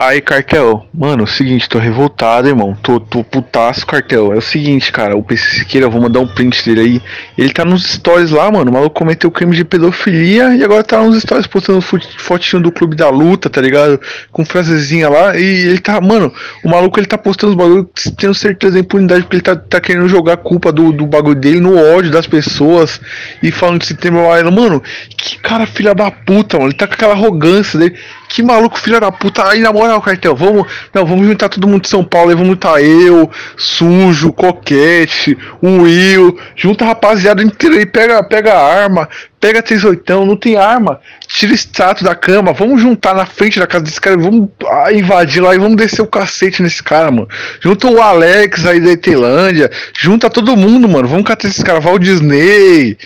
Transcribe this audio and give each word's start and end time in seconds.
Aí, 0.00 0.20
cartel, 0.20 0.86
mano, 0.94 1.22
é 1.22 1.24
o 1.24 1.26
seguinte, 1.26 1.68
tô 1.68 1.76
revoltado, 1.76 2.46
irmão. 2.46 2.72
Tô, 2.80 3.00
tô 3.00 3.24
putaço, 3.24 3.84
cartel. 3.84 4.32
É 4.32 4.36
o 4.36 4.40
seguinte, 4.40 4.92
cara, 4.92 5.16
o 5.16 5.24
PC 5.24 5.58
Siqueira, 5.58 5.88
vou 5.88 6.00
mandar 6.00 6.20
um 6.20 6.26
print 6.28 6.64
dele 6.64 6.80
aí. 6.80 7.02
Ele 7.36 7.52
tá 7.52 7.64
nos 7.64 7.82
stories 7.84 8.30
lá, 8.30 8.48
mano. 8.48 8.70
O 8.70 8.74
maluco 8.74 8.94
cometeu 8.94 9.28
crime 9.28 9.56
de 9.56 9.64
pedofilia 9.64 10.54
e 10.54 10.62
agora 10.62 10.84
tá 10.84 11.02
nos 11.02 11.20
stories 11.20 11.48
postando 11.48 11.80
fotinho 11.80 12.62
do 12.62 12.70
clube 12.70 12.94
da 12.94 13.08
luta, 13.08 13.50
tá 13.50 13.60
ligado? 13.60 14.00
Com 14.30 14.44
frasezinha 14.44 15.08
lá. 15.08 15.36
E 15.36 15.42
ele 15.42 15.80
tá, 15.80 16.00
mano, 16.00 16.32
o 16.62 16.68
maluco 16.68 17.00
ele 17.00 17.06
tá 17.08 17.18
postando 17.18 17.50
os 17.50 17.58
bagulhos, 17.58 17.88
tenho 18.16 18.32
certeza 18.32 18.74
da 18.74 18.78
impunidade, 18.78 19.22
porque 19.22 19.34
ele 19.34 19.42
tá, 19.42 19.56
tá 19.56 19.80
querendo 19.80 20.08
jogar 20.08 20.34
a 20.34 20.36
culpa 20.36 20.70
do, 20.70 20.92
do 20.92 21.06
bagulho 21.06 21.34
dele 21.34 21.58
no 21.58 21.76
ódio 21.76 22.12
das 22.12 22.28
pessoas 22.28 23.00
e 23.42 23.50
falando 23.50 23.80
de 23.80 23.86
setembro 23.86 24.20
amarelo. 24.20 24.52
Mano, 24.52 24.80
que 25.08 25.40
cara 25.40 25.66
filha 25.66 25.92
da 25.92 26.08
puta, 26.08 26.56
mano. 26.56 26.70
Ele 26.70 26.78
tá 26.78 26.86
com 26.86 26.94
aquela 26.94 27.14
arrogância 27.14 27.76
dele. 27.76 27.96
Que 28.28 28.42
maluco 28.42 28.78
filha 28.78 29.00
da 29.00 29.10
puta. 29.10 29.48
Aí, 29.48 29.60
na 29.60 29.72
moral, 29.72 30.00
cartel, 30.02 30.36
vamos. 30.36 30.66
Não, 30.92 31.06
vamos 31.06 31.26
juntar 31.26 31.48
todo 31.48 31.66
mundo 31.66 31.82
de 31.82 31.88
São 31.88 32.04
Paulo 32.04 32.28
aí. 32.28 32.36
Vamos 32.36 32.50
juntar 32.50 32.82
eu, 32.82 33.30
Sujo, 33.56 34.32
Coquete, 34.32 35.36
o 35.62 35.82
Will. 35.82 36.38
Junta 36.54 36.84
a 36.84 36.88
rapaziada 36.88 37.42
inteira 37.42 37.76
aí. 37.76 37.86
Pega, 37.86 38.22
pega 38.22 38.52
a 38.52 38.82
arma, 38.82 39.08
pega 39.40 39.62
38, 39.62 40.26
não 40.26 40.36
tem 40.36 40.56
arma. 40.56 41.00
Tira 41.26 41.54
o 41.54 42.04
da 42.04 42.14
cama. 42.14 42.52
Vamos 42.52 42.82
juntar 42.82 43.14
na 43.14 43.24
frente 43.24 43.58
da 43.58 43.66
casa 43.66 43.84
desse 43.84 44.00
cara. 44.00 44.16
Vamos 44.18 44.50
ah, 44.66 44.92
invadir 44.92 45.42
lá 45.42 45.54
e 45.54 45.58
vamos 45.58 45.76
descer 45.76 46.02
o 46.02 46.06
cacete 46.06 46.62
nesse 46.62 46.82
cara, 46.82 47.10
mano. 47.10 47.28
Junta 47.60 47.86
o 47.86 48.00
Alex 48.00 48.66
aí 48.66 48.78
da 48.78 48.92
Itelândia. 48.92 49.70
Junta 49.98 50.28
todo 50.28 50.56
mundo, 50.56 50.86
mano. 50.88 51.08
Vamos 51.08 51.24
catar 51.24 51.48
esses 51.48 51.62
caras. 51.62 51.84
Walt 51.84 52.02
Disney 52.02 52.98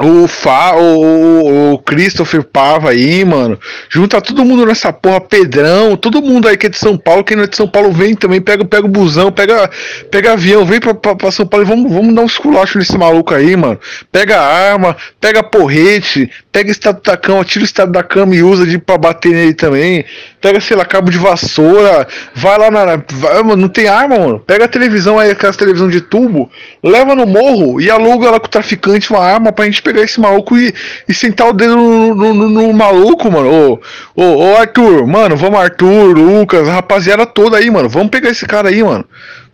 o, 0.00 0.26
Fa, 0.26 0.74
o, 0.74 1.74
o 1.74 1.78
Christopher 1.78 2.42
Pava 2.42 2.90
aí, 2.90 3.24
mano. 3.24 3.58
Junta 3.90 4.22
todo 4.22 4.44
mundo 4.44 4.64
nessa 4.64 4.90
porra, 4.90 5.20
Pedrão, 5.20 5.96
todo 5.96 6.22
mundo 6.22 6.48
aí 6.48 6.56
que 6.56 6.66
é 6.66 6.70
de 6.70 6.78
São 6.78 6.96
Paulo, 6.96 7.22
quem 7.22 7.36
não 7.36 7.44
é 7.44 7.46
de 7.46 7.56
São 7.56 7.68
Paulo 7.68 7.92
vem 7.92 8.14
também, 8.14 8.40
pega, 8.40 8.64
pega 8.64 8.86
o 8.86 8.88
busão, 8.88 9.30
pega, 9.30 9.70
pega 10.10 10.32
avião, 10.32 10.64
vem 10.64 10.80
pra, 10.80 10.94
pra, 10.94 11.14
pra 11.14 11.30
São 11.30 11.46
Paulo 11.46 11.66
e 11.66 11.68
vamos, 11.68 11.92
vamos 11.92 12.14
dar 12.14 12.22
um 12.22 12.26
esculacho 12.26 12.78
nesse 12.78 12.96
maluco 12.96 13.34
aí, 13.34 13.54
mano. 13.54 13.78
Pega 14.10 14.40
arma, 14.40 14.96
pega 15.20 15.42
porrete, 15.42 16.30
pega 16.50 16.70
estado 16.70 17.02
da 17.02 17.16
cama, 17.16 17.44
tira 17.44 17.62
o 17.62 17.66
estado 17.66 17.92
da 17.92 18.02
cama 18.02 18.34
e 18.34 18.42
usa 18.42 18.66
de 18.66 18.78
pra 18.78 18.96
bater 18.96 19.32
nele 19.32 19.54
também. 19.54 20.06
Pega, 20.40 20.60
sei 20.60 20.76
lá, 20.76 20.84
cabo 20.84 21.10
de 21.10 21.18
vassoura, 21.18 22.08
vai 22.34 22.58
lá 22.58 22.70
na. 22.70 22.96
Vai, 23.12 23.42
mano, 23.42 23.62
não 23.62 23.68
tem 23.68 23.88
arma, 23.88 24.18
mano. 24.18 24.40
Pega 24.40 24.64
a 24.64 24.68
televisão 24.68 25.18
aí, 25.18 25.30
aquela 25.30 25.52
televisão 25.52 25.88
de 25.88 26.00
tubo, 26.00 26.50
leva 26.82 27.14
no 27.14 27.26
morro 27.26 27.80
e 27.80 27.90
aluga 27.90 28.30
lá 28.30 28.40
com 28.40 28.46
o 28.46 28.50
traficante 28.50 29.10
uma 29.10 29.20
arma 29.20 29.52
pra 29.52 29.66
gente 29.66 29.81
pegar 29.82 30.02
esse 30.02 30.20
maluco 30.20 30.56
e, 30.56 30.72
e 31.08 31.14
sentar 31.14 31.48
o 31.48 31.52
dedo 31.52 31.76
no, 31.76 32.14
no, 32.14 32.34
no, 32.34 32.48
no 32.48 32.72
maluco, 32.72 33.30
mano. 33.30 33.48
Ô, 33.50 33.80
ô, 34.14 34.36
ô, 34.44 34.56
Arthur, 34.56 35.06
mano, 35.06 35.36
vamos, 35.36 35.58
Arthur, 35.58 36.16
Lucas, 36.16 36.68
a 36.68 36.74
rapaziada 36.74 37.26
toda 37.26 37.56
aí, 37.56 37.70
mano. 37.70 37.88
Vamos 37.88 38.10
pegar 38.10 38.30
esse 38.30 38.46
cara 38.46 38.68
aí, 38.68 38.82
mano. 38.82 39.04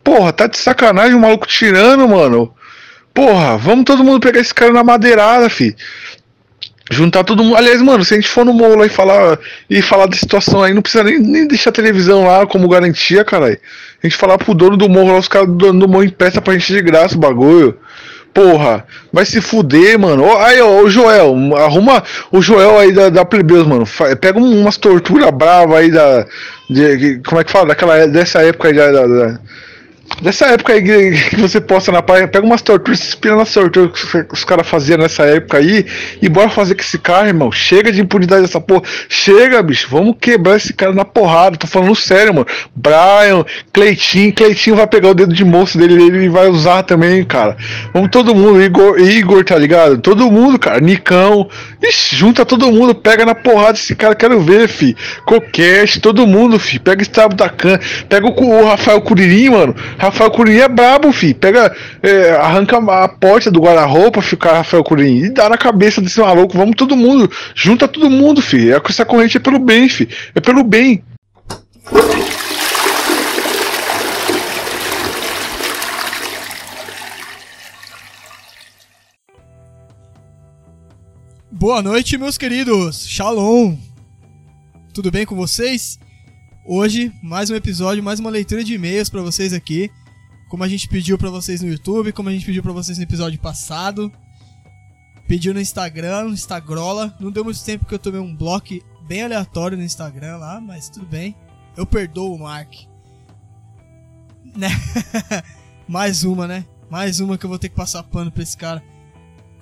Porra, 0.03 0.33
tá 0.33 0.47
de 0.47 0.59
sacanagem 0.59 1.15
o 1.15 1.20
maluco 1.20 1.47
tirando, 1.47 2.09
mano. 2.09 2.55
Porra, 3.12 3.57
vamos 3.59 3.85
todo 3.85 4.05
mundo 4.05 4.20
pegar 4.20 4.41
esse 4.41 4.55
cara 4.55 4.73
na 4.73 4.85
madeirada, 4.85 5.51
fi. 5.51 5.75
Juntar 6.91 7.25
todo 7.25 7.45
mundo. 7.45 7.57
Aliás, 7.57 7.83
mano, 7.83 8.05
se 8.05 8.15
a 8.15 8.17
gente 8.17 8.29
for 8.29 8.45
no 8.45 8.55
molo 8.55 8.85
e 8.85 8.89
falar 8.89 9.39
e 9.69 9.83
falar 9.83 10.07
da 10.07 10.17
situação 10.17 10.63
aí, 10.63 10.73
não 10.73 10.81
precisa 10.81 11.05
nem, 11.05 11.19
nem 11.19 11.47
deixar 11.47 11.70
a 11.70 11.73
televisão 11.73 12.27
lá 12.27 12.47
como 12.47 12.69
garantia, 12.69 13.25
caralho. 13.25 13.59
A 14.03 14.07
gente 14.07 14.17
falar 14.17 14.39
pro 14.39 14.55
dono 14.55 14.77
do 14.77 14.89
morro 14.89 15.13
lá, 15.13 15.19
os 15.19 15.29
caras 15.29 15.48
do 15.48 15.55
dono 15.55 15.81
do 15.81 15.89
morro 15.89 16.05
empresta 16.05 16.41
pra 16.41 16.55
gente 16.55 16.73
de 16.73 16.81
graça 16.81 17.17
o 17.17 17.19
bagulho. 17.19 17.77
Porra, 18.39 18.84
vai 19.12 19.25
se 19.25 19.41
fuder, 19.41 19.98
mano. 19.98 20.22
Ó, 20.22 20.39
aí, 20.41 20.61
ó, 20.61 20.83
o 20.83 20.89
Joel, 20.89 21.34
arruma 21.56 22.05
o 22.31 22.41
Joel 22.41 22.78
aí 22.78 22.92
da, 22.92 23.08
da 23.08 23.25
Plebeus, 23.25 23.67
mano. 23.67 23.84
Pega 24.20 24.39
umas 24.39 24.77
torturas 24.77 25.28
bravas 25.33 25.77
aí 25.77 25.91
da. 25.91 26.25
De, 26.70 27.20
como 27.27 27.41
é 27.41 27.45
que 27.45 27.50
fala? 27.50 27.67
Daquela, 27.67 28.06
dessa 28.06 28.41
época 28.41 28.69
aí 28.69 28.75
da, 28.75 28.92
da 28.92 29.41
Dessa 30.23 30.47
época 30.47 30.73
aí 30.73 30.83
que 31.31 31.37
você 31.37 31.61
posta 31.61 31.92
na 31.92 32.03
página, 32.03 32.27
pega 32.27 32.45
umas 32.45 32.62
torturas, 32.62 32.98
se 32.98 33.09
inspira 33.09 33.37
nas 33.37 33.53
torturas 33.53 33.92
que 33.92 34.35
os 34.35 34.42
caras 34.42 34.67
faziam 34.67 34.98
nessa 34.98 35.24
época 35.24 35.58
aí, 35.58 35.86
e 36.20 36.29
bora 36.29 36.48
fazer 36.48 36.74
com 36.74 36.80
esse 36.80 36.98
cara, 36.98 37.29
irmão. 37.29 37.52
Chega 37.52 37.92
de 37.92 38.01
impunidade 38.01 38.42
dessa 38.42 38.61
porra. 38.61 38.83
Chega, 39.08 39.63
bicho. 39.63 39.86
Vamos 39.91 40.17
quebrar 40.20 40.57
esse 40.57 40.73
cara 40.73 40.92
na 40.92 41.05
porrada. 41.05 41.57
Tô 41.57 41.67
falando 41.67 41.95
sério, 41.95 42.35
mano. 42.35 42.46
Brian, 42.74 43.45
Cleitinho, 43.73 44.33
Cleitinho 44.33 44.77
vai 44.77 44.86
pegar 44.86 45.11
o 45.11 45.14
dedo 45.14 45.33
de 45.33 45.45
moço 45.45 45.79
dele 45.79 46.25
e 46.25 46.29
vai 46.29 46.48
usar 46.48 46.83
também, 46.83 47.25
cara. 47.25 47.57
Vamos 47.92 48.11
todo 48.11 48.35
mundo, 48.35 48.61
Igor, 48.61 48.98
Igor, 48.98 49.45
tá 49.45 49.57
ligado? 49.57 49.98
Todo 49.98 50.30
mundo, 50.30 50.58
cara. 50.58 50.80
Nicão. 50.80 51.48
Ixi, 51.80 52.17
junta 52.17 52.45
todo 52.45 52.73
mundo, 52.73 52.95
pega 52.95 53.25
na 53.25 53.35
porrada 53.35 53.79
esse 53.79 53.95
cara, 53.95 54.14
quero 54.14 54.40
ver, 54.40 54.69
fi. 54.69 54.96
Coquete, 55.25 56.01
todo 56.01 56.27
mundo, 56.27 56.58
fi. 56.58 56.79
Pega 56.79 57.02
esse 57.02 57.08
Estado 57.08 57.35
da 57.35 57.48
Can, 57.48 57.79
pega 58.08 58.27
o, 58.27 58.30
o 58.30 58.67
Rafael 58.67 59.01
Curirim, 59.01 59.51
mano. 59.51 59.75
Rafael 59.98 60.31
Curim 60.31 60.59
é 60.59 60.69
brabo, 60.69 61.13
fi. 61.13 61.35
Pega, 61.35 61.75
é, 62.03 62.31
arranca 62.31 62.79
a 62.79 63.09
porta 63.09 63.51
do 63.51 63.61
guarda-roupa, 63.61 64.23
fica 64.23 64.53
Rafael 64.53 64.85
Curim 64.85 65.25
e 65.25 65.31
dá 65.31 65.48
na 65.48 65.59
cabeça 65.59 66.01
desse 66.01 66.20
maluco. 66.20 66.57
Vamos 66.57 66.77
todo 66.77 66.97
mundo, 66.97 67.31
junta 67.55 67.89
todo 67.89 68.08
mundo, 68.08 68.41
fi. 68.41 68.73
É, 68.73 68.81
essa 68.89 69.05
corrente 69.05 69.37
é 69.37 69.41
pelo 69.41 69.58
bem, 69.58 69.89
fi. 69.89 70.08
É 70.35 70.41
pelo 70.41 70.63
bem. 70.63 71.03
Boa 81.51 81.83
noite, 81.83 82.17
meus 82.17 82.39
queridos. 82.39 83.05
Shalom. 83.05 83.77
Tudo 84.95 85.11
bem 85.11 85.27
com 85.27 85.35
vocês? 85.35 85.98
Hoje, 86.70 87.11
mais 87.23 87.48
um 87.48 87.55
episódio, 87.55 88.05
mais 88.05 88.20
uma 88.20 88.29
leitura 88.29 88.62
de 88.62 88.74
e-mails 88.74 89.08
para 89.08 89.23
vocês 89.23 89.55
aqui. 89.55 89.90
Como 90.51 90.62
a 90.62 90.68
gente 90.68 90.86
pediu 90.86 91.17
para 91.17 91.30
vocês 91.30 91.62
no 91.62 91.68
YouTube, 91.68 92.12
como 92.12 92.29
a 92.29 92.33
gente 92.33 92.45
pediu 92.45 92.62
para 92.62 92.74
vocês 92.74 92.98
no 92.98 93.05
episódio 93.05 93.40
passado. 93.40 94.12
Pediu 95.27 95.55
no 95.55 95.62
Instagram, 95.62 96.24
no 96.24 96.34
Instagrola. 96.34 97.17
Não 97.18 97.30
deu 97.30 97.42
muito 97.42 97.64
tempo 97.64 97.86
que 97.86 97.95
eu 97.95 97.98
tomei 97.98 98.20
um 98.20 98.36
bloco 98.36 98.74
bem 99.08 99.23
aleatório 99.23 99.78
no 99.78 99.83
Instagram 99.83 100.36
lá, 100.36 100.61
mas 100.61 100.90
tudo 100.90 101.07
bem. 101.07 101.34
Eu 101.74 101.86
perdoo 101.86 102.34
o 102.34 102.39
Mark. 102.39 102.70
Né? 104.55 104.68
mais 105.89 106.23
uma, 106.23 106.46
né? 106.46 106.67
Mais 106.90 107.18
uma 107.18 107.39
que 107.39 107.46
eu 107.46 107.51
vou 107.51 107.58
ter 107.58 107.70
que 107.70 107.77
passar 107.77 108.02
pano 108.02 108.30
pra 108.30 108.42
esse 108.42 108.58
cara. 108.58 108.84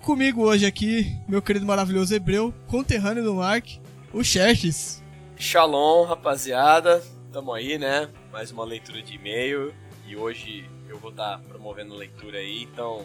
Comigo 0.01 0.43
hoje 0.43 0.67
aqui, 0.67 1.17
meu 1.29 1.41
querido 1.41 1.67
maravilhoso 1.67 2.13
Hebreu, 2.13 2.53
conterrâneo 2.67 3.23
do 3.23 3.37
Mark, 3.37 3.65
o 4.13 4.25
Xerxes. 4.25 5.06
Shalom, 5.39 6.07
rapaziada. 6.07 7.05
Tamo 7.31 7.53
aí, 7.53 7.77
né? 7.77 8.09
Mais 8.33 8.51
uma 8.51 8.65
leitura 8.65 9.03
de 9.03 9.17
e-mail. 9.17 9.75
E 10.07 10.17
hoje 10.17 10.69
eu 10.89 10.99
vou 10.99 11.11
estar 11.11 11.37
tá 11.37 11.45
promovendo 11.47 11.95
leitura 11.95 12.39
aí. 12.39 12.63
Então, 12.63 13.05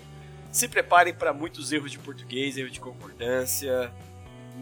se 0.50 0.70
preparem 0.70 1.14
para 1.14 1.34
muitos 1.34 1.74
erros 1.74 1.92
de 1.92 2.00
português, 2.00 2.58
erros 2.58 2.72
de 2.72 2.80
concordância, 2.80 3.92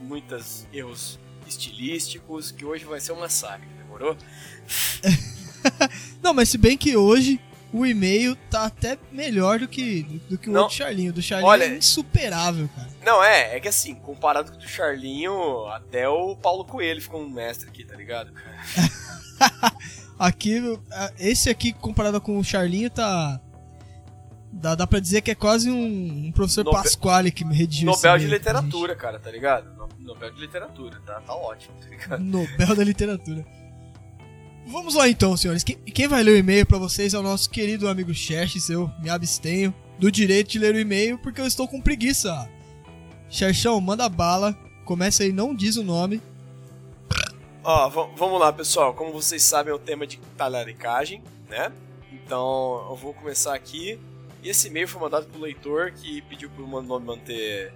muitos 0.02 0.66
erros 0.74 1.20
estilísticos, 1.48 2.52
que 2.52 2.66
hoje 2.66 2.86
vai 2.86 3.00
ser 3.00 3.12
um 3.12 3.20
massacre, 3.20 3.68
demorou? 3.78 4.18
Não, 6.24 6.34
mas 6.34 6.50
se 6.50 6.58
bem 6.58 6.76
que 6.76 6.98
hoje 6.98 7.40
o 7.72 7.86
e-mail 7.86 8.36
tá 8.50 8.66
até 8.66 8.98
melhor 9.12 9.60
do 9.60 9.68
que, 9.68 10.04
do, 10.30 10.38
que 10.38 10.50
o 10.50 10.54
não, 10.54 10.64
outro 10.64 10.78
Charlinho. 10.78 11.14
Do 11.14 11.22
Charlinho 11.22 11.50
olha, 11.50 11.66
é 11.66 11.78
insuperável, 11.78 12.70
cara. 12.76 12.90
Não, 13.06 13.24
é, 13.24 13.56
é 13.56 13.60
que 13.60 13.68
assim, 13.68 13.96
comparado 13.96 14.52
com 14.52 14.58
o 14.58 14.60
do 14.60 14.68
Charlinho, 14.68 15.66
até 15.68 16.08
o 16.10 16.36
Paulo 16.36 16.66
Coelho 16.66 17.02
ficou 17.02 17.22
um 17.22 17.30
mestre 17.30 17.70
aqui, 17.70 17.84
tá 17.84 17.96
ligado? 17.96 18.34
aqui, 20.18 20.62
esse 21.18 21.50
aqui 21.50 21.74
comparado 21.74 22.20
com 22.20 22.38
o 22.38 22.44
Charlinho 22.44 22.90
tá... 22.90 23.40
Dá, 24.52 24.74
dá 24.74 24.88
pra 24.88 25.00
dizer 25.00 25.22
que 25.22 25.30
é 25.30 25.36
quase 25.36 25.70
um, 25.70 26.26
um 26.26 26.32
professor 26.32 26.66
Nobel, 26.66 26.82
Pasquale 26.82 27.32
que 27.32 27.46
me 27.46 27.56
redigiu 27.56 27.86
Nobel 27.86 28.18
de 28.18 28.26
literatura, 28.26 28.96
cara, 28.96 29.20
tá 29.20 29.30
ligado? 29.30 29.72
Nobel 30.00 30.32
de 30.32 30.42
literatura, 30.42 31.00
tá, 31.06 31.22
tá 31.22 31.36
ótimo, 31.36 31.76
tá 31.80 31.88
ligado? 31.88 32.24
Nobel 32.24 32.76
da 32.76 32.84
literatura. 32.84 33.46
Vamos 34.68 34.96
lá 34.96 35.10
então, 35.10 35.36
senhores. 35.36 35.64
Quem, 35.64 36.08
vai 36.08 36.22
ler 36.22 36.32
o 36.32 36.38
e-mail 36.38 36.66
para 36.66 36.78
vocês 36.78 37.14
é 37.14 37.20
o 37.20 37.24
nosso 37.24 37.50
querido 37.50 37.88
amigo 37.88 38.14
Xerxes. 38.14 38.70
Eu 38.70 38.90
me 39.02 39.10
abstenho 39.10 39.74
do 39.98 40.12
direito 40.12 40.50
de 40.50 40.60
ler 40.60 40.76
o 40.76 40.80
e-mail 40.80 41.18
porque 41.18 41.42
eu 41.42 41.48
estou 41.48 41.68
com 41.68 41.82
preguiça. 41.82 42.50
Xerxão, 43.30 43.80
manda 43.82 44.08
bala. 44.08 44.58
Começa 44.86 45.24
aí, 45.24 45.32
não 45.32 45.56
diz 45.56 45.76
o 45.76 45.84
nome. 45.84 46.22
Ó, 47.64 47.88
oh, 47.88 48.16
vamos 48.16 48.40
lá, 48.40 48.54
pessoal. 48.54 48.94
Como 48.94 49.12
vocês 49.12 49.44
sabem, 49.44 49.72
é 49.72 49.76
o 49.76 49.80
tema 49.80 50.08
de 50.08 50.18
talaricagem, 50.38 51.22
né? 51.48 51.72
Então, 52.12 52.88
eu 52.90 52.96
vou 52.96 53.14
começar 53.14 53.54
aqui. 53.54 54.00
E 54.42 54.50
esse 54.50 54.68
e-mail 54.68 54.88
foi 54.88 55.02
mandado 55.02 55.28
pro 55.28 55.42
leitor 55.42 55.92
que 55.92 56.22
pediu 56.24 56.50
pro 56.50 56.66
nome 56.66 57.06
manter. 57.06 57.74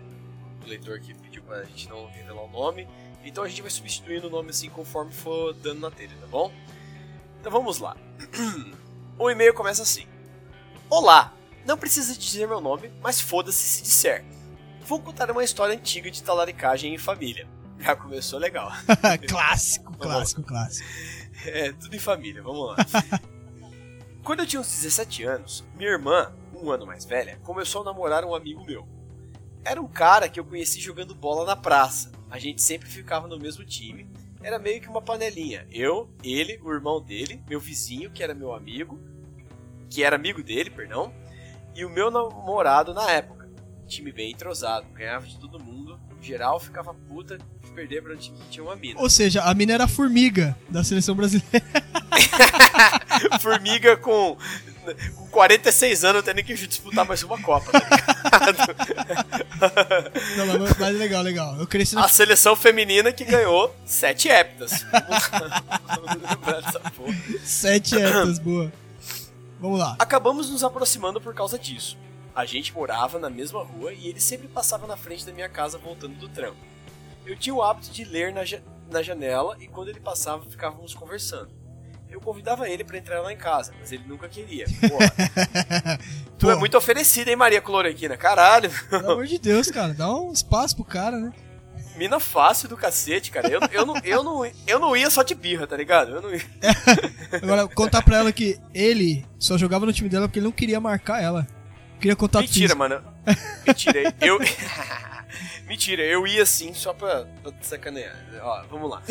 O 0.64 0.70
leitor 0.70 1.00
que 1.00 1.14
pediu 1.14 1.44
pra 1.44 1.64
gente 1.66 1.90
não 1.90 2.08
revelar 2.08 2.44
o 2.44 2.50
nome. 2.50 2.88
Então 3.24 3.44
a 3.44 3.48
gente 3.48 3.62
vai 3.62 3.72
substituindo 3.72 4.28
o 4.28 4.30
nome 4.30 4.50
assim 4.50 4.70
conforme 4.70 5.12
for 5.12 5.54
dando 5.54 5.80
na 5.80 5.92
telha, 5.92 6.12
tá 6.20 6.28
bom? 6.28 6.52
Então 7.44 7.52
vamos 7.52 7.78
lá. 7.80 7.98
o 9.20 9.30
e-mail 9.30 9.54
começa 9.54 9.84
assim: 9.84 10.08
Olá, 10.90 11.34
não 11.66 11.78
precisa 11.78 12.18
dizer 12.18 12.48
meu 12.48 12.62
nome, 12.62 12.90
mas 13.02 13.20
foda-se 13.20 13.58
se 13.58 13.84
disser. 13.84 14.24
Vou 14.86 15.02
contar 15.02 15.30
uma 15.30 15.44
história 15.44 15.76
antiga 15.76 16.10
de 16.10 16.24
talaricagem 16.24 16.94
em 16.94 16.98
família. 16.98 17.46
Já 17.80 17.98
começou 17.98 18.40
legal. 18.40 18.72
clássico, 19.28 19.92
clássico, 19.98 20.42
clássico. 20.42 20.88
É, 21.46 21.74
tudo 21.74 21.94
em 21.94 22.00
família, 22.00 22.42
vamos 22.42 22.66
lá. 22.66 22.78
Quando 24.24 24.40
eu 24.40 24.48
tinha 24.48 24.62
uns 24.62 24.72
17 24.72 25.26
anos, 25.26 25.66
minha 25.76 25.90
irmã, 25.90 26.32
um 26.56 26.72
ano 26.72 26.86
mais 26.86 27.04
velha, 27.04 27.38
começou 27.44 27.82
a 27.82 27.86
namorar 27.86 28.24
um 28.24 28.34
amigo 28.34 28.64
meu. 28.64 28.88
Era 29.66 29.82
um 29.82 29.88
cara 29.90 30.30
que 30.30 30.40
eu 30.40 30.46
conheci 30.46 30.80
jogando 30.80 31.14
bola 31.14 31.46
na 31.46 31.58
praça. 31.58 32.10
A 32.32 32.40
gente 32.40 32.62
sempre 32.62 32.88
ficava 32.88 33.28
no 33.28 33.38
mesmo 33.38 33.66
time. 33.66 34.10
Era 34.44 34.60
meio 34.60 34.82
que 34.82 34.90
uma 34.90 35.02
panelinha. 35.02 35.66
Eu, 35.72 36.14
ele, 36.24 36.60
o 36.62 36.72
irmão 36.72 37.02
dele, 37.02 37.42
meu 37.48 37.60
vizinho, 37.60 38.12
que 38.12 38.22
era 38.22 38.36
meu 38.36 38.54
amigo, 38.54 39.00
que 39.90 40.04
era 40.04 40.16
amigo 40.16 40.44
dele, 40.44 40.70
perdão, 40.70 41.14
e 41.74 41.86
o 41.86 41.90
meu 41.90 42.12
namorado 42.12 42.94
na 42.94 43.10
época. 43.10 43.50
Time 43.88 44.12
bem 44.12 44.32
entrosado, 44.32 44.86
ganhava 44.94 45.26
de 45.26 45.40
todo 45.40 45.60
mundo. 45.60 46.00
Geral, 46.22 46.60
ficava 46.60 46.94
puta 46.94 47.38
de 47.38 47.72
perder 47.72 48.02
pra 48.02 48.14
um 48.14 48.18
time 48.18 48.38
que 48.38 48.50
tinha 48.50 48.64
uma 48.64 48.76
mina. 48.76 49.00
Ou 49.00 49.10
seja, 49.10 49.44
a 49.44 49.54
mina 49.54 49.74
era 49.74 49.86
a 49.86 49.88
formiga 49.88 50.58
da 50.70 50.84
seleção 50.84 51.16
brasileira. 51.16 51.66
Formiga 53.40 53.98
com, 53.98 54.38
com 55.16 55.28
46 55.28 56.04
anos 56.04 56.24
tendo 56.24 56.44
que 56.44 56.54
disputar 56.54 57.06
mais 57.06 57.24
uma 57.24 57.42
Copa, 57.42 57.72
tá 57.72 57.80
ligado? 57.80 58.76
Não, 60.38 60.60
mas, 60.60 60.78
mas 60.78 60.98
legal, 60.98 61.22
legal. 61.24 61.56
Eu 61.58 61.68
cresci 61.68 61.96
na 61.96 62.06
A 62.06 62.08
seleção 62.08 62.56
feminina 62.56 63.12
que 63.12 63.24
ganhou 63.26 63.74
7 63.86 64.28
heptas. 64.30 64.84
Vamos 64.84 66.30
lembrar 66.30 66.62
dessa 66.62 66.80
porra. 66.80 67.14
sete 67.44 67.96
etas, 68.00 68.40
boa. 68.40 68.72
Vamos 69.60 69.80
lá. 69.80 69.96
Acabamos 70.00 70.50
nos 70.50 70.64
aproximando 70.64 71.22
por 71.22 71.34
causa 71.34 71.58
disso. 71.58 71.98
A 72.36 72.46
gente 72.46 72.74
morava 72.74 73.20
na 73.20 73.30
mesma 73.30 73.64
rua 73.64 73.94
e 73.94 74.08
ele 74.08 74.20
sempre 74.20 74.48
passava 74.48 74.88
na 74.88 74.98
frente 74.98 75.26
da 75.26 75.32
minha 75.32 75.48
casa 75.48 75.78
voltando 75.78 76.16
do 76.18 76.28
trampo. 76.28 76.58
Eu 77.26 77.38
tinha 77.38 77.54
o 77.54 77.62
hábito 77.62 77.92
de 77.92 78.04
ler 78.04 78.34
na, 78.34 78.44
ja- 78.44 78.60
na 78.92 79.02
janela 79.02 79.56
e 79.60 79.68
quando 79.68 79.90
ele 79.90 80.00
passava 80.00 80.44
ficávamos 80.50 80.94
conversando. 80.94 81.50
Eu 82.14 82.22
convidava 82.22 82.70
ele 82.70 82.84
pra 82.84 82.96
entrar 82.96 83.22
lá 83.22 83.34
em 83.34 83.38
casa, 83.38 83.74
mas 83.80 83.92
ele 83.92 84.04
nunca 84.06 84.30
queria. 84.30 84.66
Porra, 84.88 86.00
tu 86.38 86.52
é 86.52 86.56
muito 86.56 86.78
oferecida, 86.78 87.32
hein, 87.32 87.36
Maria 87.36 87.60
Cloroquina? 87.60 88.16
Caralho. 88.16 88.70
Pelo 88.88 89.14
amor 89.14 89.26
de 89.26 89.40
Deus, 89.40 89.72
cara. 89.72 89.96
Dá 89.96 90.14
um 90.14 90.32
espaço 90.32 90.76
pro 90.76 90.86
cara, 90.86 91.18
né? 91.20 91.34
Mina 91.98 92.20
fácil 92.20 92.70
do 92.70 92.78
cacete, 92.78 93.32
cara. 93.32 93.48
Eu, 93.48 93.60
eu, 93.72 93.84
não, 93.84 93.98
eu, 94.04 94.24
não, 94.24 94.46
eu 94.68 94.80
não 94.80 94.96
ia 94.96 95.10
só 95.10 95.24
de 95.24 95.34
birra, 95.34 95.66
tá 95.66 95.76
ligado? 95.76 96.12
Eu 96.12 96.22
não 96.22 96.32
ia. 96.32 96.42
Agora, 97.42 97.68
contar 97.68 98.04
pra 98.04 98.18
ela 98.18 98.32
que 98.32 98.60
ele 98.76 99.26
só 99.40 99.58
jogava 99.58 99.84
no 99.84 99.92
time 99.92 100.08
dela 100.08 100.28
porque 100.28 100.38
ele 100.38 100.46
não 100.46 100.52
queria 100.52 100.80
marcar 100.80 101.20
ela. 101.20 101.48
Queria 102.00 102.16
contato 102.16 102.42
Mentira, 102.44 102.76
físico. 102.76 102.78
mano. 102.78 103.04
Mentira, 103.66 104.14
eu. 104.22 104.38
Mentira, 105.66 106.04
eu 106.04 106.28
ia 106.28 106.46
sim 106.46 106.74
só 106.74 106.94
pra, 106.94 107.26
pra 107.42 107.52
te 107.52 107.66
sacanear. 107.66 108.16
Ó, 108.42 108.64
vamos 108.70 108.90
lá. 108.90 109.02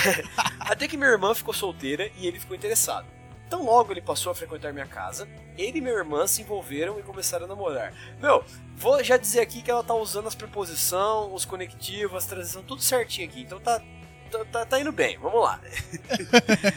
Até 0.60 0.88
que 0.88 0.96
minha 0.96 1.10
irmã 1.10 1.34
ficou 1.34 1.52
solteira 1.52 2.10
e 2.16 2.26
ele 2.26 2.40
ficou 2.40 2.56
interessado. 2.56 3.06
Então 3.46 3.64
logo 3.64 3.92
ele 3.92 4.00
passou 4.00 4.30
a 4.30 4.34
frequentar 4.34 4.72
minha 4.72 4.86
casa, 4.86 5.28
ele 5.58 5.78
e 5.78 5.80
minha 5.80 5.92
irmã 5.92 6.24
se 6.24 6.40
envolveram 6.40 7.00
e 7.00 7.02
começaram 7.02 7.46
a 7.46 7.48
namorar. 7.48 7.92
Meu, 8.20 8.44
vou 8.76 9.02
já 9.02 9.16
dizer 9.16 9.40
aqui 9.40 9.60
que 9.60 9.68
ela 9.68 9.82
tá 9.82 9.92
usando 9.92 10.28
as 10.28 10.36
preposição, 10.36 11.34
os 11.34 11.44
conectivos, 11.44 12.16
as 12.16 12.26
transições, 12.26 12.64
tudo 12.64 12.80
certinho 12.80 13.28
aqui. 13.28 13.40
Então 13.40 13.58
tá, 13.58 13.82
tá, 14.30 14.44
tá, 14.44 14.66
tá 14.66 14.80
indo 14.80 14.92
bem, 14.92 15.18
vamos 15.18 15.42
lá. 15.42 15.60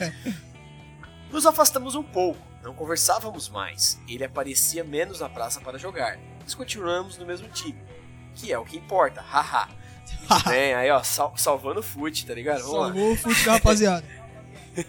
Nos 1.32 1.46
afastamos 1.46 1.94
um 1.94 2.02
pouco, 2.02 2.42
não 2.64 2.74
conversávamos 2.74 3.50
mais. 3.50 4.00
Ele 4.10 4.24
aparecia 4.24 4.84
menos 4.84 5.20
na 5.20 5.30
praça 5.30 5.62
para 5.62 5.78
jogar. 5.78 6.18
Mas 6.42 6.56
continuamos 6.56 7.20
no 7.20 7.26
mesmo 7.26 7.48
time, 7.50 7.80
que 8.36 8.52
é 8.52 8.58
o 8.58 8.66
que 8.66 8.78
importa, 8.78 9.22
haha. 9.22 9.68
Muito 10.30 10.50
bem, 10.50 10.74
aí 10.74 10.90
ó, 10.90 11.04
sal- 11.04 11.36
salvando 11.38 11.80
o 11.82 11.84
fute, 11.84 12.26
tá 12.26 12.34
ligado? 12.34 12.62
Vamos 12.62 12.74
lá. 12.78 12.86
Salvou 12.88 13.12
o 13.12 13.16
fute 13.18 13.46
da 13.46 13.52
rapaziada. 13.54 14.06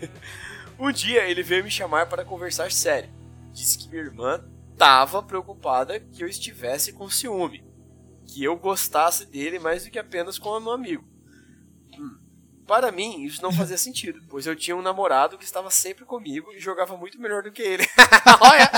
Um 0.78 0.90
dia 0.90 1.24
ele 1.28 1.42
veio 1.42 1.62
me 1.62 1.70
chamar 1.70 2.06
para 2.08 2.24
conversar 2.24 2.72
sério. 2.72 3.08
Disse 3.52 3.78
que 3.78 3.88
minha 3.88 4.02
irmã 4.02 4.44
tava 4.76 5.22
preocupada 5.22 6.00
que 6.00 6.22
eu 6.24 6.26
estivesse 6.28 6.92
com 6.92 7.08
ciúme. 7.08 7.64
Que 8.26 8.42
eu 8.42 8.56
gostasse 8.56 9.24
dele 9.24 9.60
mais 9.60 9.84
do 9.84 9.90
que 9.90 9.98
apenas 10.00 10.36
como 10.36 10.58
meu 10.60 10.72
amigo. 10.72 11.04
Para 12.66 12.90
mim, 12.90 13.22
isso 13.24 13.42
não 13.42 13.52
fazia 13.52 13.76
sentido, 13.76 14.22
pois 14.30 14.46
eu 14.46 14.56
tinha 14.56 14.74
um 14.74 14.80
namorado 14.80 15.36
que 15.36 15.44
estava 15.44 15.70
sempre 15.70 16.04
comigo 16.06 16.50
e 16.52 16.60
jogava 16.60 16.96
muito 16.96 17.20
melhor 17.20 17.42
do 17.42 17.52
que 17.52 17.60
ele. 17.60 17.86
Olha! 18.40 18.70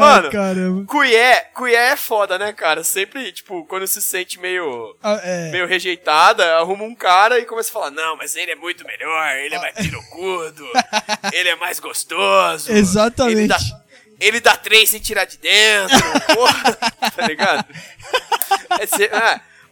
Mano, 0.00 0.26
Ai, 0.26 0.32
caramba. 0.32 0.84
Cuié, 0.86 1.40
Cuié 1.54 1.92
é 1.92 1.96
foda, 1.96 2.38
né, 2.38 2.52
cara? 2.52 2.82
Sempre, 2.82 3.30
tipo, 3.32 3.64
quando 3.66 3.86
se 3.86 4.00
sente 4.00 4.38
meio 4.40 4.96
Ah, 5.02 5.20
é. 5.22 5.50
meio 5.50 5.66
rejeitada, 5.66 6.56
arruma 6.56 6.84
um 6.84 6.94
cara 6.94 7.38
e 7.38 7.44
começa 7.44 7.68
a 7.70 7.72
falar: 7.72 7.90
Não, 7.90 8.16
mas 8.16 8.34
ele 8.36 8.50
é 8.52 8.56
muito 8.56 8.84
melhor, 8.86 9.36
ele 9.36 9.54
é 9.54 9.58
mais 9.58 9.74
pirocudo, 9.74 10.66
ele 11.32 11.48
é 11.50 11.56
mais 11.56 11.78
gostoso. 11.78 12.72
Exatamente. 12.72 13.38
Ele 13.40 13.48
dá, 13.48 13.58
ele 14.20 14.40
dá 14.40 14.56
três 14.56 14.88
sem 14.88 15.00
tirar 15.00 15.26
de 15.26 15.36
dentro, 15.38 15.98
porra, 16.34 16.72
tá 17.14 17.26
ligado? 17.26 17.66
É, 18.78 18.86
cê- 18.86 19.10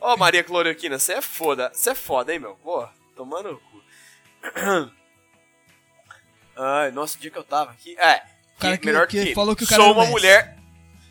ah, 0.05 0.13
Ó, 0.13 0.17
Maria 0.17 0.45
Cloroquina, 0.45 0.99
você 0.99 1.15
é 1.15 1.23
foda, 1.23 1.71
você 1.75 1.91
é 1.91 1.95
foda, 1.95 2.33
hein, 2.33 2.39
meu? 2.39 2.55
Pô, 2.57 2.87
tomando 3.17 3.51
o 3.53 3.59
cu. 3.59 3.83
Ai, 6.57 6.91
nossa, 6.91 7.17
o 7.17 7.21
dia 7.21 7.31
que 7.31 7.39
eu 7.39 7.45
tava 7.45 7.73
aqui. 7.73 7.97
É, 7.99 8.23
cara 8.59 8.79
que- 8.79 8.87
melhor 8.87 9.07
que 9.07 9.27
que, 9.27 9.35
falou 9.35 9.57
que 9.57 9.65
o 9.65 9.67
cara 9.67 9.83
sou 9.83 9.93
uma 9.93 10.07
mulher. 10.07 10.57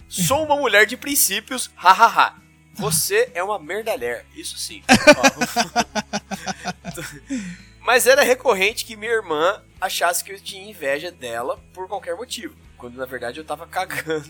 Sou 0.08 0.44
uma 0.46 0.56
mulher 0.56 0.86
de 0.86 0.96
princípios, 0.96 1.72
hahaha. 1.76 2.36
Você 2.76 3.30
é 3.34 3.44
uma 3.44 3.60
merdalher, 3.60 4.26
isso 4.36 4.58
sim. 4.58 4.84
Mas 7.82 8.08
era 8.08 8.24
recorrente 8.24 8.86
que 8.86 8.96
minha 8.96 9.12
irmã 9.12 9.62
achasse 9.82 10.24
que 10.24 10.32
eu 10.32 10.40
tinha 10.40 10.70
inveja 10.70 11.12
dela 11.12 11.60
por 11.74 11.88
qualquer 11.88 12.16
motivo. 12.16 12.56
Quando 12.78 12.96
na 12.96 13.06
verdade 13.06 13.40
eu 13.40 13.46
tava 13.46 13.68
cagando. 13.68 14.30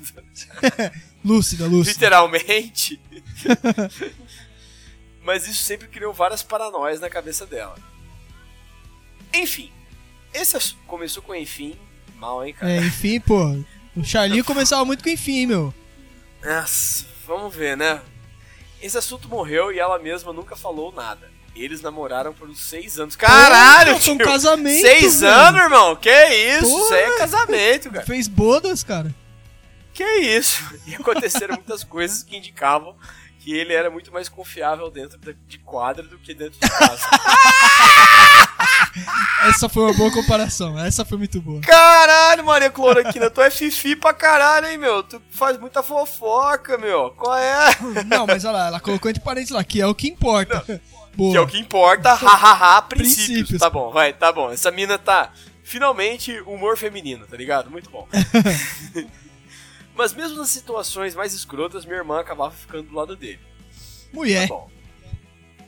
Lúcida, 1.23 1.65
lúcida. 1.67 1.93
Literalmente. 1.93 2.99
Mas 5.23 5.47
isso 5.47 5.63
sempre 5.63 5.87
criou 5.87 6.13
várias 6.13 6.43
paranoias 6.43 6.99
na 6.99 7.09
cabeça 7.09 7.45
dela. 7.45 7.75
Enfim. 9.33 9.71
Esse 10.33 10.75
começou 10.87 11.23
com 11.23 11.33
enfim. 11.33 11.77
Mal, 12.17 12.45
hein, 12.45 12.53
cara? 12.53 12.71
É, 12.71 12.77
enfim, 12.77 13.19
pô. 13.19 13.57
O 13.95 14.03
Charlinho 14.03 14.43
começava 14.43 14.83
muito 14.83 15.03
com 15.03 15.09
enfim, 15.09 15.45
meu. 15.45 15.73
Nossa, 16.43 17.05
vamos 17.25 17.55
ver, 17.55 17.77
né? 17.77 18.01
Esse 18.81 18.97
assunto 18.97 19.29
morreu 19.29 19.71
e 19.71 19.79
ela 19.79 19.97
mesma 19.99 20.33
nunca 20.33 20.55
falou 20.55 20.91
nada. 20.91 21.31
Eles 21.55 21.81
namoraram 21.81 22.33
por 22.33 22.49
uns 22.49 22.59
seis 22.59 22.99
anos. 22.99 23.15
Caralho, 23.15 23.99
foi 23.99 24.13
um 24.13 24.17
tio! 24.17 24.25
casamento, 24.25 24.81
Seis 24.81 25.21
velho. 25.21 25.33
anos, 25.33 25.61
irmão? 25.61 25.95
Que 25.95 26.09
isso? 26.09 26.67
Porra. 26.67 26.83
Isso 26.83 26.93
aí 26.95 27.03
é 27.03 27.17
casamento, 27.17 27.91
cara. 27.91 28.05
Fez 28.05 28.27
bodas, 28.27 28.83
cara. 28.83 29.13
Que 29.93 30.03
isso? 30.03 30.63
E 30.87 30.95
aconteceram 30.95 31.53
muitas 31.55 31.83
coisas 31.83 32.23
que 32.23 32.35
indicavam 32.35 32.95
que 33.43 33.53
ele 33.53 33.73
era 33.73 33.89
muito 33.89 34.09
mais 34.11 34.29
confiável 34.29 34.89
dentro 34.89 35.19
de 35.19 35.59
quadra 35.59 36.03
do 36.03 36.17
que 36.17 36.33
dentro 36.33 36.57
de 36.57 36.69
casa. 36.69 37.09
Essa 39.49 39.67
foi 39.67 39.83
uma 39.83 39.93
boa 39.93 40.09
comparação. 40.11 40.79
Essa 40.79 41.03
foi 41.03 41.17
muito 41.17 41.41
boa. 41.41 41.59
Caralho, 41.59 42.45
Maria 42.45 42.69
Cloroquina, 42.69 43.29
tu 43.29 43.41
é 43.41 43.49
fifi 43.49 43.97
pra 43.97 44.13
caralho, 44.13 44.67
hein, 44.67 44.77
meu? 44.77 45.03
Tu 45.03 45.21
faz 45.29 45.59
muita 45.59 45.83
fofoca, 45.83 46.77
meu. 46.77 47.11
Qual 47.11 47.35
é? 47.35 47.75
Não, 48.05 48.25
mas 48.25 48.45
olha 48.45 48.53
lá, 48.53 48.67
ela 48.67 48.79
colocou 48.79 49.11
entre 49.11 49.21
parênteses 49.21 49.53
lá, 49.53 49.61
que 49.61 49.81
é 49.81 49.85
o 49.85 49.93
que 49.93 50.07
importa. 50.07 50.63
Boa. 51.13 51.31
Que 51.31 51.37
é 51.37 51.41
o 51.41 51.47
que 51.47 51.59
importa, 51.59 52.13
hahaha, 52.13 52.81
princípios. 52.87 53.25
Princípios. 53.25 53.59
Tá 53.59 53.69
bom, 53.69 53.91
vai, 53.91 54.13
tá 54.13 54.31
bom. 54.31 54.51
Essa 54.51 54.71
mina 54.71 54.97
tá 54.97 55.33
finalmente 55.63 56.39
humor 56.41 56.77
feminino, 56.77 57.27
tá 57.27 57.35
ligado? 57.35 57.69
Muito 57.69 57.89
bom. 57.89 58.07
Mas 59.95 60.13
mesmo 60.13 60.37
nas 60.37 60.49
situações 60.49 61.15
mais 61.15 61.33
escrotas, 61.33 61.85
minha 61.85 61.97
irmã 61.97 62.19
acabava 62.19 62.53
ficando 62.53 62.89
do 62.89 62.95
lado 62.95 63.15
dele. 63.15 63.39
Mulher. 64.11 64.47
Bom, 64.47 64.69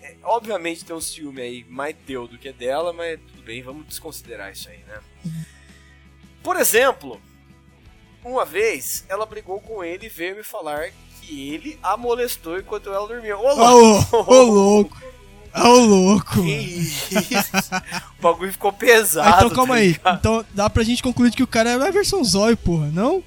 é, 0.02 0.16
obviamente 0.24 0.86
tem 0.86 0.96
um 0.96 1.02
ciúme 1.02 1.42
aí 1.42 1.66
mais 1.70 1.96
teu 2.06 2.28
do 2.28 2.38
que 2.38 2.52
dela, 2.52 2.92
mas 2.92 3.20
tudo 3.20 3.44
bem, 3.44 3.62
vamos 3.62 3.88
desconsiderar 3.88 4.52
isso 4.52 4.70
aí, 4.70 4.80
né? 4.80 5.00
Por 6.44 6.58
exemplo, 6.58 7.20
uma 8.24 8.46
vez 8.46 9.06
ela 9.10 9.26
brigou 9.26 9.60
com 9.60 9.84
ele 9.84 10.08
e 10.08 10.10
veio 10.10 10.36
me 10.36 10.44
falar 10.44 10.92
que 11.22 11.54
ele 11.54 11.80
a 11.82 11.98
molestou 11.98 12.60
enquanto 12.60 12.90
ela 12.90 13.08
dormia. 13.08 13.38
Ô, 13.38 13.54
louco! 13.54 14.18
ô, 14.32 14.42
louco. 14.44 14.98
Ô, 15.56 15.80
louco. 15.80 16.34
Que 16.34 16.40
mano. 16.42 16.62
isso? 16.62 17.76
o 18.20 18.22
bagulho 18.22 18.52
ficou 18.52 18.74
pesado. 18.74 19.30
Ah, 19.30 19.38
então 19.38 19.50
calma 19.52 19.76
tá 19.76 19.80
aí. 19.80 19.96
Então 20.20 20.46
dá 20.54 20.70
pra 20.70 20.84
gente 20.84 21.02
concluir 21.02 21.32
que 21.32 21.44
o 21.44 21.48
cara 21.48 21.72
era 21.72 21.88
a 21.88 21.92
versão 21.92 22.24
zóio, 22.24 22.58
porra, 22.58 22.88
não? 22.88 23.24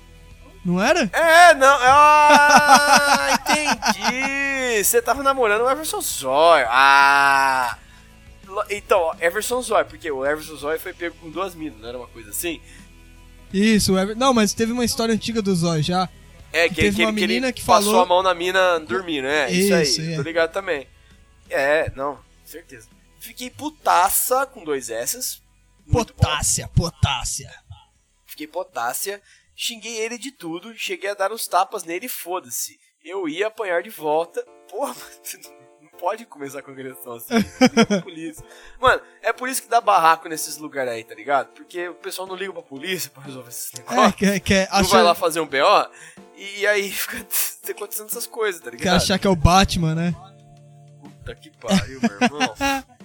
Não 0.68 0.82
era? 0.82 1.00
É, 1.14 1.54
não. 1.54 1.78
Ah, 1.80 3.28
entendi. 3.40 4.84
Você 4.84 5.00
tava 5.00 5.22
namorando 5.22 5.62
o 5.62 5.70
Everson 5.70 6.00
Zóio. 6.02 6.66
Ah. 6.68 7.78
Então, 8.68 9.00
ó, 9.00 9.14
Everson 9.18 9.62
Zóio, 9.62 9.86
porque 9.86 10.10
o 10.10 10.26
Everson 10.26 10.56
Zóio 10.56 10.78
foi 10.78 10.92
pego 10.92 11.16
com 11.16 11.30
duas 11.30 11.54
minas, 11.54 11.80
não 11.80 11.88
era 11.88 11.96
uma 11.98 12.06
coisa 12.08 12.28
assim? 12.30 12.60
Isso, 13.52 13.94
o 13.94 13.98
Ever... 13.98 14.14
Não, 14.14 14.34
mas 14.34 14.52
teve 14.52 14.72
uma 14.72 14.84
história 14.84 15.14
antiga 15.14 15.40
do 15.40 15.54
zóio 15.54 15.82
já. 15.82 16.06
É, 16.52 16.68
que, 16.68 16.74
Teve 16.76 16.96
que, 16.96 17.02
uma 17.02 17.10
ele- 17.10 17.20
que 17.20 17.26
menina 17.26 17.52
que 17.52 17.64
passou 17.64 17.92
falou- 17.92 18.02
a 18.02 18.06
mão 18.06 18.22
na 18.22 18.34
mina 18.34 18.78
dormindo, 18.80 19.26
é, 19.26 19.50
isso, 19.50 19.74
Isso, 19.74 20.00
aí, 20.02 20.12
é. 20.12 20.16
tô 20.16 20.22
ligado 20.22 20.52
também. 20.52 20.86
É, 21.48 21.90
não, 21.96 22.18
certeza. 22.44 22.88
Fiquei 23.20 23.48
putaça 23.48 24.44
com 24.46 24.62
dois 24.64 24.90
S's. 24.90 25.40
Potácia, 25.90 26.68
potácia. 26.68 27.50
Fiquei 28.26 28.46
potácia. 28.46 29.20
Xinguei 29.60 29.96
ele 29.98 30.16
de 30.16 30.30
tudo. 30.30 30.72
Cheguei 30.76 31.10
a 31.10 31.14
dar 31.14 31.32
uns 31.32 31.48
tapas 31.48 31.82
nele 31.82 32.06
e 32.06 32.08
foda-se. 32.08 32.78
Eu 33.04 33.28
ia 33.28 33.48
apanhar 33.48 33.82
de 33.82 33.90
volta. 33.90 34.40
Porra, 34.70 34.94
não 35.82 35.88
pode 35.98 36.24
começar 36.26 36.62
com 36.62 36.70
agressão 36.70 37.14
assim. 37.14 37.34
Pra 37.88 38.00
polícia. 38.02 38.44
Mano, 38.80 39.02
é 39.20 39.32
por 39.32 39.48
isso 39.48 39.60
que 39.62 39.68
dá 39.68 39.80
barraco 39.80 40.28
nesses 40.28 40.58
lugares 40.58 40.92
aí, 40.92 41.02
tá 41.02 41.12
ligado? 41.16 41.48
Porque 41.54 41.88
o 41.88 41.94
pessoal 41.96 42.28
não 42.28 42.36
liga 42.36 42.52
pra 42.52 42.62
polícia 42.62 43.10
pra 43.10 43.24
resolver 43.24 43.48
esses 43.48 43.72
É, 43.74 43.78
negócios. 43.78 44.14
quer, 44.14 44.38
quer, 44.40 44.68
não 44.70 44.84
vai 44.84 45.02
lá 45.02 45.14
fazer 45.16 45.40
um 45.40 45.46
BO 45.46 45.90
e 46.36 46.64
aí 46.64 46.88
fica 46.92 47.26
acontecendo 47.72 48.06
essas 48.06 48.28
coisas, 48.28 48.60
tá 48.60 48.70
quer 48.70 48.76
ligado? 48.76 48.96
achar 48.96 49.18
que 49.18 49.26
é 49.26 49.30
o 49.30 49.34
Batman, 49.34 49.96
né? 49.96 50.14
Puta 51.02 51.34
que 51.34 51.50
pariu, 51.58 52.00
meu 52.00 52.20
irmão. 52.22 52.54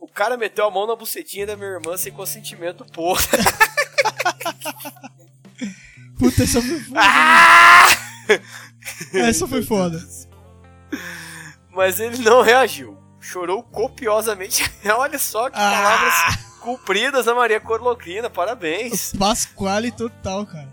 O 0.00 0.08
cara 0.08 0.36
meteu 0.36 0.66
a 0.66 0.70
mão 0.70 0.84
na 0.86 0.96
bucetinha 0.96 1.46
da 1.46 1.56
minha 1.56 1.68
irmã 1.70 1.96
sem 1.96 2.12
consentimento, 2.12 2.84
porra. 2.86 3.22
Puta, 6.18 6.42
essa 6.44 6.62
foi 6.62 6.80
foda. 6.80 7.00
Ah! 7.00 7.86
Essa 9.12 9.46
foi 9.48 9.62
foda. 9.62 10.00
Mas 11.70 12.00
ele 12.00 12.18
não 12.18 12.42
reagiu. 12.42 12.98
Chorou 13.20 13.62
copiosamente. 13.62 14.68
Olha 14.96 15.18
só 15.18 15.48
que 15.48 15.56
palavras 15.56 16.12
Ah, 16.14 16.38
cumpridas 16.60 17.26
da 17.26 17.34
Maria 17.34 17.60
Corlocrina. 17.60 18.28
Parabéns. 18.30 19.12
Pasquale 19.18 19.90
total, 19.92 20.46
cara. 20.46 20.68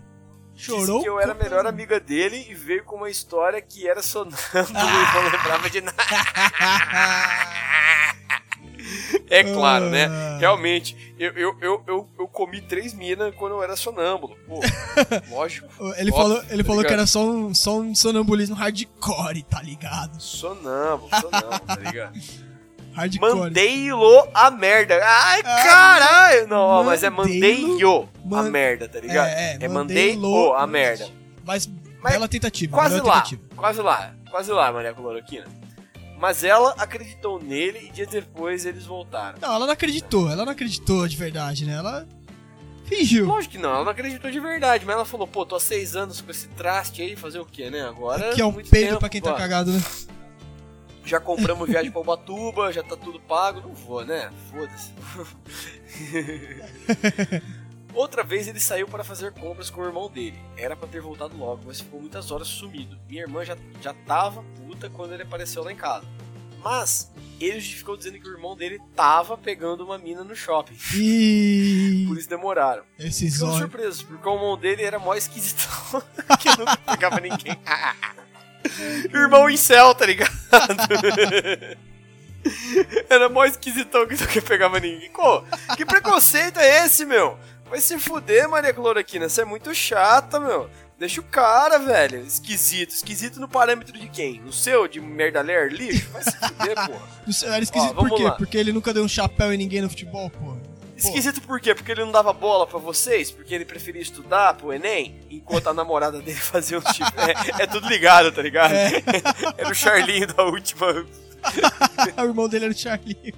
Chorou? 0.54 0.98
Disse 0.98 1.02
que 1.02 1.08
eu 1.08 1.18
era 1.20 1.32
a 1.32 1.34
melhor 1.34 1.66
amiga 1.66 1.98
dele 1.98 2.46
e 2.50 2.54
veio 2.54 2.84
com 2.84 2.96
uma 2.96 3.08
história 3.08 3.62
que 3.62 3.88
era 3.88 4.02
sonâmbulo 4.02 4.36
e 4.52 5.14
não 5.14 5.22
lembrava 5.30 5.70
de 5.70 5.80
nada. 5.80 5.96
É 9.30 9.44
claro, 9.44 9.88
né? 9.90 10.06
Ah. 10.06 10.38
Realmente, 10.40 11.14
eu, 11.18 11.30
eu, 11.34 11.56
eu, 11.60 11.84
eu, 11.86 12.08
eu 12.18 12.26
comi 12.28 12.60
três 12.60 12.92
minas 12.92 13.32
quando 13.36 13.52
eu 13.52 13.62
era 13.62 13.76
sonâmbulo. 13.76 14.36
Pô, 14.46 14.60
lógico. 15.30 15.68
Ele 15.96 16.10
Óbvio, 16.10 16.12
falou, 16.14 16.42
ele 16.50 16.62
tá 16.64 16.66
falou 16.66 16.84
que 16.84 16.92
era 16.92 17.06
só 17.06 17.24
um, 17.24 17.54
só 17.54 17.78
um 17.78 17.94
sonambulismo 17.94 18.56
hardcore, 18.56 19.42
tá 19.44 19.62
ligado? 19.62 20.20
Sonâmbulo, 20.20 21.08
sonâmbulo, 21.20 21.60
tá 21.60 21.76
ligado? 21.76 22.18
Hardcore. 22.92 23.38
Mandei-lo 23.38 24.28
a 24.34 24.50
merda. 24.50 24.98
Ai, 25.00 25.42
caralho! 25.44 26.48
Não, 26.48 26.58
ó, 26.58 26.82
mas 26.82 27.04
é 27.04 27.08
mandei-lo- 27.08 27.68
mandei-o 27.68 28.08
a 28.36 28.42
man- 28.42 28.50
merda, 28.50 28.88
tá 28.88 28.98
ligado? 28.98 29.28
É, 29.28 29.58
é, 29.60 29.68
mandei-o 29.68 30.18
mandei-lo- 30.20 30.54
a 30.54 30.66
merda. 30.66 31.08
Mas, 31.44 31.70
Mas 32.02 32.12
bela 32.14 32.26
tentativa. 32.26 32.76
Quase 32.76 33.00
lá, 33.00 33.14
tentativa. 33.22 33.42
quase 33.54 33.80
lá, 33.80 34.12
quase 34.28 34.50
lá, 34.50 34.72
Maria 34.72 34.92
Cloroquina. 34.92 35.44
Mas 36.20 36.44
ela 36.44 36.74
acreditou 36.76 37.42
nele 37.42 37.86
e 37.86 37.90
dias 37.90 38.08
depois 38.08 38.66
eles 38.66 38.84
voltaram. 38.84 39.38
Não, 39.40 39.54
ela 39.54 39.64
não 39.64 39.72
acreditou. 39.72 40.30
Ela 40.30 40.44
não 40.44 40.52
acreditou 40.52 41.08
de 41.08 41.16
verdade, 41.16 41.64
né? 41.64 41.72
Ela 41.72 42.06
fingiu. 42.84 43.24
Lógico 43.26 43.52
que 43.52 43.58
não, 43.58 43.70
ela 43.70 43.84
não 43.84 43.90
acreditou 43.90 44.30
de 44.30 44.38
verdade, 44.38 44.84
mas 44.84 44.96
ela 44.96 45.06
falou, 45.06 45.26
pô, 45.26 45.46
tô 45.46 45.56
há 45.56 45.60
seis 45.60 45.96
anos 45.96 46.20
com 46.20 46.30
esse 46.30 46.46
traste 46.48 47.00
aí, 47.00 47.16
fazer 47.16 47.38
o 47.38 47.46
quê, 47.46 47.70
né? 47.70 47.88
Agora. 47.88 48.34
Que 48.34 48.42
é 48.42 48.44
um 48.44 48.52
peido 48.52 48.68
tempo, 48.68 48.98
pra 48.98 49.08
quem 49.08 49.22
tá 49.22 49.32
ó. 49.32 49.34
cagado, 49.34 49.72
né? 49.72 49.82
Já 51.06 51.18
compramos 51.18 51.66
viagem 51.70 51.90
pra 51.90 52.02
Ubatuba, 52.02 52.70
já 52.70 52.82
tá 52.82 52.98
tudo 52.98 53.18
pago, 53.20 53.62
não 53.62 53.72
vou, 53.72 54.04
né? 54.04 54.30
Foda-se. 54.50 54.92
Outra 57.94 58.22
vez 58.22 58.46
ele 58.48 58.60
saiu 58.60 58.86
para 58.86 59.02
fazer 59.04 59.32
compras 59.32 59.68
com 59.70 59.80
o 59.80 59.84
irmão 59.84 60.08
dele. 60.08 60.38
Era 60.56 60.76
pra 60.76 60.88
ter 60.88 61.00
voltado 61.00 61.36
logo, 61.36 61.62
mas 61.66 61.80
ficou 61.80 62.00
muitas 62.00 62.30
horas 62.30 62.46
sumido. 62.48 62.98
Minha 63.08 63.22
irmã 63.22 63.44
já, 63.44 63.56
já 63.80 63.92
tava 64.06 64.42
puta 64.56 64.88
quando 64.88 65.12
ele 65.12 65.22
apareceu 65.24 65.64
lá 65.64 65.72
em 65.72 65.76
casa. 65.76 66.06
Mas 66.62 67.10
ele 67.40 67.58
justificou 67.58 67.96
dizendo 67.96 68.20
que 68.20 68.28
o 68.28 68.32
irmão 68.32 68.54
dele 68.54 68.78
tava 68.94 69.36
pegando 69.36 69.82
uma 69.84 69.96
mina 69.96 70.22
no 70.22 70.36
shopping. 70.36 70.76
E. 70.94 72.04
Por 72.06 72.18
isso 72.18 72.28
demoraram. 72.28 72.82
Esses 72.98 73.32
Ficamos 73.34 73.54
olhos. 73.54 73.58
surpresos, 73.58 74.02
porque 74.02 74.28
o 74.28 74.34
irmão 74.34 74.56
dele 74.58 74.82
era 74.82 74.98
mó 74.98 75.14
esquisitão, 75.14 76.02
que 76.38 76.48
nunca 76.58 76.76
pegava 76.76 77.18
ninguém. 77.18 77.58
Irmão 79.12 79.48
incel, 79.48 79.94
tá 79.94 80.04
ligado? 80.04 80.30
Era 83.08 83.28
mó 83.28 83.44
esquisitão 83.44 84.06
que 84.06 84.14
nunca 84.20 84.42
pegava 84.42 84.78
ninguém. 84.80 85.10
Pô, 85.10 85.42
que 85.76 85.84
preconceito 85.84 86.58
é 86.58 86.84
esse, 86.84 87.04
meu? 87.04 87.38
Vai 87.70 87.80
se 87.80 87.96
fuder, 88.00 88.48
Maria 88.48 88.74
Cloroquina, 88.74 89.28
você 89.28 89.42
é 89.42 89.44
muito 89.44 89.72
chata, 89.72 90.40
meu. 90.40 90.68
Deixa 90.98 91.20
o 91.20 91.24
cara, 91.24 91.78
velho. 91.78 92.20
Esquisito. 92.26 92.90
Esquisito 92.90 93.40
no 93.40 93.48
parâmetro 93.48 93.96
de 93.96 94.08
quem? 94.08 94.40
No 94.40 94.52
seu, 94.52 94.86
de 94.88 95.00
merda 95.00 95.40
ler 95.40 95.72
lixo? 95.72 96.10
Vai 96.10 96.22
se 96.22 96.32
fuder, 96.32 96.74
porra. 96.86 97.54
Era 97.54 97.62
esquisito 97.62 97.94
Ó, 97.96 98.02
por 98.08 98.10
quê? 98.16 98.24
lá. 98.24 98.32
Porque 98.32 98.58
ele 98.58 98.72
nunca 98.72 98.92
deu 98.92 99.04
um 99.04 99.08
chapéu 99.08 99.52
em 99.52 99.56
ninguém 99.56 99.80
no 99.80 99.88
futebol, 99.88 100.28
pô. 100.28 100.56
Esquisito 100.96 101.40
por 101.42 101.58
quê? 101.60 101.74
Porque 101.74 101.92
ele 101.92 102.04
não 102.04 102.12
dava 102.12 102.32
bola 102.32 102.66
pra 102.66 102.78
vocês? 102.78 103.30
Porque 103.30 103.54
ele 103.54 103.64
preferia 103.64 104.02
estudar 104.02 104.52
pro 104.54 104.72
Enem? 104.72 105.18
Enquanto 105.30 105.68
a 105.68 105.72
namorada 105.72 106.20
dele 106.20 106.36
fazia 106.36 106.76
um 106.76 106.82
tipo. 106.82 107.10
É, 107.18 107.62
é 107.62 107.66
tudo 107.66 107.88
ligado, 107.88 108.30
tá 108.32 108.42
ligado? 108.42 108.74
É. 108.74 108.90
Era 109.56 109.70
o 109.70 109.74
Charlinho 109.74 110.26
da 110.26 110.42
última. 110.42 110.86
o 112.18 112.20
irmão 112.22 112.48
dele 112.48 112.66
era 112.66 112.74
o 112.74 112.76
Charlie. 112.76 113.34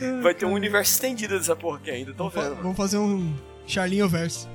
Vai 0.22 0.34
ter 0.34 0.46
um 0.46 0.52
universo 0.52 0.92
estendido 0.92 1.38
dessa 1.38 1.54
porra 1.56 1.78
aqui 1.78 1.90
ainda, 1.90 2.12
tô 2.12 2.28
vendo. 2.28 2.56
Vamos 2.56 2.76
fazer 2.76 2.98
um 2.98 3.34
Charlinho 3.66 4.08
verso. 4.08 4.48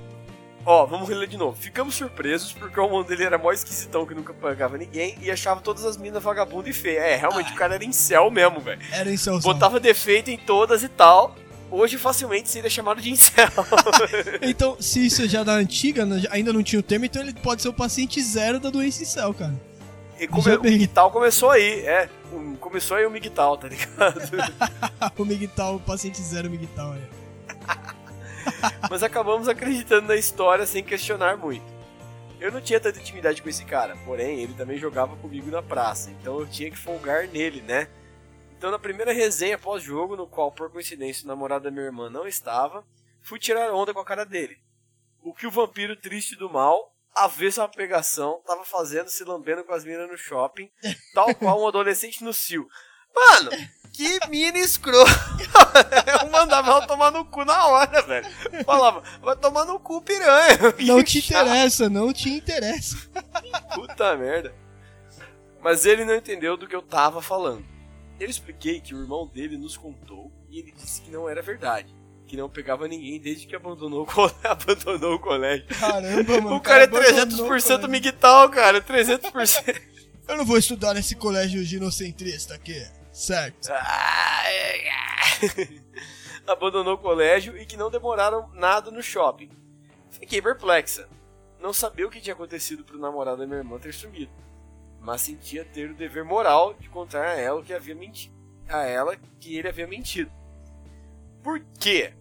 Ó, 0.65 0.83
vamos 0.85 1.07
reler 1.07 1.27
de 1.27 1.37
novo. 1.37 1.55
Ficamos 1.55 1.93
surpresos 1.93 2.51
porque 2.51 2.79
o 2.79 2.85
irmão 2.85 3.03
dele 3.03 3.23
era 3.23 3.37
mó 3.37 3.51
esquisitão 3.51 4.03
que 4.05 4.15
nunca 4.15 4.33
pagava 4.33 4.77
ninguém 4.77 5.15
e 5.21 5.29
achava 5.29 5.61
todas 5.61 5.85
as 5.85 5.95
minas 5.95 6.23
vagabundas 6.23 6.75
e 6.75 6.79
feias. 6.79 7.03
É, 7.03 7.15
realmente 7.15 7.53
o 7.53 7.55
cara 7.55 7.75
era 7.75 7.85
incel 7.85 8.31
mesmo, 8.31 8.59
velho. 8.59 8.81
Era 8.91 9.11
em. 9.11 9.17
Botava 9.43 9.79
defeito 9.79 10.31
em 10.31 10.37
todas 10.37 10.81
e 10.81 10.89
tal. 10.89 11.35
Hoje 11.69 11.97
facilmente 11.97 12.49
seria 12.49 12.69
chamado 12.69 12.99
de 13.01 13.11
incel. 13.11 13.47
Então, 14.41 14.77
se 14.79 15.05
isso 15.05 15.27
já 15.27 15.43
da 15.43 15.53
antiga, 15.53 16.05
né, 16.05 16.23
ainda 16.29 16.53
não 16.53 16.63
tinha 16.63 16.79
o 16.79 16.83
termo, 16.83 17.05
então 17.05 17.21
ele 17.21 17.33
pode 17.33 17.61
ser 17.61 17.69
o 17.69 17.73
paciente 17.73 18.21
zero 18.21 18.59
da 18.59 18.69
doença 18.69 19.03
em 19.03 19.05
céu, 19.05 19.33
cara. 19.33 19.53
E 20.19 20.27
come... 20.27 20.55
O. 20.55 20.62
Miguel 20.62 21.12
começou 21.12 21.51
aí, 21.51 21.86
é. 21.86 22.10
Começou 22.60 22.98
aí 22.98 23.05
o 23.05 23.12
Miguel, 23.12 23.57
tá 23.57 23.67
ligado? 23.67 24.19
o 25.17 25.25
Miguel, 25.25 25.75
o 25.75 25.79
paciente 25.79 26.22
zero 26.22 26.50
Miguel, 26.50 26.93
é. 26.93 27.25
Mas 28.89 29.03
acabamos 29.03 29.48
acreditando 29.48 30.07
na 30.07 30.15
história 30.15 30.65
sem 30.65 30.84
questionar 30.84 31.38
muito. 31.38 31.65
Eu 32.39 32.51
não 32.51 32.62
tinha 32.62 32.79
tanta 32.79 33.00
intimidade 33.00 33.41
com 33.41 33.50
esse 33.50 33.65
cara, 33.65 33.95
porém 34.05 34.39
ele 34.41 34.53
também 34.53 34.77
jogava 34.77 35.15
comigo 35.17 35.50
na 35.50 35.63
praça, 35.63 36.12
então 36.12 36.39
eu 36.39 36.45
tinha 36.45 36.69
que 36.69 36.77
folgar 36.77 37.27
nele, 37.27 37.62
né? 37.62 37.88
Então 38.57 38.72
na 38.72 38.79
primeira 38.79 39.13
resenha 39.13 39.57
pós-jogo, 39.57 40.15
no 40.15 40.27
qual 40.27 40.51
por 40.51 40.69
coincidência 40.69 41.25
o 41.25 41.27
namorado 41.27 41.63
da 41.63 41.72
minha 41.72 41.86
irmã 41.86 42.10
não 42.10 42.27
estava, 42.27 42.86
fui 43.22 43.39
tirar 43.39 43.74
onda 43.74 43.93
com 43.93 44.00
a 44.00 44.05
cara 44.05 44.25
dele. 44.25 44.57
O 45.22 45.34
que 45.34 45.48
o 45.48 45.51
vampiro 45.51 45.95
triste 45.95 46.36
do 46.36 46.50
mal, 46.50 46.94
avesso 47.15 47.62
à 47.62 47.67
pegação, 47.67 48.41
tava 48.45 48.65
fazendo 48.65 49.10
se 49.10 49.24
lambendo 49.24 49.63
com 49.63 49.74
as 49.74 49.86
minas 49.86 50.10
no 50.10 50.17
shopping, 50.17 50.69
tal 51.13 51.34
qual 51.36 51.62
um 51.62 51.67
adolescente 51.67 52.24
no 52.24 52.34
cio. 52.34 52.67
Mano, 53.15 53.51
que 53.93 54.19
mina 54.27 54.57
escrota! 54.57 55.10
Eu 56.22 56.29
mandava 56.29 56.69
ela 56.69 56.86
tomar 56.86 57.12
no 57.12 57.24
cu 57.24 57.45
na 57.45 57.65
hora, 57.67 58.01
velho. 58.01 58.27
Falava, 58.65 59.01
vai 59.22 59.38
tomar 59.38 59.63
no 59.65 59.79
cu, 59.79 60.01
piranha. 60.01 60.57
Não 60.86 61.01
te 61.01 61.19
interessa, 61.19 61.89
não 61.89 62.12
te 62.12 62.29
interessa. 62.29 62.98
Puta 63.74 64.15
merda. 64.17 64.53
Mas 65.62 65.86
ele 65.86 66.05
não 66.05 66.13
entendeu 66.13 66.55
do 66.55 66.67
que 66.67 66.75
eu 66.75 66.81
tava 66.81 67.22
falando. 67.22 67.65
Eu 68.19 68.29
expliquei 68.29 68.79
que 68.79 68.93
o 68.93 69.01
irmão 69.01 69.27
dele 69.27 69.57
nos 69.57 69.75
contou 69.75 70.31
e 70.50 70.60
ele 70.60 70.72
disse 70.72 71.01
que 71.01 71.10
não 71.10 71.27
era 71.27 71.41
verdade. 71.41 71.93
Que 72.27 72.36
não 72.36 72.50
pegava 72.50 72.88
ninguém 72.88 73.20
desde 73.20 73.46
que 73.46 73.55
abandonou 73.55 74.03
o, 74.05 74.08
abandonou 74.48 75.15
o 75.15 75.20
colégio. 75.20 75.67
Caramba, 75.67 76.41
mano. 76.41 76.55
o 76.55 76.62
cara 76.62 76.84
é 76.84 76.86
abandonou 76.86 77.46
o 77.46 77.50
300% 77.50 77.50
colégio. 77.50 77.89
miguital, 77.89 78.50
cara. 78.50 78.82
300%. 78.82 79.82
Eu 80.27 80.38
não 80.38 80.46
vou 80.46 80.58
estudar 80.58 80.96
nesse 80.96 81.15
colégio 81.15 81.63
ginocentrista 81.63 82.55
aqui, 82.55 82.84
certo? 83.13 83.70
Abandonou 86.48 86.96
o 86.96 86.98
colégio 86.98 87.55
e 87.58 87.65
que 87.65 87.77
não 87.77 87.91
demoraram 87.91 88.50
nada 88.53 88.89
no 88.89 89.03
shopping. 89.03 89.50
Fiquei 90.10 90.41
perplexa. 90.41 91.08
Não 91.60 91.72
sabia 91.74 92.08
o 92.08 92.10
que 92.10 92.22
tinha 92.22 92.34
acontecido 92.34 92.84
pro 92.84 92.98
namorado 92.98 93.38
da 93.38 93.46
minha 93.46 93.60
irmã 93.60 93.77
ter 93.77 93.94
sumido. 93.94 94.32
Mas 95.00 95.22
sentia 95.22 95.63
ter 95.63 95.91
o 95.91 95.96
dever 95.96 96.24
moral 96.24 96.74
de 96.74 96.89
contar 96.89 97.24
a 97.27 97.39
ela 97.39 97.62
que 97.63 97.74
havia 97.74 97.94
mentido. 97.96 98.34
A 98.67 98.84
ela 98.84 99.15
que 99.39 99.55
ele 99.55 99.67
havia 99.67 99.86
mentido. 99.88 100.32
Por 101.45 101.61
quê? 101.79 102.11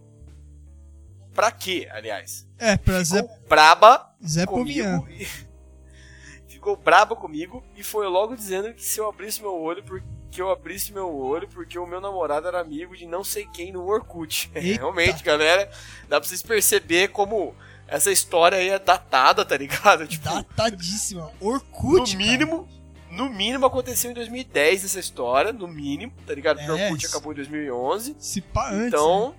Pra 1.33 1.49
quê, 1.51 1.89
aliás? 1.91 2.47
É, 2.59 2.77
pra 2.77 3.01
Zé, 3.03 3.23
Ficou 3.23 3.39
braba 3.49 4.15
Zé 4.23 4.45
comigo. 4.45 5.07
e- 5.09 5.25
Ficou 6.47 6.77
braba 6.77 7.15
comigo 7.15 7.63
e 7.75 7.83
foi 7.83 8.07
logo 8.07 8.35
dizendo 8.35 8.71
que 8.71 8.83
se 8.83 8.99
eu 8.99 9.09
abrisse 9.09 9.41
meu 9.41 9.59
olho, 9.59 9.83
porque 9.83 10.39
eu 10.39 10.51
abrisse 10.51 10.93
meu 10.93 11.11
olho, 11.11 11.47
porque 11.47 11.77
o 11.79 11.87
meu 11.87 11.99
namorado 11.99 12.47
era 12.47 12.59
amigo 12.61 12.95
de 12.95 13.07
não 13.07 13.23
sei 13.23 13.47
quem 13.47 13.71
no 13.71 13.83
Orkut. 13.87 14.51
Realmente, 14.53 15.23
galera, 15.23 15.71
dá 16.07 16.19
pra 16.21 16.29
vocês 16.29 16.43
perceber 16.43 17.07
como 17.07 17.55
essa 17.87 18.11
história 18.11 18.59
aí 18.59 18.69
é 18.69 18.77
datada, 18.77 19.43
tá 19.43 19.57
ligado? 19.57 20.05
Tipo, 20.07 20.23
Datadíssima. 20.25 21.31
Orkut, 21.41 22.13
no 22.13 22.17
mínimo, 22.19 22.69
No 23.15 23.29
mínimo 23.29 23.65
aconteceu 23.65 24.11
em 24.11 24.13
2010 24.13 24.85
essa 24.85 24.99
história, 24.99 25.51
no 25.53 25.67
mínimo, 25.67 26.13
tá 26.25 26.33
ligado? 26.33 26.57
Porque 26.57 26.71
É, 26.71 26.73
o 26.73 26.91
Orkut 26.91 27.05
acabou 27.07 27.31
em 27.31 27.35
2011. 27.35 28.15
Se 28.19 28.41
pá 28.41 28.67
antes. 28.69 28.79
né? 28.79 28.87
Então, 28.87 29.35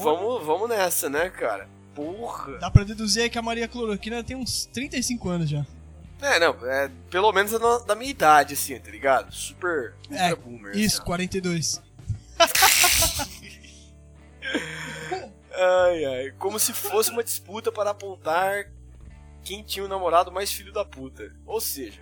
vamos, 0.00 0.44
vamos 0.44 0.68
nessa, 0.68 1.08
né, 1.10 1.28
cara? 1.30 1.68
Porra. 1.94 2.58
Dá 2.58 2.70
pra 2.70 2.84
deduzir 2.84 3.22
aí 3.24 3.30
que 3.30 3.38
a 3.38 3.42
Maria 3.42 3.66
Cloroquina 3.68 4.22
tem 4.22 4.36
uns 4.36 4.66
35 4.66 5.28
anos 5.28 5.50
já. 5.50 5.66
É, 6.20 6.40
não, 6.40 6.56
é 6.66 6.90
pelo 7.10 7.30
menos 7.32 7.52
é 7.52 7.58
da 7.60 7.78
da 7.78 7.94
minha 7.94 8.10
idade, 8.10 8.54
assim, 8.54 8.76
tá 8.80 8.90
ligado? 8.90 9.32
Super, 9.32 9.94
ultra 10.10 10.16
É, 10.28 10.34
boomer. 10.34 10.76
Isso, 10.76 10.96
assim, 10.96 11.02
ó. 11.02 11.06
42. 11.06 11.82
Ai, 15.60 16.04
ai. 16.04 16.30
Como 16.38 16.58
se 16.58 16.72
fosse 16.72 17.10
uma 17.10 17.24
disputa 17.24 17.72
para 17.72 17.90
apontar 17.90 18.70
quem 19.42 19.62
tinha 19.62 19.84
o 19.84 19.88
namorado 19.88 20.30
mais 20.30 20.52
filho 20.52 20.72
da 20.72 20.84
puta. 20.84 21.32
Ou 21.46 21.60
seja, 21.60 22.00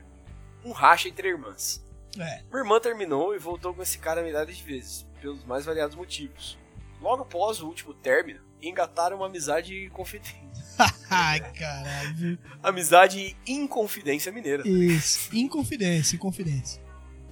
um 0.66 0.72
racha 0.72 1.08
entre 1.08 1.28
irmãs. 1.28 1.84
É. 2.18 2.42
Minha 2.50 2.62
irmã 2.62 2.80
terminou 2.80 3.34
e 3.34 3.38
voltou 3.38 3.72
com 3.72 3.82
esse 3.82 3.98
cara 3.98 4.22
milhares 4.22 4.56
de 4.56 4.62
vezes, 4.62 5.06
pelos 5.20 5.44
mais 5.44 5.64
variados 5.64 5.96
motivos. 5.96 6.58
Logo 7.00 7.22
após 7.22 7.60
o 7.60 7.66
último 7.66 7.94
término, 7.94 8.40
engataram 8.60 9.18
uma 9.18 9.26
amizade 9.26 9.88
confidente. 9.90 10.36
Ai, 11.08 11.40
caralho. 11.52 12.38
Amizade 12.62 13.36
e 13.46 13.52
inconfidência 13.52 14.32
mineira. 14.32 14.66
Isso. 14.66 15.34
Inconfidência, 15.34 16.16
inconfidência. 16.16 16.82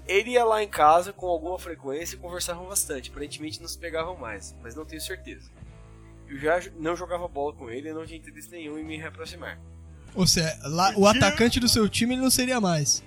Ele 0.06 0.32
ia 0.32 0.44
lá 0.44 0.62
em 0.62 0.68
casa 0.68 1.12
com 1.12 1.26
alguma 1.26 1.58
frequência 1.58 2.14
e 2.14 2.18
conversavam 2.18 2.66
bastante. 2.66 3.10
Aparentemente 3.10 3.60
não 3.60 3.68
se 3.68 3.78
pegavam 3.78 4.16
mais, 4.16 4.54
mas 4.62 4.74
não 4.74 4.84
tenho 4.84 5.00
certeza. 5.00 5.50
Eu 6.28 6.38
já 6.38 6.60
não 6.78 6.94
jogava 6.94 7.26
bola 7.26 7.54
com 7.54 7.70
ele 7.70 7.88
e 7.88 7.92
não 7.92 8.04
tinha 8.04 8.18
interesse 8.18 8.50
nenhum 8.50 8.78
em 8.78 8.84
me 8.84 8.96
reaproximar. 8.98 9.58
Ou 10.14 10.26
seja, 10.26 10.56
lá, 10.64 10.92
o 10.96 11.06
atacante 11.06 11.58
do 11.58 11.68
seu 11.68 11.88
time 11.88 12.14
ele 12.14 12.22
não 12.22 12.30
seria 12.30 12.60
mais. 12.60 13.02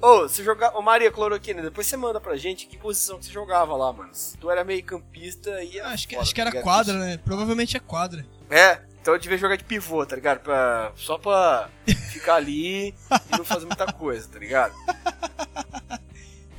Ô, 0.00 0.22
você 0.22 0.44
jogava. 0.44 0.78
Ô, 0.78 0.82
Maria 0.82 1.10
Cloroquina, 1.10 1.60
depois 1.60 1.86
você 1.86 1.96
manda 1.96 2.20
pra 2.20 2.36
gente 2.36 2.66
que 2.66 2.76
posição 2.76 3.18
que 3.18 3.26
você 3.26 3.32
jogava 3.32 3.74
lá, 3.76 3.92
mano. 3.92 4.10
Se 4.12 4.36
tu 4.36 4.50
era 4.50 4.62
meio 4.62 4.82
campista 4.84 5.62
e. 5.62 5.80
Acho 5.80 6.06
que, 6.06 6.14
foda, 6.14 6.22
acho 6.22 6.34
que 6.34 6.40
era 6.40 6.52
tá 6.52 6.62
quadra, 6.62 6.94
né? 6.98 7.16
Provavelmente 7.16 7.76
é 7.76 7.80
quadra. 7.80 8.24
É, 8.48 8.80
então 9.00 9.14
eu 9.14 9.18
devia 9.18 9.36
jogar 9.36 9.56
de 9.56 9.64
pivô, 9.64 10.06
tá 10.06 10.14
ligado? 10.14 10.40
Pra, 10.40 10.92
só 10.94 11.18
pra 11.18 11.68
ficar 12.12 12.36
ali 12.36 12.88
e 12.88 12.94
não 13.36 13.44
fazer 13.44 13.66
muita 13.66 13.92
coisa, 13.92 14.28
tá 14.28 14.38
ligado? 14.38 14.74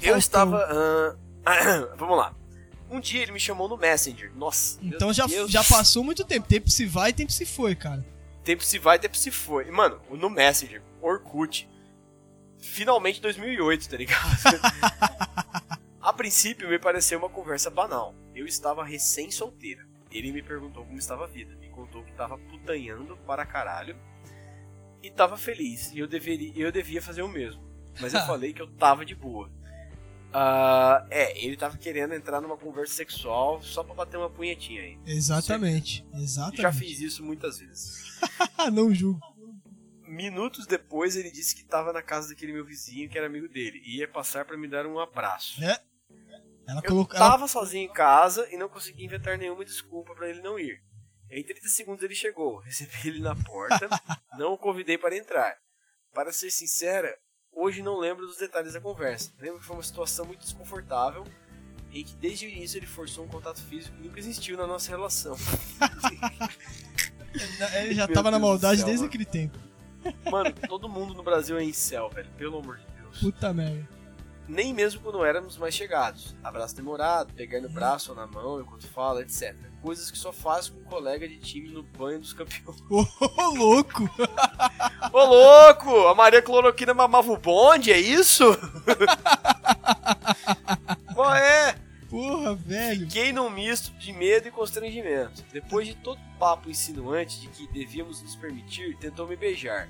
Eu 0.01 0.17
estava. 0.17 0.65
ah, 1.46 1.89
vamos 1.98 2.17
lá. 2.17 2.34
Um 2.89 3.00
dia 3.00 3.22
ele 3.22 3.34
me 3.34 3.39
chamou 3.39 3.67
no 3.67 3.77
Messenger. 3.77 4.31
Nossa. 4.36 4.79
Então 4.81 5.13
já, 5.13 5.27
Deus. 5.27 5.51
já 5.51 5.63
passou 5.63 6.03
muito 6.03 6.24
tempo. 6.24 6.48
Tempo 6.48 6.69
se 6.69 6.86
vai, 6.86 7.13
tempo 7.13 7.31
se 7.31 7.46
foi, 7.46 7.75
cara. 7.75 8.03
Tempo 8.43 8.63
se 8.63 8.79
vai, 8.79 8.98
tempo 8.98 9.17
se 9.17 9.29
foi. 9.29 9.67
E, 9.67 9.72
mano, 9.72 10.00
no 10.10 10.29
Messenger, 10.29 10.81
Orkut. 11.01 11.69
Finalmente 12.60 13.22
2008, 13.22 13.89
tá 13.89 13.98
ligado? 13.98 14.20
A 16.01 16.13
princípio 16.13 16.70
me 16.70 16.80
pareceu 16.80 17.20
uma 17.20 17.30
conversa 17.30 17.70
banal. 17.70 18.16
Eu 18.34 18.46
estava 18.46 18.84
recém-solteira. 18.84 19.86
Ele 20.12 20.32
me 20.32 20.42
perguntou 20.42 20.86
como 20.86 20.98
estava 20.98 21.25
a 21.25 21.28
vida. 21.28 21.56
Me 21.58 21.70
contou 21.70 22.04
que 22.04 22.12
estava 22.12 22.38
putanhando 22.38 23.16
para 23.28 23.46
caralho. 23.46 23.96
E 25.04 25.08
estava 25.08 25.38
feliz. 25.38 25.92
E 25.94 26.00
eu, 26.00 26.08
deveria, 26.08 26.51
eu 26.56 26.72
devia 26.72 27.01
fazer 27.01 27.22
o 27.22 27.28
mesmo. 27.28 27.62
Mas 28.00 28.13
eu 28.13 28.22
falei 28.25 28.54
que 28.54 28.62
eu 28.62 28.68
tava 28.68 29.06
de 29.06 29.13
boa. 29.13 29.51
Ah, 30.34 31.06
é, 31.10 31.44
ele 31.44 31.58
tava 31.58 31.78
querendo 31.78 32.13
entrar 32.13 32.39
numa 32.39 32.56
conversa 32.58 32.94
sexual 32.94 33.62
só 33.62 33.84
pra 33.84 33.96
bater 33.96 34.18
uma 34.18 34.30
punhetinha 34.30 34.82
aí. 34.82 34.98
Exatamente. 35.06 36.06
Exatamente. 36.13 36.62
já 36.62 36.72
fiz 36.72 37.00
isso 37.01 37.24
muitas 37.24 37.60
vezes. 37.60 38.20
Não 38.72 38.94
julgo. 38.94 39.20
Minutos 40.10 40.66
depois 40.66 41.16
ele 41.16 41.30
disse 41.32 41.56
que 41.56 41.62
estava 41.62 41.94
na 41.94 42.01
casa 42.01 42.30
daquele 42.30 42.51
meu 42.54 42.66
vizinho 42.66 43.10
que 43.10 43.18
era 43.18 43.28
amigo 43.28 43.48
dele 43.48 43.82
e 43.86 43.98
ia 44.00 44.08
passar 44.08 44.44
pra 44.46 44.58
me 44.58 44.68
dar 44.68 44.86
um 44.88 45.00
abraço. 45.00 45.63
É. 45.63 45.80
Ela 46.68 46.82
Eu 46.84 46.89
colocou. 46.89 47.16
ela- 47.16 47.48
sozinho 47.48 47.89
em 47.89 47.94
casa 47.94 48.48
e 48.51 48.58
não 48.58 48.68
consegui 48.70 49.06
inventar 49.06 49.38
nenhuma 49.38 49.63
desculpa 49.66 50.14
pra 50.16 50.29
ele 50.29 50.42
não 50.42 50.60
ir. 50.60 50.81
Em 51.31 51.44
30 51.44 51.68
segundos 51.68 52.03
ele 52.03 52.16
chegou, 52.16 52.57
recebi 52.66 52.92
ele 53.07 53.20
na 53.20 53.36
porta, 53.36 53.88
não 54.38 54.53
o 54.53 54.57
convidei 54.57 54.98
para 54.98 55.16
entrar. 55.16 55.55
Para 56.14 56.31
ser 56.31 56.50
sincera, 56.50 57.16
hoje 57.51 57.81
não 57.83 57.98
lembro 58.00 58.25
dos 58.25 58.38
detalhes 58.38 58.74
da 58.74 58.81
conversa. 58.81 59.31
Lembro 59.40 59.60
que 59.60 59.66
foi 59.66 59.75
uma 59.75 59.83
situação 59.83 60.25
muito 60.25 60.42
desconfortável 60.42 61.24
em 61.92 62.03
que 62.03 62.16
desde 62.16 62.46
o 62.46 62.50
início 62.50 62.77
ele 62.77 62.86
forçou 62.88 63.25
um 63.25 63.27
contato 63.27 63.62
físico 63.64 63.96
que 63.96 64.03
nunca 64.07 64.20
existiu 64.20 64.55
na 64.57 64.66
nossa 64.68 64.90
relação. 64.90 65.36
Ele 67.83 67.94
já 67.94 68.05
Meu 68.07 68.14
tava 68.16 68.31
na 68.31 68.40
maldade 68.40 68.77
céu, 68.79 68.86
desde 68.88 69.03
mano. 69.03 69.10
aquele 69.10 69.25
tempo. 69.25 69.57
Mano, 70.31 70.53
todo 70.68 70.90
mundo 70.90 71.14
no 71.14 71.24
Brasil 71.24 71.57
é 71.57 71.64
incel, 71.64 72.09
velho, 72.09 72.29
pelo 72.38 72.59
amor 72.59 72.77
de 72.77 72.85
Deus. 73.01 73.20
Puta 73.20 73.53
merda. 73.53 73.88
nem 74.48 74.74
mesmo 74.74 75.01
quando 75.01 75.24
éramos 75.24 75.57
mais 75.57 75.74
chegados. 75.75 76.35
Abraço 76.44 76.75
demorado, 76.75 77.33
pegar 77.33 77.62
no 77.62 77.70
braço 77.70 78.12
ou 78.12 78.18
na 78.18 78.25
mão 78.27 78.59
enquanto 78.62 78.88
fala, 78.88 79.22
etc. 79.22 79.55
Coisas 79.81 80.09
que 80.12 80.18
só 80.18 80.31
faz 80.33 80.68
com 80.70 80.79
um 80.79 80.83
colega 80.83 81.27
de 81.27 81.38
time 81.38 81.70
no 81.70 81.83
banho 81.83 82.20
dos 82.20 82.33
campeões. 82.33 82.81
Ô, 82.90 83.05
ô, 83.22 83.55
louco! 83.55 84.09
Ô 85.14 85.24
louco! 85.25 86.07
A 86.07 86.16
Maria 86.16 86.42
Cloroquina 86.42 86.94
mamava 86.94 87.31
o 87.31 87.38
bonde, 87.38 87.92
é 87.92 88.00
isso? 88.00 88.44
Qual 91.14 91.33
é? 91.35 91.75
Porra, 92.09 92.55
velho. 92.55 93.01
Fiquei 93.01 93.31
num 93.31 93.50
misto 93.50 93.91
de 94.00 94.11
medo 94.13 94.48
e 94.48 94.51
constrangimento. 94.51 95.43
Depois 95.53 95.87
de 95.87 95.95
todo 95.95 96.17
o 96.19 96.39
papo 96.39 96.69
insinuante 96.69 97.39
de 97.41 97.48
que 97.50 97.67
devíamos 97.72 98.22
nos 98.22 98.35
permitir, 98.35 98.98
tentou 98.98 99.27
me 99.27 99.35
beijar. 99.35 99.87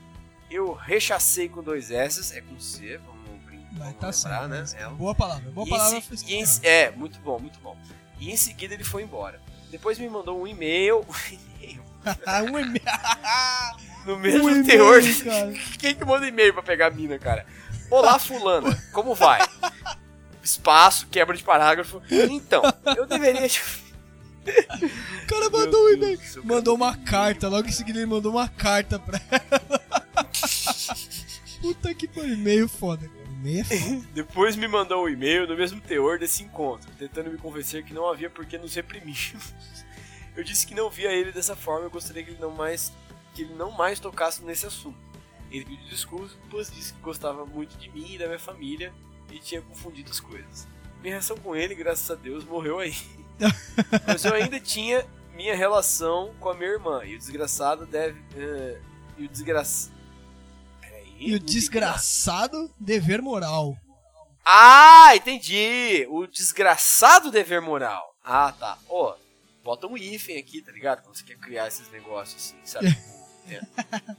Eu 0.51 0.73
rechacei 0.73 1.47
com 1.47 1.61
dois 1.63 1.91
S, 1.91 2.35
é 2.37 2.41
com 2.41 2.59
C, 2.59 2.97
vamos, 2.97 3.43
brin- 3.45 3.65
Mas 3.71 3.79
vamos 3.79 3.95
tá 3.99 4.11
certo. 4.11 4.47
né? 4.47 4.59
mas 4.59 4.73
É 4.73 4.87
um- 4.87 4.95
Boa 4.95 5.15
palavra. 5.15 5.49
Boa 5.51 5.65
E 5.67 5.69
palavra. 5.69 6.01
se- 6.01 6.65
é, 6.65 6.91
muito 6.91 7.19
bom, 7.19 7.39
muito 7.39 7.59
bom. 7.59 7.77
E 8.19 8.31
em 8.31 8.35
seguida 8.35 8.73
ele 8.73 8.83
foi 8.83 9.03
embora. 9.03 9.39
Depois 9.71 9.97
me 9.99 10.09
mandou 10.09 10.41
um 10.41 10.47
e-mail. 10.47 11.05
Ah, 12.25 12.41
um 12.51 12.57
e-mail. 12.59 12.81
no 14.05 14.17
mesmo 14.17 14.49
Um 14.49 14.63
teor. 14.63 15.01
e-mail. 15.03 15.53
Quem 15.77 15.95
que 15.95 16.03
manda 16.03 16.27
e-mail 16.27 16.53
pra 16.53 16.63
pegar 16.63 16.87
a 16.87 16.91
mina, 16.91 17.17
cara? 17.19 17.45
Olá, 17.91 18.19
fulana, 18.19 18.75
como 18.91 19.15
vai? 19.15 19.39
Espaço, 20.49 21.07
quebra 21.07 21.35
de 21.37 21.43
parágrafo. 21.43 22.01
Então, 22.11 22.61
eu 22.97 23.05
deveria. 23.05 23.47
O 24.41 25.27
cara 25.27 25.47
mandou 25.51 25.85
um 25.85 25.89
e-mail. 25.89 26.19
Mandou 26.43 26.75
uma 26.75 26.97
carta. 26.97 27.47
Logo 27.47 27.67
em 27.67 27.71
seguida 27.71 27.99
ele 27.99 28.07
mandou 28.07 28.31
uma 28.31 28.47
carta 28.47 28.97
pra 28.97 29.21
ela. 29.29 29.79
Puta 31.61 31.93
que 31.93 32.07
pariu. 32.07 32.33
E-mail 32.33 32.67
foda. 32.67 33.07
cara. 33.07 33.29
E-mail 33.29 33.59
é 33.59 33.63
foda. 33.63 34.07
Depois 34.11 34.55
me 34.55 34.67
mandou 34.67 35.05
um 35.05 35.09
e-mail 35.09 35.45
no 35.45 35.55
mesmo 35.55 35.79
teor 35.81 36.17
desse 36.17 36.41
encontro, 36.41 36.89
tentando 36.97 37.29
me 37.29 37.37
convencer 37.37 37.83
que 37.83 37.93
não 37.93 38.09
havia 38.09 38.27
por 38.29 38.43
que 38.45 38.57
nos 38.57 38.73
reprimirmos. 38.73 39.53
Eu 40.35 40.43
disse 40.43 40.65
que 40.65 40.73
não 40.73 40.89
via 40.89 41.11
ele 41.11 41.31
dessa 41.31 41.55
forma 41.55 41.85
e 41.85 41.89
gostaria 41.89 42.23
que 42.23 42.31
ele 42.31 42.41
não 42.41 42.51
mais 42.51 42.91
que 43.35 43.43
ele 43.43 43.53
não 43.53 43.69
mais 43.69 43.99
tocasse 43.99 44.43
nesse 44.43 44.65
assunto. 44.65 44.97
Ele 45.51 45.65
pediu 45.65 45.85
desculpas, 45.89 46.71
disse 46.71 46.93
que 46.93 46.99
gostava 47.01 47.45
muito 47.45 47.77
de 47.77 47.89
mim 47.91 48.15
e 48.15 48.17
da 48.17 48.25
minha 48.25 48.39
família 48.39 48.91
e 49.31 49.39
tinha 49.39 49.61
confundido 49.61 50.11
as 50.11 50.19
coisas. 50.19 50.67
Minha 51.01 51.15
reação 51.15 51.37
com 51.37 51.55
ele, 51.55 51.75
graças 51.75 52.09
a 52.11 52.15
Deus, 52.15 52.43
morreu 52.43 52.79
aí. 52.79 52.93
Mas 54.05 54.25
eu 54.25 54.33
ainda 54.33 54.59
tinha 54.59 55.05
minha 55.33 55.55
relação 55.55 56.33
com 56.39 56.49
a 56.49 56.53
minha 56.53 56.69
irmã 56.69 57.01
e 57.05 57.15
o 57.15 57.17
desgraçado 57.17 57.85
deve 57.85 58.19
eh, 58.35 58.81
e 59.17 59.25
o 59.25 59.29
desgraçado 59.29 59.95
E 61.17 61.33
o 61.33 61.39
desgraçado 61.39 62.69
dever 62.77 63.21
moral. 63.21 63.77
Ah, 64.45 65.15
entendi! 65.15 66.05
O 66.09 66.27
desgraçado 66.27 67.31
dever 67.31 67.61
moral. 67.61 68.15
Ah, 68.23 68.51
tá. 68.51 68.77
Ó, 68.89 69.15
bota 69.63 69.87
um 69.87 69.97
hífen 69.97 70.37
aqui, 70.37 70.61
tá 70.61 70.71
ligado? 70.71 71.03
Quando 71.03 71.15
você 71.15 71.23
quer 71.23 71.37
criar 71.37 71.67
esses 71.67 71.89
negócios 71.91 72.53
assim, 72.53 72.59
sabe? 72.65 72.87
É. 73.51 73.61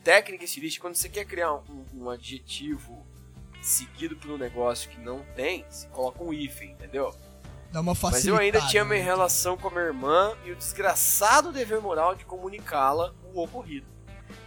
Técnica 0.02 0.42
estilística, 0.42 0.82
quando 0.82 0.96
você 0.96 1.08
quer 1.08 1.24
criar 1.24 1.54
um, 1.54 1.86
um 1.94 2.10
adjetivo 2.10 3.06
seguido 3.62 4.16
por 4.16 4.30
um 4.30 4.38
negócio 4.38 4.90
que 4.90 5.00
não 5.00 5.20
tem, 5.34 5.64
você 5.68 5.86
coloca 5.88 6.22
um 6.22 6.32
hífen, 6.32 6.72
entendeu? 6.72 7.14
Dá 7.72 7.80
uma 7.80 7.94
Mas 8.02 8.26
eu 8.26 8.36
ainda 8.36 8.60
tinha 8.62 8.84
minha 8.84 8.98
né? 8.98 9.04
relação 9.04 9.56
com 9.56 9.68
a 9.68 9.70
minha 9.70 9.84
irmã 9.84 10.32
e 10.44 10.50
o 10.50 10.56
desgraçado 10.56 11.52
dever 11.52 11.80
moral 11.80 12.16
de 12.16 12.24
comunicá-la 12.24 13.14
o 13.32 13.40
ocorrido. 13.40 13.86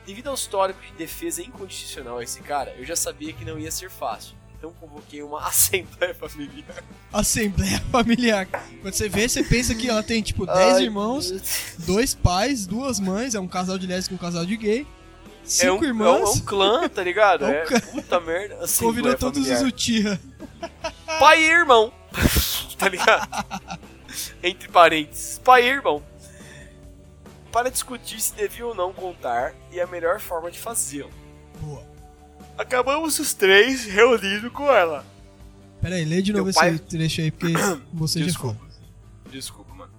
Devido 0.05 0.27
ao 0.27 0.35
histórico 0.35 0.81
de 0.81 0.91
defesa 0.93 1.41
incondicional 1.41 2.17
a 2.17 2.23
esse 2.23 2.41
cara, 2.41 2.75
eu 2.77 2.83
já 2.83 2.95
sabia 2.95 3.31
que 3.31 3.45
não 3.45 3.57
ia 3.57 3.71
ser 3.71 3.89
fácil. 3.89 4.35
Então 4.57 4.73
convoquei 4.73 5.23
uma 5.23 5.39
assembleia 5.47 6.13
familiar. 6.13 6.83
Assembleia 7.13 7.79
familiar. 7.91 8.47
Quando 8.81 8.93
você 8.93 9.07
vê, 9.07 9.27
você 9.27 9.41
pensa 9.41 9.73
que 9.73 9.89
ela 9.89 10.03
tem 10.03 10.21
tipo 10.21 10.45
10 10.45 10.57
Ai, 10.75 10.83
irmãos, 10.83 11.31
dois 11.79 12.13
pais, 12.13 12.67
duas 12.67 12.99
mães, 12.99 13.35
é 13.35 13.39
um 13.39 13.47
casal 13.47 13.77
de 13.77 13.87
lésbico 13.87 14.15
e 14.15 14.17
um 14.17 14.19
casal 14.19 14.45
de 14.45 14.57
gay. 14.57 14.85
É 15.43 15.47
Cinco 15.47 15.83
um, 15.83 15.87
irmãs. 15.87 16.07
É 16.07 16.23
um, 16.23 16.27
é 16.27 16.29
um 16.29 16.39
clã, 16.39 16.89
tá 16.89 17.03
ligado? 17.03 17.45
É 17.45 17.47
um 17.49 17.75
É, 17.75 17.79
puta 17.81 18.19
merda. 18.19 18.63
Assembleia 18.63 18.69
Convidou 18.79 19.15
todos 19.17 19.49
os 19.49 19.61
Uchiha. 19.61 20.19
Pai 21.19 21.41
e 21.43 21.49
irmão. 21.49 21.91
tá 22.77 22.87
ligado? 22.87 23.27
Entre 24.41 24.67
parênteses. 24.69 25.39
Pai 25.43 25.63
e 25.63 25.67
irmão. 25.69 26.01
Para 27.51 27.69
discutir 27.69 28.19
se 28.19 28.33
devia 28.33 28.65
ou 28.65 28.73
não 28.73 28.91
contar 28.93 29.53
e 29.71 29.79
a 29.79 29.85
melhor 29.85 30.19
forma 30.19 30.49
de 30.49 30.57
fazê-lo. 30.59 31.11
Boa. 31.59 31.83
Acabamos 32.57 33.19
os 33.19 33.33
três 33.33 33.85
reunidos 33.85 34.51
com 34.51 34.71
ela. 34.71 35.05
Pera 35.81 35.95
aí, 35.95 36.05
lê 36.05 36.21
de 36.21 36.31
novo 36.31 36.45
Meu 36.45 36.49
esse 36.51 36.59
pai- 36.59 36.77
trecho 36.79 37.21
aí, 37.21 37.29
porque 37.31 37.53
você 37.93 38.19
já 38.19 38.25
Desculpa. 38.25 38.55
falou. 38.59 38.71
Desculpa, 39.29 39.73
mano. 39.75 39.91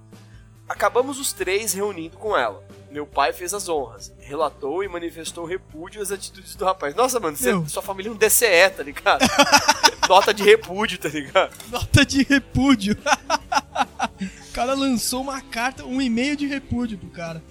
Acabamos 0.68 1.18
os 1.20 1.32
três 1.32 1.72
reunindo 1.74 2.16
com 2.16 2.36
ela. 2.36 2.62
Meu 2.94 3.04
pai 3.04 3.32
fez 3.32 3.52
as 3.52 3.68
honras, 3.68 4.12
relatou 4.20 4.84
e 4.84 4.88
manifestou 4.88 5.44
repúdio 5.44 6.00
às 6.00 6.12
atitudes 6.12 6.54
do 6.54 6.64
rapaz. 6.64 6.94
Nossa, 6.94 7.18
mano, 7.18 7.36
você- 7.36 7.50
sua 7.66 7.82
família 7.82 8.08
é 8.08 8.12
um 8.12 8.16
DCE, 8.16 8.70
tá 8.76 8.84
ligado? 8.84 9.20
Nota 10.08 10.32
de 10.32 10.44
repúdio, 10.44 10.96
tá 10.96 11.08
ligado? 11.08 11.52
Nota 11.72 12.06
de 12.06 12.22
repúdio. 12.22 12.96
o 14.48 14.52
cara 14.52 14.74
lançou 14.74 15.22
uma 15.22 15.40
carta, 15.40 15.84
um 15.84 16.00
e-mail 16.00 16.36
de 16.36 16.46
repúdio 16.46 16.96
pro 16.96 17.08
cara. 17.10 17.42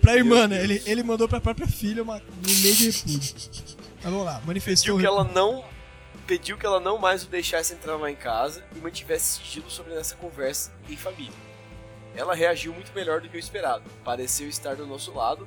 Pra 0.00 0.16
irmã, 0.16 0.48
né? 0.48 0.64
Ele, 0.64 0.82
ele 0.86 1.02
mandou 1.02 1.28
pra 1.28 1.42
própria 1.42 1.66
filha 1.66 2.02
uma, 2.02 2.16
um 2.16 2.48
e-mail 2.48 2.74
de 2.74 2.86
repúdio. 2.90 3.34
Mas 4.02 4.10
vamos 4.12 4.24
lá, 4.24 4.40
manifestou 4.46 4.96
Pediu 4.96 4.98
que 4.98 5.14
ela 5.14 5.24
não. 5.24 5.62
Pediu 6.26 6.56
que 6.56 6.64
ela 6.64 6.80
não 6.80 6.96
mais 6.96 7.22
o 7.22 7.26
deixasse 7.26 7.74
entrar 7.74 7.96
lá 7.96 8.10
em 8.10 8.16
casa 8.16 8.64
e 8.74 8.78
mantivesse 8.78 9.40
sigilo 9.42 9.70
sobre 9.70 9.92
essa 9.94 10.16
conversa 10.16 10.72
em 10.88 10.96
família. 10.96 11.45
Ela 12.16 12.34
reagiu 12.34 12.72
muito 12.72 12.92
melhor 12.94 13.20
do 13.20 13.28
que 13.28 13.36
eu 13.36 13.40
esperado. 13.40 13.84
Pareceu 14.04 14.48
estar 14.48 14.74
do 14.74 14.86
nosso 14.86 15.12
lado, 15.12 15.46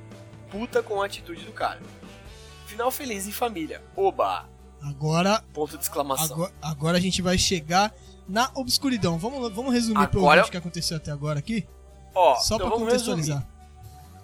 puta 0.50 0.82
com 0.82 1.02
a 1.02 1.06
atitude 1.06 1.44
do 1.44 1.52
cara. 1.52 1.80
Final 2.66 2.90
feliz 2.90 3.26
em 3.26 3.32
família. 3.32 3.82
Oba! 3.96 4.48
Agora, 4.82 5.42
Ponto 5.52 5.76
de 5.76 5.82
exclamação. 5.82 6.36
agora, 6.36 6.52
agora 6.62 6.96
a 6.96 7.00
gente 7.00 7.20
vai 7.20 7.36
chegar 7.36 7.92
na 8.28 8.50
obscuridão. 8.54 9.18
Vamos, 9.18 9.52
vamos 9.52 9.74
resumir 9.74 9.98
Agora- 10.00 10.44
o 10.46 10.50
que 10.50 10.56
aconteceu 10.56 10.96
até 10.96 11.10
agora 11.10 11.38
aqui? 11.40 11.66
Ó, 12.14 12.36
Só 12.36 12.54
então 12.54 12.70
pra 12.70 12.78
contextualizar. 12.78 13.38
resumir. 13.38 13.60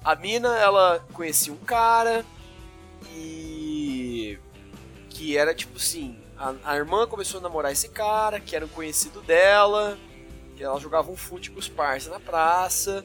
A 0.05 0.15
mina, 0.15 0.57
ela 0.57 1.05
conhecia 1.13 1.53
um 1.53 1.57
cara 1.59 2.25
e. 3.15 4.39
que 5.11 5.37
era 5.37 5.55
tipo 5.55 5.77
assim: 5.77 6.17
a, 6.39 6.55
a 6.65 6.77
irmã 6.77 7.07
começou 7.07 7.41
a 7.41 7.43
namorar 7.43 7.73
esse 7.73 7.89
cara, 7.89 8.41
que 8.41 8.55
era 8.57 8.65
um 8.65 8.69
conhecido 8.69 9.21
dela, 9.23 9.99
ela 10.63 10.79
jogava 10.81 11.11
um 11.11 11.17
fute 11.17 11.51
com 11.51 11.59
os 11.59 11.69
parça 11.69 12.11
na 12.11 12.21
praça. 12.21 13.05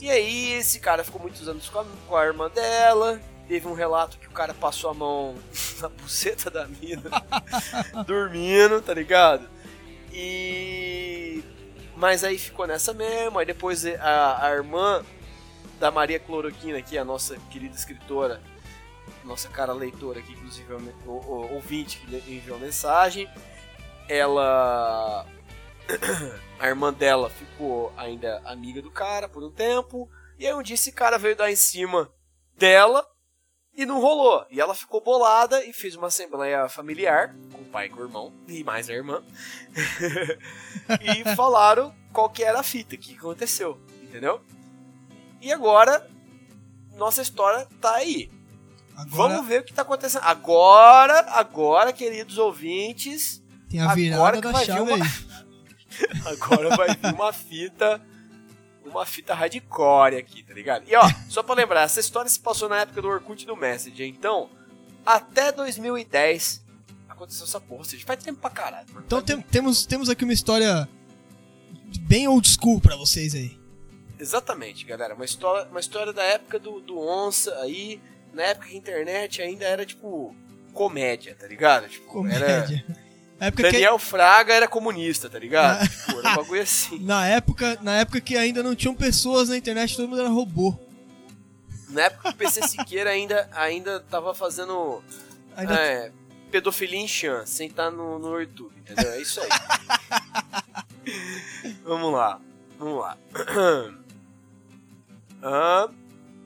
E 0.00 0.10
aí, 0.10 0.52
esse 0.54 0.80
cara 0.80 1.04
ficou 1.04 1.20
muitos 1.20 1.46
anos 1.48 1.68
com 1.68 1.78
a, 1.80 1.84
com 2.08 2.16
a 2.16 2.24
irmã 2.24 2.50
dela. 2.50 3.20
Teve 3.46 3.68
um 3.68 3.74
relato 3.74 4.18
que 4.18 4.26
o 4.26 4.32
cara 4.32 4.52
passou 4.54 4.90
a 4.90 4.94
mão 4.94 5.34
na 5.80 5.88
buceta 5.88 6.50
da 6.50 6.66
mina, 6.66 7.10
dormindo, 8.06 8.80
tá 8.80 8.94
ligado? 8.94 9.48
E. 10.12 11.42
Mas 11.96 12.24
aí 12.24 12.38
ficou 12.38 12.66
nessa 12.66 12.92
mesmo. 12.92 13.38
Aí 13.38 13.46
depois 13.46 13.84
a, 13.86 14.46
a 14.46 14.50
irmã 14.52 15.04
da 15.78 15.90
Maria 15.90 16.18
Cloroquina, 16.18 16.78
aqui, 16.78 16.96
a 16.96 17.04
nossa 17.04 17.36
querida 17.50 17.74
escritora, 17.76 18.40
nossa 19.24 19.48
cara 19.48 19.72
leitora 19.72 20.18
aqui, 20.20 20.32
inclusive 20.32 20.72
o, 21.06 21.10
o- 21.10 21.54
ouvinte 21.54 21.98
que 21.98 22.16
enviou 22.32 22.58
mensagem, 22.58 23.28
ela. 24.08 25.26
A 26.58 26.68
irmã 26.68 26.92
dela 26.92 27.28
ficou 27.30 27.92
ainda 27.96 28.40
amiga 28.44 28.80
do 28.80 28.90
cara 28.90 29.28
por 29.28 29.42
um 29.42 29.50
tempo. 29.50 30.08
E 30.38 30.46
aí 30.46 30.54
um 30.54 30.62
dia 30.62 30.74
esse 30.74 30.92
cara 30.92 31.18
veio 31.18 31.36
dar 31.36 31.50
em 31.50 31.56
cima 31.56 32.10
dela 32.56 33.06
e 33.74 33.84
não 33.84 34.00
rolou. 34.00 34.46
E 34.50 34.60
ela 34.60 34.74
ficou 34.74 35.00
bolada 35.00 35.64
e 35.64 35.72
fez 35.72 35.96
uma 35.96 36.06
assembleia 36.08 36.68
familiar 36.68 37.34
com 37.52 37.62
o 37.62 37.64
pai 37.64 37.86
e 37.86 37.88
com 37.90 38.00
o 38.00 38.04
irmão 38.04 38.32
e 38.46 38.62
mais 38.62 38.88
a 38.88 38.92
irmã. 38.92 39.22
e 41.00 41.34
falaram 41.34 41.94
qual 42.12 42.30
que 42.30 42.44
era 42.44 42.60
a 42.60 42.62
fita, 42.62 42.94
o 42.94 42.98
que 42.98 43.16
aconteceu, 43.16 43.80
entendeu? 44.02 44.40
E 45.40 45.52
agora 45.52 46.08
nossa 46.96 47.22
história 47.22 47.66
tá 47.80 47.94
aí. 47.94 48.30
Agora 48.94 49.34
Vamos 49.34 49.48
ver 49.48 49.60
o 49.62 49.64
que 49.64 49.72
tá 49.72 49.82
acontecendo. 49.82 50.22
Agora, 50.24 51.20
agora, 51.30 51.92
queridos 51.92 52.36
ouvintes, 52.38 53.42
tem 53.68 53.80
a 53.80 53.94
virada 53.94 54.40
da 54.40 54.52
chave 54.64 54.80
uma- 54.80 54.96
aí. 54.96 55.02
agora 56.26 56.76
vai 56.76 56.88
vir 56.94 57.14
uma 57.14 57.32
fita 57.32 58.00
uma 58.84 59.06
fita 59.06 59.32
hardcore 59.32 60.16
aqui, 60.16 60.42
tá 60.42 60.52
ligado? 60.52 60.84
E 60.88 60.94
ó, 60.96 61.02
só 61.28 61.42
pra 61.42 61.54
lembrar, 61.54 61.82
essa 61.82 62.00
história 62.00 62.28
se 62.28 62.38
passou 62.40 62.68
na 62.68 62.80
época 62.80 63.00
do 63.00 63.08
Orkut 63.08 63.42
e 63.42 63.46
do 63.46 63.56
Messenger, 63.56 64.06
então, 64.08 64.50
até 65.06 65.52
2010 65.52 66.62
aconteceu 67.08 67.44
essa 67.44 67.60
porra, 67.60 67.78
ou 67.78 67.84
seja, 67.84 68.04
faz 68.04 68.22
tempo 68.22 68.40
pra 68.40 68.50
caralho. 68.50 68.86
Então 69.06 69.22
tem- 69.22 69.40
temos, 69.40 69.86
temos 69.86 70.08
aqui 70.10 70.24
uma 70.24 70.32
história 70.32 70.88
bem 72.00 72.26
old 72.26 72.46
school 72.48 72.80
pra 72.80 72.96
vocês 72.96 73.34
aí. 73.34 73.56
Exatamente, 74.18 74.84
galera. 74.84 75.14
Uma 75.14 75.24
história, 75.24 75.68
uma 75.70 75.80
história 75.80 76.12
da 76.12 76.22
época 76.22 76.58
do, 76.58 76.80
do 76.80 76.98
Onça 76.98 77.54
aí, 77.60 78.00
na 78.32 78.42
época 78.42 78.68
que 78.68 78.74
a 78.74 78.78
internet 78.78 79.42
ainda 79.42 79.64
era 79.64 79.86
tipo 79.86 80.34
comédia, 80.72 81.34
tá 81.38 81.46
ligado? 81.46 81.88
Tipo, 81.88 82.26
era. 82.26 82.62
Comédia. 82.62 82.84
Na 82.88 82.94
época, 83.46 83.64
que, 83.64 83.72
Daniel 83.72 83.98
Fraga 83.98 84.54
era 84.54 84.68
comunista, 84.68 85.28
tá 85.28 85.38
ligado? 85.38 85.82
Ah. 85.82 85.88
Tipo, 85.88 86.18
era 86.20 86.30
um 86.30 86.36
bagulho 86.36 86.62
assim. 86.62 86.98
na, 87.00 87.26
época, 87.26 87.78
na 87.82 87.96
época 87.98 88.20
que 88.20 88.36
ainda 88.36 88.62
não 88.62 88.74
tinham 88.74 88.94
pessoas 88.94 89.48
na 89.48 89.56
internet, 89.56 89.96
todo 89.96 90.08
mundo 90.08 90.20
era 90.20 90.28
robô. 90.28 90.78
Na 91.88 92.02
época 92.02 92.28
que 92.28 92.34
o 92.34 92.38
PC 92.38 92.68
Siqueira 92.68 93.10
ainda, 93.10 93.48
ainda 93.52 94.00
tava 94.00 94.32
fazendo 94.32 95.02
Ainda 95.56 95.74
é, 95.74 96.10
pedofilia 96.50 96.98
em 96.98 97.08
chan, 97.08 97.44
sem 97.44 97.68
estar 97.68 97.90
no, 97.90 98.18
no 98.18 98.40
YouTube, 98.40 98.72
entendeu? 98.78 99.12
É 99.12 99.20
isso 99.20 99.40
aí. 99.40 99.48
vamos 101.84 102.12
lá, 102.12 102.40
vamos 102.78 103.00
lá. 103.00 103.18
ah, 105.42 105.88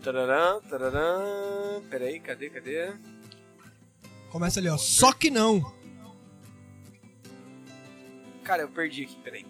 tararã, 0.03 0.61
tararã, 0.69 1.81
peraí, 1.89 2.19
cadê, 2.19 2.51
cadê? 2.51 2.93
começa 4.37 4.61
ali, 4.61 4.69
ó. 4.69 4.77
Só 4.77 5.13
que 5.13 5.31
não. 5.31 5.73
Cara, 8.47 8.63
eu 8.63 8.69
perdi 8.69 9.03
aqui, 9.03 9.17
peraí. 9.25 9.45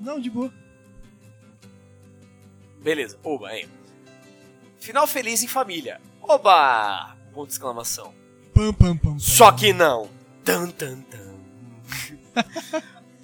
Não, 0.00 0.20
de 0.20 0.30
boa. 0.30 0.52
Beleza, 2.80 3.18
oba, 3.24 3.48
aí. 3.48 3.66
Final 4.78 5.04
feliz 5.08 5.42
em 5.42 5.48
família. 5.48 6.00
Oba! 6.22 7.16
Ponto 7.34 7.48
de 7.48 7.54
exclamação. 7.54 8.14
Pam, 8.54 8.72
pam, 8.72 8.96
pam. 8.96 9.18
Só 9.18 9.50
que 9.50 9.72
não. 9.72 10.08
Tan, 10.44 10.70
tan, 10.70 11.00
tan. 11.00 11.34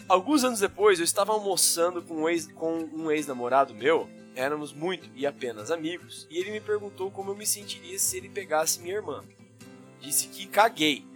Alguns 0.09 0.43
anos 0.43 0.59
depois, 0.59 0.99
eu 0.99 1.05
estava 1.05 1.33
almoçando 1.33 2.03
com 2.03 2.23
um 2.25 2.29
ex- 2.29 2.51
com 2.53 2.79
um 2.93 3.09
ex-namorado 3.11 3.73
meu. 3.73 4.11
Éramos 4.35 4.73
muito 4.73 5.09
e 5.15 5.25
apenas 5.25 5.71
amigos. 5.71 6.27
E 6.29 6.39
ele 6.39 6.51
me 6.51 6.61
perguntou 6.61 7.13
como 7.13 7.31
eu 7.31 7.37
me 7.37 7.47
sentiria 7.47 7.97
se 7.97 8.17
ele 8.17 8.29
pegasse 8.29 8.81
minha 8.81 8.97
irmã. 8.97 9.23
Disse 10.01 10.27
que 10.27 10.47
caguei. 10.47 11.07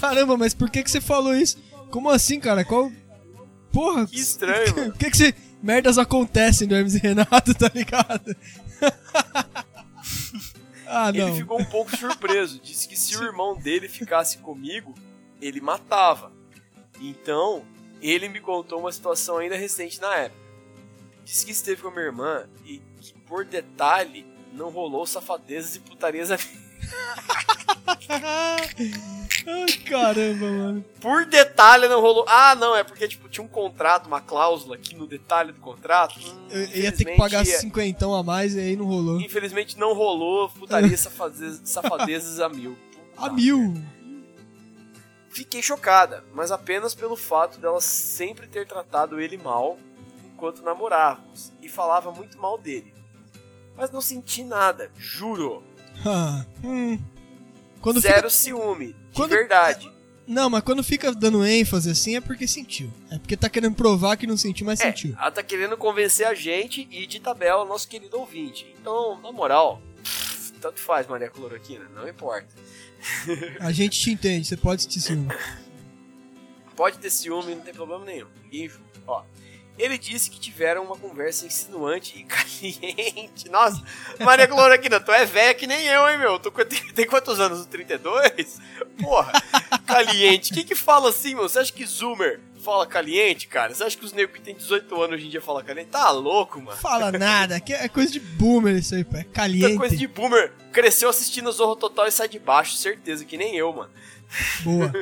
Caramba, 0.00 0.36
mas 0.36 0.54
por 0.54 0.68
que, 0.68 0.82
que 0.82 0.90
você 0.90 1.00
falou 1.00 1.34
isso? 1.36 1.56
Como 1.90 2.10
assim, 2.10 2.40
cara? 2.40 2.64
Qual. 2.64 2.90
Porra, 3.72 4.06
Que 4.06 4.18
estranho, 4.18 4.76
mano. 4.76 4.90
Por 4.92 4.98
que, 4.98 5.10
que 5.10 5.16
você. 5.16 5.34
Merdas 5.62 5.98
acontecem 5.98 6.68
no 6.68 6.76
Hermes 6.76 6.94
e 6.94 6.98
Renato, 6.98 7.52
tá 7.52 7.68
ligado? 7.74 8.36
ah, 10.86 11.08
Ele 11.08 11.24
não. 11.24 11.34
ficou 11.34 11.60
um 11.60 11.64
pouco 11.64 11.96
surpreso. 11.96 12.60
Disse 12.60 12.86
que 12.86 12.96
se 12.96 13.16
o 13.16 13.24
irmão 13.24 13.56
dele 13.56 13.88
ficasse 13.88 14.38
comigo, 14.38 14.94
ele 15.40 15.60
matava. 15.60 16.32
Então, 17.00 17.64
ele 18.00 18.28
me 18.28 18.40
contou 18.40 18.80
uma 18.80 18.92
situação 18.92 19.38
ainda 19.38 19.56
recente 19.56 20.00
na 20.00 20.14
época. 20.14 20.40
Disse 21.24 21.44
que 21.44 21.52
esteve 21.52 21.82
com 21.82 21.88
a 21.88 21.90
minha 21.90 22.04
irmã 22.04 22.44
e 22.64 22.80
que, 23.00 23.12
por 23.26 23.44
detalhe, 23.44 24.24
não 24.52 24.70
rolou 24.70 25.04
safadezas 25.06 25.74
e 25.74 25.80
putarias. 25.80 26.28
Ai, 29.46 29.66
caramba, 29.88 30.46
mano. 30.50 30.84
Por 31.00 31.24
detalhe 31.26 31.88
não 31.88 32.00
rolou. 32.00 32.24
Ah, 32.28 32.54
não, 32.54 32.74
é 32.76 32.82
porque 32.84 33.08
tipo, 33.08 33.28
tinha 33.28 33.44
um 33.44 33.48
contrato, 33.48 34.06
uma 34.06 34.20
cláusula 34.20 34.74
aqui 34.76 34.94
no 34.94 35.06
detalhe 35.06 35.52
do 35.52 35.60
contrato. 35.60 36.18
Hum, 36.20 36.48
Eu 36.50 36.60
ia 36.82 36.92
ter 36.92 37.04
que 37.04 37.16
pagar 37.16 37.42
infelizmente, 37.42 37.60
cinquentão 37.60 38.14
a 38.14 38.22
mais 38.22 38.54
e 38.54 38.60
aí 38.60 38.76
não 38.76 38.84
rolou. 38.86 39.20
Infelizmente 39.20 39.78
não 39.78 39.92
rolou 39.94 40.48
putaria 40.50 40.96
safadezas, 40.98 41.60
safadezas 41.64 42.40
a 42.40 42.48
mil. 42.48 42.76
A 43.16 43.30
mil. 43.30 43.74
Fiquei 45.30 45.62
chocada, 45.62 46.24
mas 46.34 46.50
apenas 46.50 46.94
pelo 46.94 47.16
fato 47.16 47.58
dela 47.58 47.80
sempre 47.80 48.46
ter 48.48 48.66
tratado 48.66 49.20
ele 49.20 49.36
mal 49.36 49.78
enquanto 50.32 50.62
namorávamos 50.62 51.52
e 51.62 51.68
falava 51.68 52.10
muito 52.10 52.38
mal 52.38 52.58
dele. 52.58 52.92
Mas 53.76 53.90
não 53.92 54.00
senti 54.00 54.42
nada, 54.42 54.90
juro. 54.96 55.62
Ah, 56.06 56.44
hum. 56.64 56.98
Quando 57.80 58.00
Zero 58.00 58.16
fica... 58.16 58.30
ciúme, 58.30 58.88
de 58.88 58.96
Quando- 59.14 59.30
verdade. 59.30 59.90
Não, 60.26 60.50
mas 60.50 60.62
quando 60.62 60.82
fica 60.84 61.10
dando 61.14 61.42
ênfase 61.44 61.90
assim 61.90 62.16
é 62.16 62.20
porque 62.20 62.46
sentiu. 62.46 62.92
É 63.10 63.16
porque 63.18 63.34
tá 63.36 63.48
querendo 63.48 63.74
provar 63.74 64.16
que 64.16 64.26
não 64.26 64.36
sentiu, 64.36 64.66
mas 64.66 64.78
É, 64.80 64.84
sentiu. 64.88 65.14
ela 65.18 65.30
tá 65.30 65.42
querendo 65.42 65.74
convencer 65.76 66.26
a 66.26 66.34
gente 66.34 66.86
e 66.90 67.06
de 67.06 67.18
tabela 67.18 67.64
nosso 67.64 67.88
querido 67.88 68.18
ouvinte. 68.18 68.66
Então, 68.78 69.18
na 69.22 69.32
moral, 69.32 69.80
tanto 70.60 70.80
faz 70.80 71.06
Maria 71.06 71.30
Cloroquina, 71.30 71.88
não 71.94 72.06
importa. 72.06 72.46
A 73.60 73.72
gente 73.72 73.98
te 73.98 74.10
entende, 74.10 74.46
você 74.46 74.56
pode 74.56 74.86
te 74.86 75.00
ciúme. 75.00 75.28
Pode 76.76 76.98
ter 76.98 77.10
ciúme, 77.10 77.54
não 77.54 77.62
tem 77.62 77.72
problema 77.72 78.04
nenhum. 78.04 78.26
Julga. 78.52 78.80
Ó. 79.06 79.22
Ele 79.78 79.96
disse 79.96 80.28
que 80.28 80.40
tiveram 80.40 80.84
uma 80.84 80.96
conversa 80.96 81.46
insinuante 81.46 82.18
e 82.18 82.24
caliente. 82.24 83.48
Nossa, 83.48 83.82
Maria 84.18 84.48
Cloroquina, 84.48 84.98
tu 84.98 85.12
é 85.12 85.24
velha 85.24 85.54
que 85.54 85.66
nem 85.66 85.86
eu, 85.86 86.08
hein, 86.08 86.18
meu? 86.18 86.38
Tu 86.38 86.50
tem 86.94 87.06
quantos 87.06 87.38
anos? 87.38 87.64
32? 87.66 88.58
Porra, 89.00 89.32
caliente. 89.86 90.52
Quem 90.52 90.64
que 90.64 90.74
fala 90.74 91.10
assim, 91.10 91.34
meu? 91.34 91.48
Você 91.48 91.60
acha 91.60 91.72
que 91.72 91.86
Zoomer 91.86 92.40
fala 92.62 92.86
caliente, 92.86 93.46
cara? 93.46 93.72
Você 93.72 93.84
acha 93.84 93.96
que 93.96 94.04
os 94.04 94.12
negros 94.12 94.36
que 94.36 94.44
tem 94.44 94.54
18 94.54 95.00
anos 95.00 95.16
hoje 95.16 95.26
em 95.26 95.30
dia 95.30 95.40
falam 95.40 95.62
caliente? 95.64 95.90
Tá 95.90 96.10
louco, 96.10 96.60
mano. 96.60 96.76
Fala 96.76 97.12
nada, 97.12 97.60
que 97.60 97.72
é 97.72 97.88
coisa 97.88 98.10
de 98.10 98.18
boomer 98.18 98.76
isso 98.76 98.94
aí, 98.96 99.04
pô. 99.04 99.16
É 99.16 99.24
caliente. 99.24 99.74
É 99.74 99.76
coisa 99.76 99.96
de 99.96 100.06
boomer. 100.08 100.52
Cresceu 100.72 101.08
assistindo 101.08 101.50
Zorro 101.52 101.76
Total 101.76 102.06
e 102.06 102.10
sai 102.10 102.28
de 102.28 102.38
baixo, 102.38 102.74
certeza, 102.74 103.24
que 103.24 103.36
nem 103.36 103.56
eu, 103.56 103.72
mano. 103.72 103.90
Boa. 104.64 104.92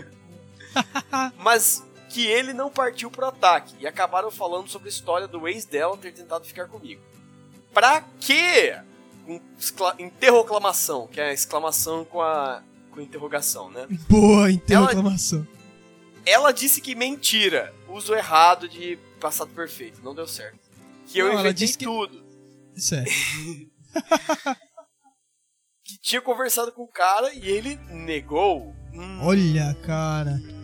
Mas 1.38 1.85
que 2.16 2.26
ele 2.26 2.54
não 2.54 2.70
partiu 2.70 3.10
pro 3.10 3.26
ataque 3.26 3.74
e 3.78 3.86
acabaram 3.86 4.30
falando 4.30 4.70
sobre 4.70 4.88
a 4.88 4.90
história 4.90 5.28
do 5.28 5.46
ex 5.46 5.66
dela 5.66 5.98
ter 5.98 6.14
tentado 6.14 6.46
ficar 6.46 6.66
comigo. 6.66 7.02
Pra 7.74 8.02
quê? 8.18 8.74
Um, 9.28 9.38
interroclamação, 9.98 11.06
que 11.06 11.20
é 11.20 11.28
a 11.28 11.32
exclamação 11.34 12.06
com 12.06 12.22
a, 12.22 12.62
com 12.90 13.00
a 13.00 13.02
interrogação, 13.02 13.70
né? 13.70 13.86
Boa, 14.08 14.50
interroclamação. 14.50 15.46
Ela, 16.24 16.44
ela 16.44 16.52
disse 16.54 16.80
que 16.80 16.94
mentira, 16.94 17.74
uso 17.86 18.14
errado 18.14 18.66
de 18.66 18.98
passado 19.20 19.50
perfeito, 19.50 20.00
não 20.02 20.14
deu 20.14 20.26
certo. 20.26 20.58
Que 21.08 21.18
não, 21.18 21.26
eu 21.26 21.38
inventei 21.38 21.68
que... 21.68 21.84
tudo. 21.84 22.24
Isso 22.74 22.94
é. 22.94 23.04
que 25.84 25.98
tinha 26.00 26.22
conversado 26.22 26.72
com 26.72 26.84
o 26.84 26.88
cara 26.88 27.34
e 27.34 27.46
ele 27.46 27.76
negou. 27.90 28.74
Hum. 28.94 29.18
Olha, 29.20 29.76
cara 29.82 30.55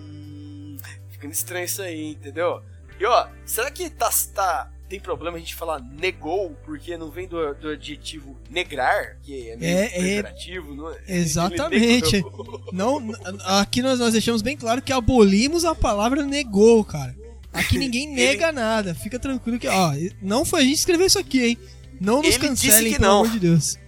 ficando 1.22 1.32
estranho 1.32 1.64
isso 1.64 1.82
aí, 1.82 2.10
entendeu? 2.10 2.60
E 2.98 3.06
ó, 3.06 3.28
será 3.46 3.70
que 3.70 3.88
tá, 3.88 4.10
tá, 4.34 4.70
tem 4.88 4.98
problema 4.98 5.36
a 5.36 5.40
gente 5.40 5.54
falar 5.54 5.80
negou, 5.80 6.56
porque 6.64 6.96
não 6.96 7.10
vem 7.10 7.28
do, 7.28 7.54
do 7.54 7.70
adjetivo 7.70 8.36
negrar, 8.50 9.18
que 9.22 9.50
é 9.50 9.56
meio 9.56 9.78
é, 9.78 10.18
é, 10.18 10.60
não 10.60 10.90
é? 10.90 10.98
Exatamente. 11.06 12.24
não, 12.72 13.12
aqui 13.44 13.82
nós, 13.82 13.98
nós 14.00 14.12
deixamos 14.12 14.42
bem 14.42 14.56
claro 14.56 14.82
que 14.82 14.92
abolimos 14.92 15.64
a 15.64 15.74
palavra 15.74 16.24
negou, 16.24 16.84
cara. 16.84 17.14
Aqui 17.52 17.78
ninguém 17.78 18.08
nega 18.12 18.48
Ele... 18.48 18.52
nada, 18.52 18.94
fica 18.94 19.18
tranquilo 19.18 19.58
que, 19.58 19.68
ó, 19.68 19.92
não 20.20 20.44
foi 20.44 20.62
a 20.62 20.64
gente 20.64 20.78
escrever 20.78 21.06
isso 21.06 21.18
aqui, 21.18 21.44
hein? 21.44 21.58
Não 22.00 22.20
nos 22.20 22.34
Ele 22.34 22.48
cancelem, 22.48 22.92
pelo 22.94 23.04
não. 23.04 23.20
amor 23.20 23.30
de 23.30 23.38
Deus. 23.38 23.78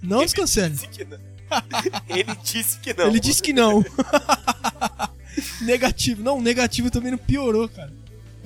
Não 0.00 0.18
Ele 0.18 0.24
nos 0.26 0.34
cancelem. 0.34 0.78
Ele 2.08 2.36
disse 2.42 2.78
que 2.78 2.94
não. 2.94 3.06
Ele 3.08 3.20
disse 3.20 3.42
que 3.42 3.52
não. 3.52 3.84
negativo. 5.62 6.22
Não, 6.22 6.40
negativo 6.40 6.90
também 6.90 7.10
não 7.10 7.18
piorou, 7.18 7.68
cara. 7.68 7.92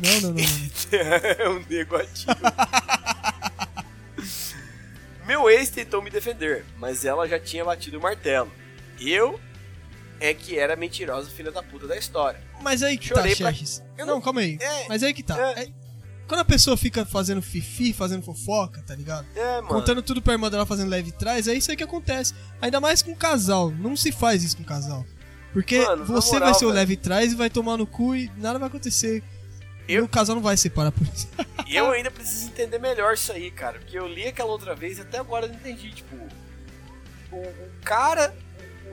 Não, 0.03 0.21
não, 0.21 0.31
não. 0.31 0.43
não. 0.43 0.43
é 1.39 1.49
um 1.49 1.65
negativo. 1.69 2.33
Meu 5.27 5.51
ex 5.51 5.69
tentou 5.69 6.01
me 6.01 6.09
defender, 6.09 6.65
mas 6.79 7.05
ela 7.05 7.29
já 7.29 7.39
tinha 7.39 7.65
batido 7.65 7.99
o 7.99 8.03
martelo. 8.03 8.51
Eu 8.99 9.39
é 10.21 10.33
que 10.35 10.59
era 10.59 10.75
mentirosa 10.75 11.29
filha 11.31 11.53
da 11.53 11.63
puta 11.63 11.87
da 11.87 11.97
história. 11.97 12.41
Mas 12.63 12.83
aí 12.83 12.97
que 12.97 13.09
tá, 13.11 13.17
Chorei 13.17 13.37
tá, 13.37 13.53
pra... 13.53 14.07
Não, 14.07 14.15
não, 14.15 14.21
calma 14.21 14.41
aí. 14.41 14.59
É, 14.61 14.89
mas 14.89 15.03
aí 15.03 15.13
que 15.13 15.23
tá. 15.23 15.39
É... 15.39 15.65
É... 15.65 15.69
Quando 16.27 16.41
a 16.41 16.45
pessoa 16.45 16.77
fica 16.77 17.07
fazendo 17.07 17.41
fifi, 17.41 17.93
fazendo 17.93 18.23
fofoca, 18.23 18.83
tá 18.83 18.95
ligado? 18.95 19.27
É, 19.35 19.57
mano. 19.63 19.69
Contando 19.69 20.03
tudo 20.03 20.21
pra 20.21 20.35
irmã 20.35 20.51
dela 20.51 20.67
fazendo 20.67 20.91
leve 20.91 21.11
trás, 21.11 21.49
é 21.49 21.55
isso 21.55 21.71
aí 21.71 21.77
que 21.77 21.83
acontece. 21.83 22.35
Ainda 22.61 22.81
mais 22.81 23.01
com 23.01 23.15
casal. 23.15 23.71
Não 23.71 23.97
se 23.97 24.13
faz 24.13 24.43
isso 24.45 24.59
com 24.59 24.65
casal. 24.65 25.07
Porque 25.59 25.85
Mano, 25.85 26.05
você 26.05 26.35
moral, 26.35 26.51
vai 26.51 26.55
ser 26.57 26.67
o 26.67 26.71
leve 26.71 26.97
trás 26.97 27.33
e 27.33 27.35
vai 27.35 27.51
tomar 27.51 27.77
no 27.77 27.85
cu 27.85 28.15
e 28.15 28.31
nada 28.37 28.61
vai 28.61 28.69
acontecer. 28.69 29.25
Eu... 29.89 30.05
o 30.05 30.09
casal 30.09 30.37
não 30.37 30.43
vai 30.43 30.57
separar 30.57 30.93
por 30.93 31.05
isso. 31.05 31.27
E 31.67 31.75
eu 31.75 31.91
ainda 31.91 32.13
preciso 32.13 32.47
entender 32.47 32.79
melhor 32.79 33.15
isso 33.15 33.33
aí, 33.33 33.51
cara. 33.51 33.81
Porque 33.81 33.99
eu 33.99 34.07
li 34.07 34.29
aquela 34.29 34.53
outra 34.53 34.77
vez 34.77 34.99
e 34.99 35.01
até 35.01 35.19
agora 35.19 35.47
eu 35.47 35.49
não 35.49 35.57
entendi. 35.57 35.91
Tipo, 35.91 36.15
o, 37.33 37.39
o 37.39 37.71
cara, 37.83 38.33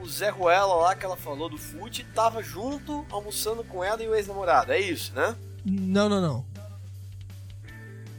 o 0.02 0.10
Zé 0.10 0.32
Ruela 0.32 0.74
lá 0.74 0.96
que 0.96 1.06
ela 1.06 1.16
falou 1.16 1.50
do 1.50 1.58
fute, 1.60 2.04
tava 2.16 2.42
junto 2.42 3.06
almoçando 3.12 3.64
com 3.64 3.84
ela 3.84 4.02
e 4.02 4.08
o 4.08 4.16
ex-namorado. 4.16 4.72
É 4.72 4.80
isso, 4.80 5.14
né? 5.14 5.36
Não, 5.64 6.10
não, 6.10 6.20
não. 6.20 6.46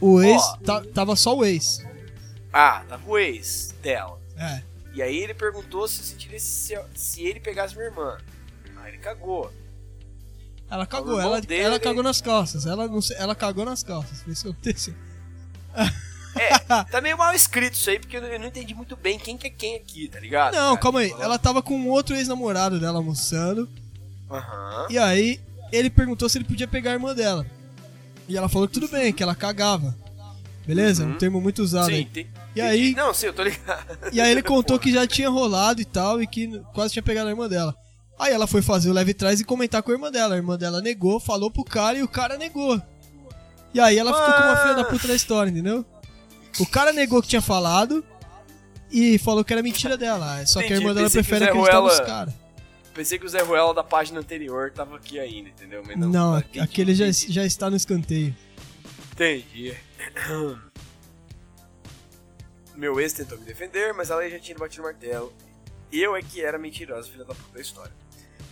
O 0.00 0.22
ex. 0.22 0.40
Oh, 0.40 0.80
tava 0.94 1.16
só 1.16 1.36
o 1.36 1.44
ex. 1.44 1.84
Ah, 2.52 2.84
tava 2.88 3.10
o 3.10 3.18
ex 3.18 3.74
dela. 3.82 4.20
É. 4.38 4.62
E 4.94 5.02
aí 5.02 5.16
ele 5.16 5.34
perguntou 5.34 5.88
se 5.88 6.00
sentiria 6.04 6.38
se, 6.38 6.78
se 6.94 7.22
ele 7.22 7.40
pegasse 7.40 7.74
minha 7.74 7.88
irmã. 7.88 8.16
Ele 8.86 8.98
cagou. 8.98 9.52
Ela 10.68 10.86
cagou, 10.86 11.20
ela, 11.20 11.40
dele, 11.40 11.62
ela 11.62 11.78
cagou 11.78 12.02
nas 12.02 12.20
calças. 12.20 12.66
Ela, 12.66 12.88
não, 12.88 12.98
ela 13.16 13.34
cagou 13.34 13.64
nas 13.64 13.82
calças. 13.82 14.22
Foi 14.22 14.32
isso 14.32 14.44
que 14.44 14.50
aconteceu. 14.50 14.94
É, 16.38 16.58
tá 16.84 17.00
meio 17.00 17.16
mal 17.16 17.34
escrito 17.34 17.72
isso 17.72 17.88
aí, 17.88 17.98
porque 17.98 18.18
eu 18.18 18.38
não 18.38 18.46
entendi 18.46 18.74
muito 18.74 18.94
bem 18.94 19.18
quem 19.18 19.38
que 19.38 19.46
é 19.46 19.50
quem 19.50 19.74
aqui, 19.74 20.06
tá 20.06 20.20
ligado? 20.20 20.52
Não, 20.52 20.74
cara? 20.74 20.76
calma 20.76 21.00
aí. 21.00 21.10
Ela 21.18 21.38
tava 21.38 21.62
com 21.62 21.74
um 21.74 21.88
outro 21.88 22.14
ex-namorado 22.14 22.78
dela 22.78 22.98
almoçando. 22.98 23.66
Uhum. 24.28 24.90
E 24.90 24.98
aí 24.98 25.40
ele 25.72 25.88
perguntou 25.88 26.28
se 26.28 26.36
ele 26.36 26.44
podia 26.44 26.68
pegar 26.68 26.90
a 26.90 26.94
irmã 26.94 27.14
dela. 27.14 27.46
E 28.28 28.36
ela 28.36 28.50
falou 28.50 28.68
que 28.68 28.74
tudo 28.74 28.86
bem, 28.88 29.14
que 29.14 29.22
ela 29.22 29.34
cagava. 29.34 29.96
Beleza? 30.66 31.04
Uhum. 31.04 31.12
Um 31.12 31.18
termo 31.18 31.40
muito 31.40 31.62
usado 31.62 31.86
Sim, 31.86 31.94
aí. 31.94 32.04
Tem, 32.04 32.28
e 32.54 32.60
aí. 32.60 32.94
Não, 32.94 33.14
sim, 33.14 33.26
eu 33.26 33.32
tô 33.32 33.42
ligado. 33.42 33.86
E 34.12 34.20
aí 34.20 34.30
ele 34.30 34.42
contou 34.44 34.78
que 34.78 34.92
já 34.92 35.06
tinha 35.06 35.30
rolado 35.30 35.80
e 35.80 35.84
tal, 35.84 36.20
e 36.20 36.26
que 36.26 36.60
quase 36.74 36.92
tinha 36.92 37.02
pegado 37.02 37.28
a 37.28 37.30
irmã 37.30 37.48
dela. 37.48 37.74
Aí 38.18 38.32
ela 38.32 38.46
foi 38.46 38.62
fazer 38.62 38.88
o 38.88 38.92
leve 38.92 39.12
trás 39.12 39.40
e 39.40 39.44
comentar 39.44 39.82
com 39.82 39.90
a 39.90 39.94
irmã 39.94 40.10
dela. 40.10 40.34
A 40.34 40.36
irmã 40.38 40.56
dela 40.56 40.80
negou, 40.80 41.20
falou 41.20 41.50
pro 41.50 41.64
cara 41.64 41.98
e 41.98 42.02
o 42.02 42.08
cara 42.08 42.38
negou. 42.38 42.80
E 43.74 43.80
aí 43.80 43.98
ela 43.98 44.12
ficou 44.12 44.32
como 44.32 44.48
uma 44.48 44.56
filha 44.56 44.74
da 44.74 44.84
puta 44.84 45.08
da 45.08 45.14
história, 45.14 45.50
entendeu? 45.50 45.84
O 46.58 46.66
cara 46.66 46.92
negou 46.92 47.20
que 47.20 47.28
tinha 47.28 47.42
falado 47.42 48.02
e 48.90 49.18
falou 49.18 49.44
que 49.44 49.52
era 49.52 49.62
mentira 49.62 49.96
dela. 49.98 50.46
Só 50.46 50.60
Entendi, 50.60 50.68
que 50.68 50.72
a 50.72 50.76
irmã 50.78 50.94
dela 50.94 51.10
prefere 51.10 51.44
acreditar 51.44 51.78
Ruela... 51.78 51.88
nos 51.88 52.00
caras. 52.00 52.34
Pensei 52.94 53.18
que 53.18 53.26
o 53.26 53.28
Zé 53.28 53.42
Ruela 53.42 53.74
da 53.74 53.84
página 53.84 54.20
anterior 54.20 54.70
tava 54.70 54.96
aqui 54.96 55.18
ainda, 55.18 55.50
entendeu? 55.50 55.82
Mas 55.86 55.98
não, 55.98 56.08
não 56.08 56.34
aquele 56.34 56.94
já, 56.94 57.10
já 57.10 57.44
está 57.44 57.68
no 57.68 57.76
escanteio. 57.76 58.34
Entendi. 59.12 59.76
Meu 62.74 62.98
ex 62.98 63.12
tentou 63.12 63.38
me 63.38 63.44
defender, 63.44 63.92
mas 63.92 64.08
ela 64.08 64.26
já 64.28 64.38
tinha 64.38 64.56
batido 64.56 64.82
o 64.82 64.86
martelo. 64.86 65.30
Eu 65.92 66.16
é 66.16 66.22
que 66.22 66.42
era 66.42 66.58
mentirosa, 66.58 67.10
filha 67.10 67.24
da 67.24 67.34
puta 67.34 67.52
da 67.54 67.60
história. 67.60 67.92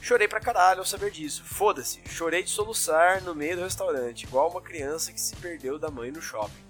Chorei 0.05 0.29
pra 0.29 0.39
caralho 0.39 0.81
ao 0.81 0.85
saber 0.85 1.11
disso. 1.11 1.43
Foda-se, 1.43 1.99
chorei 2.07 2.43
de 2.43 2.51
soluçar 2.51 3.23
no 3.23 3.35
meio 3.35 3.57
do 3.57 3.63
restaurante, 3.63 4.25
igual 4.25 4.51
uma 4.51 4.61
criança 4.61 5.11
que 5.11 5.19
se 5.19 5.35
perdeu 5.37 5.79
da 5.79 5.91
mãe 5.91 6.11
no 6.11 6.21
shopping. 6.21 6.63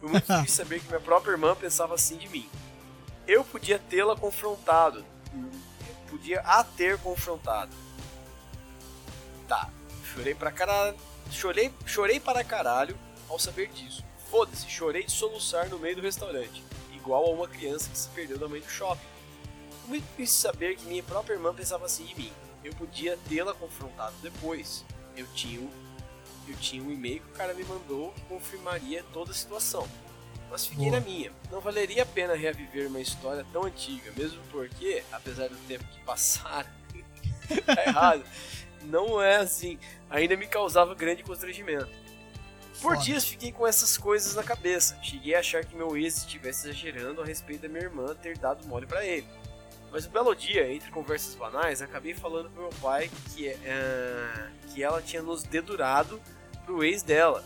Foi 0.00 0.08
muito 0.08 0.24
difícil 0.32 0.64
saber 0.64 0.80
que 0.80 0.86
minha 0.86 0.98
própria 0.98 1.32
irmã 1.32 1.54
pensava 1.54 1.94
assim 1.94 2.16
de 2.16 2.26
mim. 2.30 2.48
Eu 3.26 3.44
podia 3.44 3.78
tê-la 3.78 4.16
confrontado. 4.16 5.04
Podia 6.08 6.40
a 6.40 6.64
ter 6.64 6.96
confrontado. 7.00 7.76
Tá, 9.46 9.68
chorei 10.14 10.34
pra 10.34 10.50
caralho. 10.50 10.96
Chorei, 11.30 11.70
chorei 11.84 12.18
para 12.18 12.42
caralho 12.42 12.98
ao 13.28 13.38
saber 13.38 13.68
disso. 13.68 14.02
Foda-se, 14.30 14.66
chorei 14.66 15.04
de 15.04 15.12
soluçar 15.12 15.68
no 15.68 15.78
meio 15.78 15.96
do 15.96 16.00
restaurante 16.00 16.64
igual 16.94 17.26
a 17.26 17.34
uma 17.34 17.46
criança 17.46 17.90
que 17.90 17.98
se 17.98 18.08
perdeu 18.08 18.38
da 18.38 18.48
mãe 18.48 18.62
do 18.62 18.70
shopping. 18.70 19.06
Muito 19.86 20.06
difícil 20.06 20.40
saber 20.40 20.76
que 20.76 20.86
minha 20.86 21.02
própria 21.02 21.34
irmã 21.34 21.54
pensava 21.54 21.84
assim 21.84 22.06
de 22.06 22.14
mim. 22.14 22.32
Eu 22.68 22.74
podia 22.74 23.18
tê-la 23.30 23.54
confrontado 23.54 24.14
depois. 24.22 24.84
Eu 25.16 25.26
tinha, 25.34 25.58
eu 26.46 26.56
tinha 26.60 26.82
um 26.82 26.92
e-mail 26.92 27.22
que 27.22 27.28
o 27.28 27.32
cara 27.32 27.54
me 27.54 27.64
mandou 27.64 28.12
que 28.12 28.20
confirmaria 28.22 29.02
toda 29.10 29.30
a 29.30 29.34
situação. 29.34 29.88
Mas 30.50 30.66
fiquei 30.66 30.90
na 30.90 31.00
minha. 31.00 31.32
Não 31.50 31.62
valeria 31.62 32.02
a 32.02 32.06
pena 32.06 32.34
reviver 32.34 32.88
uma 32.88 33.00
história 33.00 33.44
tão 33.52 33.64
antiga, 33.64 34.12
mesmo 34.14 34.38
porque, 34.50 35.02
apesar 35.10 35.48
do 35.48 35.56
tempo 35.66 35.84
que 35.84 35.98
passara, 36.00 36.70
tá 37.64 37.86
errado, 37.86 38.24
não 38.82 39.20
é 39.20 39.36
assim. 39.36 39.78
Ainda 40.10 40.36
me 40.36 40.46
causava 40.46 40.94
grande 40.94 41.22
constrangimento. 41.22 41.88
Por 42.82 42.94
Foda. 42.94 43.02
dias 43.02 43.24
fiquei 43.24 43.50
com 43.50 43.66
essas 43.66 43.96
coisas 43.96 44.34
na 44.34 44.42
cabeça. 44.42 44.98
Cheguei 45.02 45.34
a 45.34 45.40
achar 45.40 45.64
que 45.64 45.74
meu 45.74 45.96
ex 45.96 46.18
estivesse 46.18 46.68
exagerando 46.68 47.22
a 47.22 47.24
respeito 47.24 47.62
da 47.62 47.68
minha 47.68 47.82
irmã 47.84 48.14
ter 48.14 48.36
dado 48.36 48.66
mole 48.68 48.86
para 48.86 49.04
ele. 49.06 49.26
Mas 49.90 50.06
um 50.06 50.10
belo 50.10 50.34
dia, 50.34 50.70
entre 50.72 50.90
conversas 50.90 51.34
banais, 51.34 51.80
acabei 51.80 52.14
falando 52.14 52.50
pro 52.50 52.62
meu 52.62 52.72
pai 52.80 53.10
que, 53.34 53.48
uh, 53.48 54.50
que 54.72 54.82
ela 54.82 55.00
tinha 55.00 55.22
nos 55.22 55.42
dedurado 55.42 56.20
pro 56.64 56.84
ex 56.84 57.02
dela. 57.02 57.44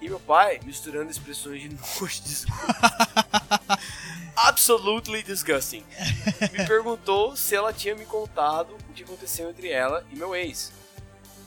E 0.00 0.08
meu 0.08 0.20
pai, 0.20 0.60
misturando 0.64 1.10
expressões 1.10 1.62
de 1.62 1.68
nojo, 1.74 2.22
desculpa. 2.22 3.78
Absolutely 4.36 5.22
disgusting. 5.22 5.84
Me 6.52 6.66
perguntou 6.66 7.36
se 7.36 7.56
ela 7.56 7.72
tinha 7.72 7.94
me 7.94 8.06
contado 8.06 8.76
o 8.88 8.92
que 8.92 9.02
aconteceu 9.02 9.50
entre 9.50 9.68
ela 9.70 10.06
e 10.12 10.16
meu 10.16 10.34
ex. 10.34 10.72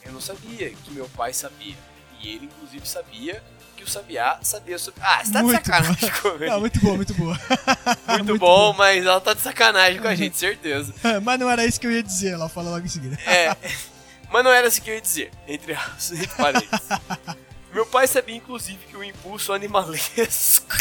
Eu 0.03 0.11
não 0.11 0.21
sabia 0.21 0.69
que 0.69 0.91
meu 0.91 1.07
pai 1.09 1.33
sabia. 1.33 1.75
E 2.19 2.35
ele, 2.35 2.45
inclusive, 2.45 2.87
sabia 2.87 3.41
que 3.81 3.85
o 3.85 3.89
Sabiá 3.89 4.37
sabia 4.43 4.77
sobre. 4.77 5.01
Ah, 5.03 5.23
você 5.23 5.31
tá 5.31 5.41
muito 5.41 5.59
de 5.59 5.65
sacanagem 5.65 6.09
boa. 6.09 6.21
com 6.21 6.27
ele. 6.29 6.49
Não, 6.49 6.59
muito 6.59 6.79
boa, 6.79 6.95
muito 6.95 7.13
boa. 7.15 7.39
muito, 8.07 8.25
muito 8.25 8.37
bom, 8.37 8.73
mas 8.73 9.03
ela 9.03 9.19
tá 9.19 9.33
de 9.33 9.41
sacanagem 9.41 9.99
com 9.99 10.07
a 10.07 10.13
gente, 10.13 10.37
certeza. 10.37 10.93
mas 11.23 11.39
não 11.39 11.49
era 11.49 11.65
isso 11.65 11.79
que 11.79 11.87
eu 11.87 11.91
ia 11.91 12.03
dizer, 12.03 12.33
ela 12.33 12.47
fala 12.47 12.69
logo 12.69 12.85
em 12.85 12.89
seguida. 12.89 13.17
é. 13.25 13.55
Mas 14.33 14.45
não 14.45 14.51
era 14.51 14.65
isso 14.65 14.81
que 14.81 14.89
eu 14.89 14.95
ia 14.95 15.01
dizer, 15.01 15.29
entre, 15.45 15.73
entre 15.73 16.27
parênteses. 16.37 16.87
Meu 17.73 17.85
pai 17.85 18.07
sabia, 18.07 18.33
inclusive, 18.33 18.79
que 18.85 18.95
o 18.95 19.03
impulso 19.03 19.51
animalesco. 19.51 20.73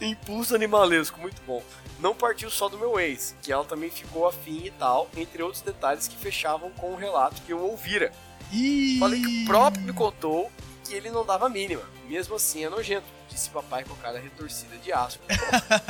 impulso 0.00 0.54
animalesco, 0.54 1.20
muito 1.20 1.42
bom. 1.46 1.62
Não 2.00 2.14
partiu 2.14 2.48
só 2.48 2.66
do 2.66 2.78
meu 2.78 2.98
ex, 2.98 3.36
que 3.42 3.52
ela 3.52 3.62
também 3.62 3.90
ficou 3.90 4.26
afim 4.26 4.62
e 4.64 4.70
tal, 4.70 5.06
entre 5.14 5.42
outros 5.42 5.60
detalhes 5.60 6.08
que 6.08 6.16
fechavam 6.16 6.70
com 6.70 6.94
o 6.94 6.96
relato 6.96 7.42
que 7.42 7.52
eu 7.52 7.60
ouvira. 7.60 8.10
Ih. 8.52 8.98
Falei 8.98 9.20
que 9.20 9.42
o 9.42 9.46
próprio 9.46 9.82
me 9.84 9.92
contou 9.92 10.50
que 10.84 10.94
ele 10.94 11.10
não 11.10 11.24
dava 11.24 11.46
a 11.46 11.48
mínima. 11.48 11.82
Mesmo 12.08 12.36
assim 12.36 12.64
é 12.64 12.70
nojento, 12.70 13.06
disse 13.28 13.50
papai 13.50 13.84
com 13.84 13.94
cara 13.96 14.18
retorcida 14.18 14.76
de 14.78 14.90
asco. 14.92 15.22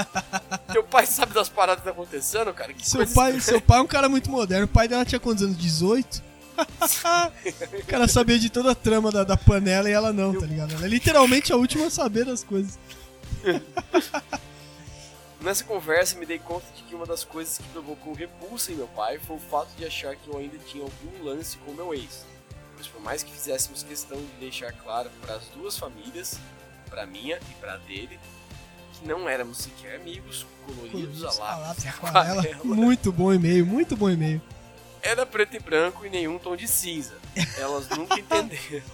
Teu 0.72 0.82
pai 0.82 1.06
sabe 1.06 1.32
das 1.32 1.48
paradas 1.48 1.80
que 1.80 1.84
tá 1.84 1.92
acontecendo, 1.92 2.52
cara? 2.52 2.72
Que 2.72 2.88
Seu 2.88 3.06
pai, 3.06 3.36
estranha. 3.36 3.40
seu 3.40 3.60
pai 3.60 3.78
é 3.78 3.82
um 3.82 3.86
cara 3.86 4.08
muito 4.08 4.30
moderno. 4.30 4.64
O 4.64 4.68
pai 4.68 4.88
dela 4.88 5.04
tinha 5.04 5.20
quantos 5.20 5.44
anos? 5.44 5.56
18? 5.56 6.28
o 6.58 7.86
cara 7.86 8.08
sabia 8.08 8.38
de 8.38 8.50
toda 8.50 8.72
a 8.72 8.74
trama 8.74 9.12
da, 9.12 9.22
da 9.22 9.36
panela 9.36 9.88
e 9.88 9.92
ela 9.92 10.12
não, 10.12 10.38
tá 10.38 10.44
ligado? 10.44 10.74
Ela 10.74 10.86
é 10.86 10.88
literalmente 10.88 11.52
a 11.52 11.56
última 11.56 11.86
a 11.86 11.90
saber 11.90 12.24
das 12.24 12.42
coisas. 12.42 12.78
Nessa 15.40 15.62
conversa 15.62 16.18
me 16.18 16.26
dei 16.26 16.40
conta 16.40 16.66
de 16.74 16.82
que 16.82 16.96
uma 16.96 17.06
das 17.06 17.22
coisas 17.22 17.58
que 17.58 17.64
provocou 17.68 18.12
repulsa 18.12 18.72
em 18.72 18.74
meu 18.74 18.88
pai 18.88 19.20
foi 19.20 19.36
o 19.36 19.38
fato 19.38 19.68
de 19.76 19.84
achar 19.84 20.16
que 20.16 20.28
eu 20.28 20.36
ainda 20.36 20.58
tinha 20.58 20.82
algum 20.82 21.22
lance 21.24 21.56
com 21.58 21.72
meu 21.72 21.94
ex. 21.94 22.26
Pois 22.78 22.86
por 22.86 23.00
mais 23.00 23.24
que 23.24 23.32
fizéssemos 23.32 23.82
questão 23.82 24.16
de 24.16 24.26
deixar 24.38 24.72
claro 24.72 25.10
para 25.20 25.34
as 25.34 25.48
duas 25.48 25.76
famílias, 25.76 26.38
para 26.88 27.04
minha 27.06 27.36
e 27.50 27.54
para 27.60 27.76
dele, 27.78 28.20
que 28.92 29.04
não 29.04 29.28
éramos 29.28 29.58
sequer 29.58 29.96
amigos, 29.96 30.46
coloridos 30.64 31.24
a 31.24 31.32
lápis 31.32 31.84
e 31.84 31.88
aquarela. 31.88 32.40
aquarela, 32.40 32.64
Muito 32.64 33.10
bom 33.10 33.34
e-mail, 33.34 33.66
muito 33.66 33.96
bom 33.96 34.08
e-mail. 34.08 34.40
era 35.02 35.26
preto 35.26 35.56
e 35.56 35.58
branco 35.58 36.06
e 36.06 36.08
nenhum 36.08 36.38
tom 36.38 36.54
de 36.54 36.68
cinza. 36.68 37.16
Elas 37.56 37.88
nunca 37.88 38.14
entenderam. 38.20 38.86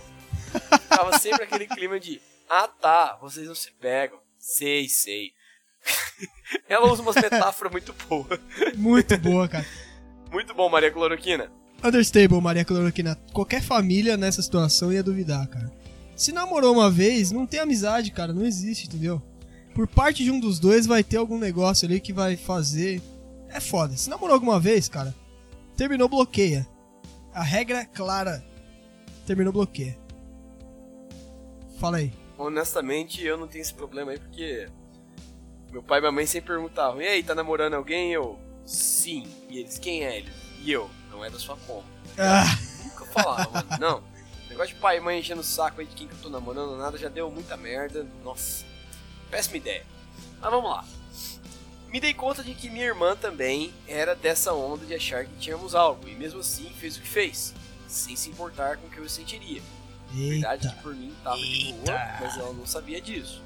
Tava 0.89 1.19
sempre 1.19 1.43
aquele 1.45 1.67
clima 1.67 2.01
de, 2.01 2.23
ah 2.49 2.67
tá, 2.67 3.19
vocês 3.21 3.47
não 3.47 3.55
se 3.55 3.71
pegam. 3.73 4.19
Sei, 4.39 4.89
sei. 4.89 5.33
Ela 6.67 6.91
usa 6.91 7.03
umas 7.03 7.17
metáforas 7.17 7.71
muito 7.71 7.93
boas. 7.93 8.41
Muito 8.77 9.19
boa, 9.19 9.47
cara. 9.47 9.67
Muito 10.31 10.55
bom, 10.55 10.71
Maria 10.71 10.91
Cloroquina. 10.91 11.53
Understable, 11.85 12.41
Maria 12.41 12.65
Cloroquina. 12.65 13.15
Qualquer 13.33 13.63
família 13.63 14.17
nessa 14.17 14.41
situação 14.41 14.91
ia 14.91 15.03
duvidar, 15.03 15.47
cara. 15.49 15.71
Se 16.17 16.33
namorou 16.33 16.73
uma 16.73 16.91
vez, 16.91 17.31
não 17.31 17.47
tem 17.47 17.61
amizade, 17.61 18.11
cara. 18.11 18.33
Não 18.33 18.47
existe, 18.47 18.87
entendeu? 18.87 19.21
Por 19.75 19.87
parte 19.87 20.25
de 20.25 20.31
um 20.31 20.41
dos 20.41 20.59
dois 20.59 20.87
vai 20.87 21.05
ter 21.05 21.19
algum 21.19 21.39
negócio 21.39 21.87
ali 21.87 22.01
que 22.01 22.13
vai 22.13 22.37
fazer. 22.39 23.03
É 23.51 23.61
foda. 23.61 23.97
Se 23.97 24.09
namorou 24.09 24.33
alguma 24.33 24.59
vez, 24.59 24.89
cara, 24.89 25.15
terminou, 25.77 26.09
bloqueia. 26.09 26.67
A 27.35 27.43
regra 27.43 27.81
é 27.81 27.85
clara. 27.85 28.43
Terminou, 29.27 29.53
bloqueia. 29.53 29.99
Fala 31.79 31.99
aí. 31.99 32.13
Honestamente, 32.39 33.23
eu 33.23 33.37
não 33.37 33.47
tenho 33.47 33.63
esse 33.63 33.75
problema 33.75 34.13
aí 34.13 34.19
porque 34.19 34.69
meu 35.71 35.83
pai 35.83 35.99
e 35.99 36.01
minha 36.01 36.13
mãe 36.13 36.25
sempre 36.25 36.55
perguntavam: 36.55 37.03
E 37.03 37.07
aí, 37.07 37.23
tá 37.23 37.35
namorando 37.35 37.75
alguém? 37.75 38.13
Eu, 38.13 38.39
sim. 38.65 39.27
E 39.51 39.59
eles, 39.59 39.79
quem 39.79 40.05
é 40.05 40.19
ele? 40.19 40.31
E 40.63 40.73
eu, 40.73 40.89
não 41.15 41.25
é 41.25 41.31
da 41.31 41.39
sua 41.39 41.57
conta. 41.57 41.87
Ah, 42.19 42.45
Nunca 42.85 43.07
falava, 43.07 43.51
mano. 43.51 43.69
Não. 43.81 44.03
Negócio 44.49 44.75
de 44.75 44.81
pai 44.81 44.99
e 44.99 45.01
mãe 45.01 45.19
enchendo 45.19 45.41
o 45.41 45.45
saco 45.45 45.81
aí 45.81 45.87
de 45.87 45.95
quem 45.95 46.07
que 46.07 46.15
eu 46.15 46.19
tô 46.19 46.29
namorando, 46.29 46.77
nada, 46.77 46.99
já 46.99 47.09
deu 47.09 47.31
muita 47.31 47.57
merda. 47.57 48.07
Nossa, 48.23 48.65
péssima 49.31 49.57
ideia. 49.57 49.85
Mas 50.41 50.51
vamos 50.51 50.71
lá. 50.71 50.85
Me 51.89 52.01
dei 52.01 52.13
conta 52.13 52.43
de 52.43 52.55
que 52.55 52.69
minha 52.69 52.87
irmã 52.87 53.17
também 53.17 53.73
era 53.87 54.15
dessa 54.15 54.53
onda 54.53 54.85
de 54.85 54.95
achar 54.95 55.25
que 55.25 55.37
tínhamos 55.37 55.75
algo, 55.75 56.09
e 56.09 56.15
mesmo 56.15 56.41
assim 56.41 56.69
fez 56.79 56.97
o 56.97 57.01
que 57.01 57.09
fez, 57.09 57.55
sem 57.89 58.17
se 58.17 58.29
importar 58.31 58.77
com 58.77 58.87
o 58.89 58.91
que 58.91 58.99
eu 58.99 59.09
sentiria. 59.09 59.63
Verdade 60.11 60.67
eita. 60.67 60.77
que 60.77 60.83
por 60.83 60.95
mim 60.95 61.15
tava 61.23 61.37
de 61.37 61.73
boa, 61.73 61.99
mas 62.21 62.37
ela 62.37 62.53
não 62.53 62.67
sabia 62.67 63.01
disso. 63.01 63.41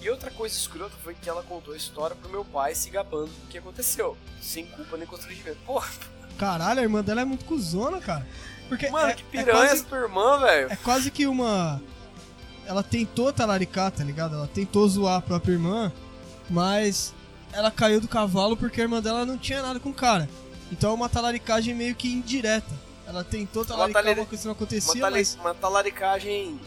E 0.00 0.08
outra 0.10 0.30
coisa 0.30 0.54
escrota 0.54 0.94
foi 1.02 1.14
que 1.14 1.28
ela 1.28 1.42
contou 1.42 1.74
a 1.74 1.76
história 1.76 2.14
pro 2.14 2.30
meu 2.30 2.44
pai 2.44 2.74
se 2.74 2.88
gabando 2.88 3.30
do 3.30 3.48
que 3.48 3.58
aconteceu, 3.58 4.16
sem 4.40 4.66
culpa 4.66 4.96
nem 4.96 5.06
constrangimento. 5.06 5.58
Porra, 5.66 5.90
Caralho, 6.38 6.80
a 6.80 6.82
irmã 6.82 7.02
dela 7.02 7.20
é 7.20 7.24
muito 7.24 7.44
cuzona, 7.44 8.00
cara. 8.00 8.26
Porque 8.68 8.88
mano, 8.90 9.08
é, 9.10 9.14
que 9.14 9.22
é 9.22 9.26
piranha 9.30 9.52
quase- 9.58 9.74
essa 9.74 9.84
tua 9.84 9.98
irmã, 9.98 10.38
velho. 10.38 10.72
É 10.72 10.76
quase 10.76 11.10
que 11.10 11.26
uma. 11.26 11.82
Ela 12.66 12.82
tentou 12.82 13.32
talaricar, 13.32 13.90
tá 13.90 14.04
ligado? 14.04 14.34
Ela 14.34 14.46
tentou 14.46 14.86
zoar 14.88 15.16
a 15.16 15.22
própria 15.22 15.52
irmã, 15.52 15.90
mas 16.50 17.14
ela 17.52 17.70
caiu 17.70 18.00
do 18.00 18.06
cavalo 18.08 18.56
porque 18.56 18.80
a 18.80 18.84
irmã 18.84 19.00
dela 19.00 19.24
não 19.24 19.38
tinha 19.38 19.62
nada 19.62 19.80
com 19.80 19.88
o 19.90 19.94
cara. 19.94 20.28
Então 20.70 20.90
é 20.90 20.94
uma 20.94 21.08
talaricagem 21.08 21.74
meio 21.74 21.94
que 21.94 22.12
indireta. 22.12 22.70
Ela 23.06 23.24
tentou 23.24 23.64
talaricar 23.64 24.02
uma, 24.02 24.10
talari- 24.14 24.26
coisa 24.28 24.42
que 24.42 24.46
não 24.48 24.52
Uma, 24.52 24.56
acontecia, 24.56 25.00
tali- 25.00 25.14
mas. 25.16 25.34
uma 25.40 25.54
talaricagem 25.54 26.60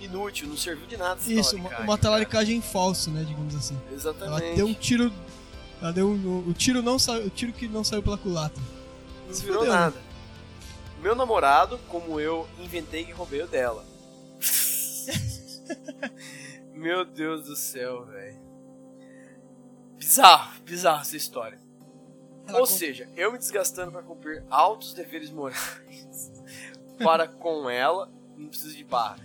inútil, 0.00 0.48
não 0.48 0.56
serviu 0.56 0.84
de 0.88 0.96
nada 0.96 1.20
Isso, 1.20 1.30
uma, 1.30 1.40
talaricagem, 1.70 1.78
uma 1.84 1.86
cara. 1.86 1.98
talaricagem 2.02 2.60
falsa, 2.60 3.10
né? 3.12 3.24
Digamos 3.26 3.54
assim. 3.54 3.78
Ela 3.86 3.94
Exatamente. 3.94 4.56
deu 4.56 4.66
um 4.66 4.74
tiro. 4.74 5.12
Ela 5.80 5.92
deu 5.92 6.08
um, 6.08 6.44
o 6.48 6.52
tiro 6.52 6.82
não 6.82 6.98
saiu. 6.98 7.26
O 7.26 7.30
tiro 7.30 7.52
que 7.52 7.68
não 7.68 7.84
saiu 7.84 8.02
pela 8.02 8.18
culatra. 8.18 8.60
Não 9.26 9.34
se 9.34 9.42
virou 9.42 9.60
fudeu, 9.60 9.72
nada. 9.74 9.96
Meu 11.00 11.14
namorado, 11.14 11.78
como 11.88 12.18
eu, 12.18 12.48
inventei 12.58 13.04
que 13.04 13.12
roubei 13.12 13.42
o 13.42 13.46
dela. 13.46 13.84
Meu 16.72 17.04
Deus 17.04 17.44
do 17.46 17.56
céu, 17.56 18.04
velho. 18.06 18.38
Bizarro, 19.98 20.60
bizarro 20.62 21.00
essa 21.02 21.16
história. 21.16 21.58
Ela 22.46 22.60
Ou 22.60 22.66
con- 22.66 22.72
seja, 22.72 23.08
eu 23.16 23.32
me 23.32 23.38
desgastando 23.38 23.90
para 23.92 24.02
cumprir 24.02 24.44
altos 24.50 24.92
deveres 24.94 25.30
morais 25.30 26.32
para 27.02 27.26
com 27.26 27.68
ela, 27.68 28.10
não 28.36 28.48
preciso 28.48 28.76
de 28.76 28.84
barra. 28.84 29.16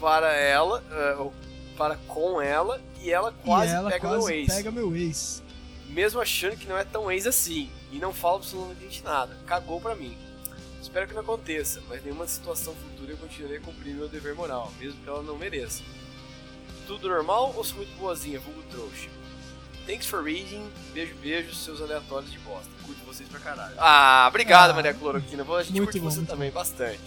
Para 0.00 0.32
ela, 0.32 0.82
eh, 0.90 1.14
ou 1.18 1.32
para 1.76 1.96
com 2.08 2.40
ela 2.40 2.80
e 3.00 3.10
ela 3.10 3.32
quase 3.44 3.72
e 3.72 3.76
ela 3.76 3.90
pega 3.90 4.08
quase 4.08 4.26
meu 4.26 4.34
ex. 4.36 4.54
pega 4.54 4.70
meu 4.70 4.96
ex. 4.96 5.42
mesmo 5.88 6.20
achando 6.20 6.56
que 6.56 6.66
não 6.66 6.76
é 6.78 6.84
tão 6.84 7.10
ex 7.10 7.26
assim, 7.26 7.70
e 7.92 7.98
não 7.98 8.12
fala 8.12 8.36
absolutamente 8.36 9.02
nada. 9.04 9.36
Cagou 9.46 9.80
pra 9.80 9.94
mim. 9.94 10.16
Espero 10.80 11.06
que 11.06 11.14
não 11.14 11.20
aconteça, 11.22 11.80
mas 11.88 12.02
nenhuma 12.02 12.26
situação 12.26 12.74
futura 12.74 13.12
eu 13.12 13.16
continuarei 13.16 13.58
a 13.58 13.60
cumprir 13.60 13.94
meu 13.94 14.08
dever 14.08 14.34
moral, 14.34 14.72
mesmo 14.80 15.00
que 15.02 15.08
ela 15.08 15.22
não 15.22 15.38
mereça. 15.38 15.82
Tudo 16.86 17.08
normal 17.08 17.52
ou 17.56 17.62
sou 17.64 17.76
muito 17.76 17.94
boazinha, 17.96 18.40
vulgo 18.40 18.62
trouxa? 18.70 19.08
Thanks 19.86 20.06
for 20.06 20.22
reading, 20.22 20.68
beijo, 20.92 21.14
beijo, 21.16 21.54
seus 21.54 21.80
aleatórios 21.80 22.30
de 22.30 22.38
bosta. 22.40 22.70
Curto 22.84 23.04
vocês 23.04 23.28
pra 23.28 23.40
caralho. 23.40 23.74
Ah, 23.78 24.26
obrigado, 24.28 24.70
Ah, 24.70 24.74
Maria 24.74 24.94
Cloroquina. 24.94 25.42
A 25.42 25.62
gente 25.62 25.80
curte 25.80 25.98
bom, 26.00 26.10
você 26.10 26.22
também, 26.22 26.50
bastante. 26.50 27.00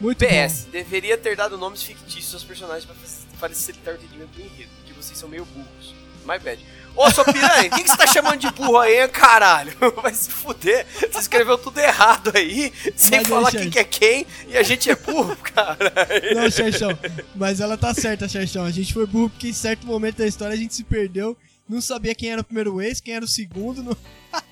Muito 0.00 0.18
PS, 0.18 0.66
deveria 0.70 1.16
ter 1.16 1.36
dado 1.36 1.56
nomes 1.56 1.82
fictícios 1.82 2.34
aos 2.34 2.44
personagens 2.44 2.84
pra 2.84 2.94
fa- 2.94 3.48
facilitar 3.48 3.94
o 3.94 3.96
entendimento 3.96 4.30
do 4.30 4.40
enredo, 4.42 4.70
porque 4.78 4.92
vocês 4.92 5.16
são 5.18 5.28
meio 5.28 5.44
burros. 5.46 5.94
My 6.24 6.38
bad. 6.38 6.58
Ô, 6.96 7.10
sua 7.10 7.24
piranha, 7.24 7.68
o 7.68 7.70
que, 7.70 7.88
você 7.88 7.96
tá 7.96 8.06
chamando 8.06 8.38
de 8.38 8.50
burro 8.52 8.78
aí, 8.78 9.06
caralho? 9.08 9.72
Vai 10.00 10.14
se 10.14 10.30
fuder. 10.30 10.86
Você 11.00 11.18
escreveu 11.18 11.58
tudo 11.58 11.78
errado 11.78 12.30
aí, 12.34 12.72
sem 12.94 13.18
Mas 13.18 13.28
falar 13.28 13.50
quem 13.50 13.68
que 13.68 13.78
é 13.80 13.84
quem, 13.84 14.26
e 14.46 14.56
a 14.56 14.62
gente 14.62 14.88
é 14.88 14.94
burro, 14.94 15.36
cara. 15.42 15.92
Não, 16.34 16.48
Xerxão. 16.48 16.96
Mas 17.34 17.60
ela 17.60 17.76
tá 17.76 17.92
certa, 17.92 18.28
Xerxão. 18.28 18.64
A 18.64 18.70
gente 18.70 18.94
foi 18.94 19.06
burro 19.06 19.28
porque 19.28 19.48
em 19.48 19.52
certo 19.52 19.86
momento 19.86 20.18
da 20.18 20.26
história 20.26 20.54
a 20.54 20.56
gente 20.56 20.74
se 20.74 20.84
perdeu. 20.84 21.36
Não 21.68 21.80
sabia 21.80 22.14
quem 22.14 22.30
era 22.30 22.42
o 22.42 22.44
primeiro 22.44 22.80
ex, 22.80 23.00
quem 23.00 23.14
era 23.14 23.24
o 23.24 23.28
segundo. 23.28 23.82
Não... 23.82 23.96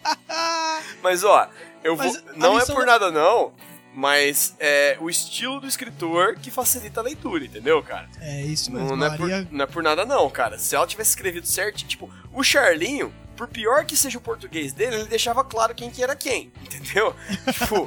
Mas, 1.01 1.23
ó, 1.23 1.49
eu 1.85 1.95
vou... 1.95 2.07
Mas 2.07 2.17
a 2.17 2.37
não 2.37 2.59
é 2.59 2.65
por 2.65 2.85
nada 2.85 3.11
não, 3.11 3.53
mas 3.95 4.55
é 4.59 4.97
o 5.01 5.11
estilo 5.11 5.61
do 5.61 5.67
escritor 5.67 6.37
que 6.37 6.51
facilita 6.51 7.01
a 7.01 7.03
leitura, 7.03 7.45
entendeu, 7.45 7.83
cara? 7.83 8.09
É 8.21 8.43
isso 8.43 8.73
mesmo. 8.73 8.89
Não, 8.89 8.97
não, 8.97 9.07
é 9.07 9.11
por, 9.17 9.29
Maria... 9.29 9.49
não 9.51 9.65
é 9.65 9.67
por 9.67 9.83
nada 9.83 10.05
não, 10.07 10.29
cara. 10.31 10.59
Se 10.59 10.75
ela 10.75 10.87
tivesse 10.87 11.11
escrevido 11.11 11.47
certo, 11.47 11.85
tipo, 11.85 12.11
o 12.33 12.43
Charlinho, 12.43 13.13
por 13.37 13.49
pior 13.49 13.85
que 13.85 13.97
seja 13.97 14.17
o 14.19 14.21
português 14.21 14.73
dele, 14.73 14.97
ele 14.97 15.05
deixava 15.09 15.45
claro 15.45 15.75
quem 15.75 15.91
que 15.91 16.03
era 16.03 16.17
quem, 16.17 16.51
entendeu? 16.63 17.15
tipo, 17.53 17.87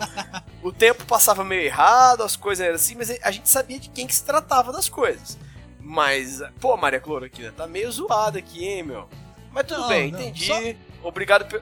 o 0.62 0.72
tempo 0.72 1.06
passava 1.06 1.44
meio 1.44 1.62
errado, 1.64 2.22
as 2.24 2.36
coisas 2.36 2.66
eram 2.66 2.76
assim, 2.76 2.96
mas 2.96 3.10
a 3.22 3.32
gente 3.32 3.50
sabia 3.50 3.80
de 3.80 3.90
quem 3.90 4.06
que 4.06 4.14
se 4.16 4.24
tratava 4.24 4.72
das 4.72 4.88
coisas. 4.88 5.38
Mas, 5.80 6.42
pô, 6.60 6.76
Maria 6.78 7.00
Cloroquina, 7.00 7.52
tá 7.52 7.68
meio 7.68 7.92
zoada 7.92 8.40
aqui, 8.40 8.66
hein, 8.66 8.84
meu? 8.84 9.08
Mas 9.52 9.66
tudo 9.68 9.82
Não, 9.82 9.88
bem, 9.88 10.12
não, 10.12 10.20
entendi. 10.20 10.46
só- 10.46 10.60
Obrigado, 11.08 11.46
pe... 11.46 11.62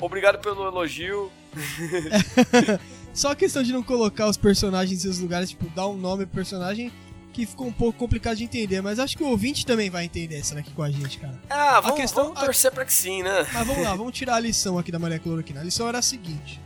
Obrigado 0.00 0.38
pelo 0.38 0.66
elogio. 0.66 1.30
Só 3.18 3.32
a 3.32 3.36
questão 3.36 3.64
de 3.64 3.72
não 3.72 3.82
colocar 3.82 4.28
os 4.28 4.36
personagens 4.36 4.96
em 4.96 5.02
seus 5.02 5.18
lugares, 5.18 5.50
tipo, 5.50 5.68
dar 5.70 5.88
um 5.88 5.96
nome 5.96 6.24
pro 6.24 6.36
personagem 6.36 6.92
que 7.32 7.44
ficou 7.46 7.66
um 7.66 7.72
pouco 7.72 7.98
complicado 7.98 8.36
de 8.36 8.44
entender. 8.44 8.80
Mas 8.80 9.00
acho 9.00 9.16
que 9.16 9.24
o 9.24 9.26
ouvinte 9.26 9.66
também 9.66 9.90
vai 9.90 10.04
entender 10.04 10.36
essa 10.38 10.56
aqui 10.56 10.70
com 10.70 10.84
a 10.84 10.90
gente, 10.90 11.18
cara. 11.18 11.36
Ah, 11.50 11.80
vamos, 11.80 11.98
questão- 11.98 12.26
vamos 12.26 12.38
torcer 12.40 12.70
pra 12.70 12.84
que 12.84 12.92
sim, 12.92 13.24
né? 13.24 13.44
Mas 13.52 13.66
vamos 13.66 13.82
lá, 13.82 13.92
vamos 13.96 14.12
tirar 14.12 14.36
a 14.36 14.40
lição 14.40 14.78
aqui 14.78 14.92
da 14.92 15.00
Maria 15.00 15.18
Cloroquina. 15.18 15.60
A 15.60 15.64
lição 15.64 15.88
era 15.88 15.98
a 15.98 16.02
seguinte: 16.02 16.60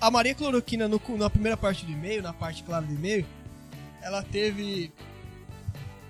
a 0.00 0.10
Maria 0.10 0.34
Cloroquina, 0.34 0.88
no- 0.88 1.00
na 1.18 1.28
primeira 1.28 1.56
parte 1.58 1.84
do 1.84 1.92
e-mail, 1.92 2.22
na 2.22 2.32
parte 2.32 2.62
clara 2.64 2.86
do 2.86 2.94
e-mail, 2.94 3.26
ela 4.00 4.22
teve 4.22 4.90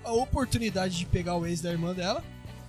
a 0.05 0.13
oportunidade 0.13 0.95
de 0.97 1.05
pegar 1.05 1.35
o 1.35 1.45
ex 1.45 1.59
da 1.59 1.69
irmã 1.69 1.93
dela, 1.93 2.23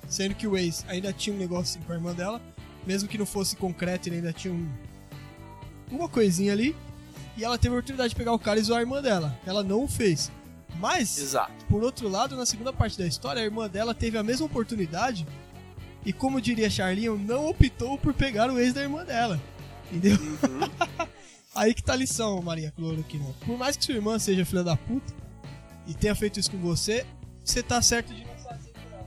sendo 0.08 0.34
que 0.34 0.48
o 0.48 0.56
ex 0.56 0.84
ainda 0.88 1.12
tinha 1.12 1.36
um 1.36 1.38
negócio 1.38 1.80
com 1.86 1.92
a 1.92 1.94
irmã 1.94 2.12
dela, 2.12 2.42
mesmo 2.84 3.08
que 3.08 3.16
não 3.16 3.26
fosse 3.26 3.54
concreto, 3.54 4.08
ele 4.08 4.16
ainda 4.16 4.32
tinha 4.32 4.52
um- 4.52 4.68
uma 5.90 6.08
coisinha 6.08 6.52
ali. 6.52 6.74
e 7.36 7.44
ela 7.44 7.58
teve 7.58 7.74
a 7.74 7.78
oportunidade 7.78 8.10
de 8.10 8.16
pegar 8.16 8.32
o 8.32 8.38
cara 8.38 8.58
e 8.58 8.62
zoar 8.62 8.78
a 8.78 8.82
irmã 8.82 9.02
dela. 9.02 9.38
Ela 9.46 9.62
não 9.62 9.84
o 9.84 9.88
fez. 9.88 10.30
Mas, 10.78 11.18
Exato. 11.18 11.52
por 11.68 11.82
outro 11.82 12.08
lado, 12.08 12.36
na 12.36 12.44
segunda 12.46 12.72
parte 12.72 12.98
da 12.98 13.06
história, 13.06 13.40
a 13.40 13.44
irmã 13.44 13.68
dela 13.68 13.94
teve 13.94 14.16
a 14.18 14.22
mesma 14.22 14.46
oportunidade 14.46 15.26
e, 16.04 16.12
como 16.12 16.40
diria 16.40 16.68
Charlinho, 16.70 17.16
não 17.18 17.46
optou 17.48 17.96
por 17.98 18.12
pegar 18.14 18.50
o 18.50 18.58
ex 18.58 18.72
da 18.74 18.82
irmã 18.82 19.04
dela. 19.04 19.40
Entendeu? 19.90 20.18
Uhum. 20.18 21.06
Aí 21.54 21.72
que 21.72 21.82
tá 21.82 21.94
a 21.94 21.96
lição, 21.96 22.42
Maria 22.42 22.70
Cloroquina. 22.72 23.24
Por 23.46 23.56
mais 23.56 23.76
que 23.76 23.84
sua 23.84 23.94
irmã 23.94 24.18
seja 24.18 24.44
filha 24.44 24.62
da 24.62 24.76
puta 24.76 25.14
e 25.86 25.94
tenha 25.94 26.14
feito 26.14 26.38
isso 26.38 26.50
com 26.50 26.58
você, 26.58 27.06
você 27.42 27.62
tá 27.62 27.80
certo 27.80 28.12
de 28.12 28.24
não 28.24 28.34
fazer 28.36 28.72
com 28.72 28.94
ela. 28.94 29.06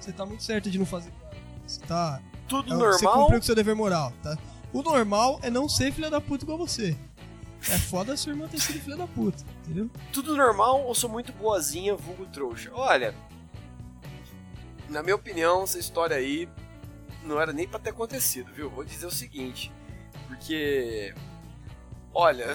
Você 0.00 0.12
tá 0.12 0.24
muito 0.26 0.42
certo 0.42 0.70
de 0.70 0.78
não 0.78 0.86
fazer 0.86 1.10
com 1.10 1.26
ela. 1.26 1.36
Você 1.66 1.80
tá. 1.80 2.22
Tudo 2.48 2.72
é, 2.72 2.92
Você 2.92 3.04
normal. 3.04 3.22
cumpriu 3.24 3.40
com 3.40 3.46
seu 3.46 3.54
dever 3.54 3.74
moral, 3.76 4.12
tá? 4.22 4.38
O 4.74 4.82
normal 4.82 5.38
é 5.40 5.48
não 5.48 5.68
ser 5.68 5.92
filha 5.92 6.10
da 6.10 6.20
puta 6.20 6.44
igual 6.44 6.58
você. 6.58 6.96
É 7.70 7.78
foda 7.78 8.12
a 8.12 8.16
sua 8.16 8.32
irmã 8.32 8.48
ter 8.48 8.60
sido 8.60 8.80
filha 8.80 8.96
da 8.96 9.06
puta, 9.06 9.44
entendeu? 9.62 9.88
Tudo 10.12 10.36
normal 10.36 10.82
ou 10.84 10.94
sou 10.96 11.08
muito 11.08 11.32
boazinha, 11.32 11.94
vulgo 11.94 12.26
trouxa? 12.26 12.70
Olha, 12.74 13.14
na 14.88 15.00
minha 15.00 15.14
opinião, 15.14 15.62
essa 15.62 15.78
história 15.78 16.16
aí 16.16 16.48
não 17.22 17.40
era 17.40 17.52
nem 17.52 17.68
pra 17.68 17.78
ter 17.78 17.90
acontecido, 17.90 18.52
viu? 18.52 18.68
Vou 18.68 18.84
dizer 18.84 19.06
o 19.06 19.12
seguinte, 19.12 19.72
porque. 20.26 21.14
Olha. 22.12 22.52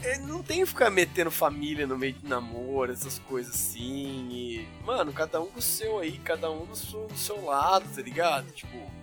é, 0.00 0.16
não 0.18 0.44
tem 0.44 0.60
que 0.60 0.66
ficar 0.66 0.90
metendo 0.90 1.30
família 1.30 1.88
no 1.88 1.98
meio 1.98 2.12
de 2.12 2.26
namoro, 2.26 2.92
essas 2.92 3.18
coisas 3.18 3.52
assim. 3.54 4.28
E, 4.30 4.68
mano, 4.84 5.12
cada 5.12 5.40
um 5.40 5.46
com 5.46 5.58
o 5.58 5.62
seu 5.62 5.98
aí, 5.98 6.18
cada 6.18 6.48
um 6.52 6.66
no 6.66 6.76
seu, 6.76 7.08
seu 7.16 7.44
lado, 7.44 7.84
tá 7.92 8.00
ligado? 8.00 8.50
Tipo, 8.52 8.99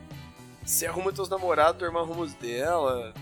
você 0.68 0.86
arruma 0.86 1.14
teus 1.14 1.30
namorados, 1.30 1.80
tua 1.80 1.88
irmã 1.88 2.02
arruma 2.02 2.22
os 2.22 2.34
dela. 2.34 3.14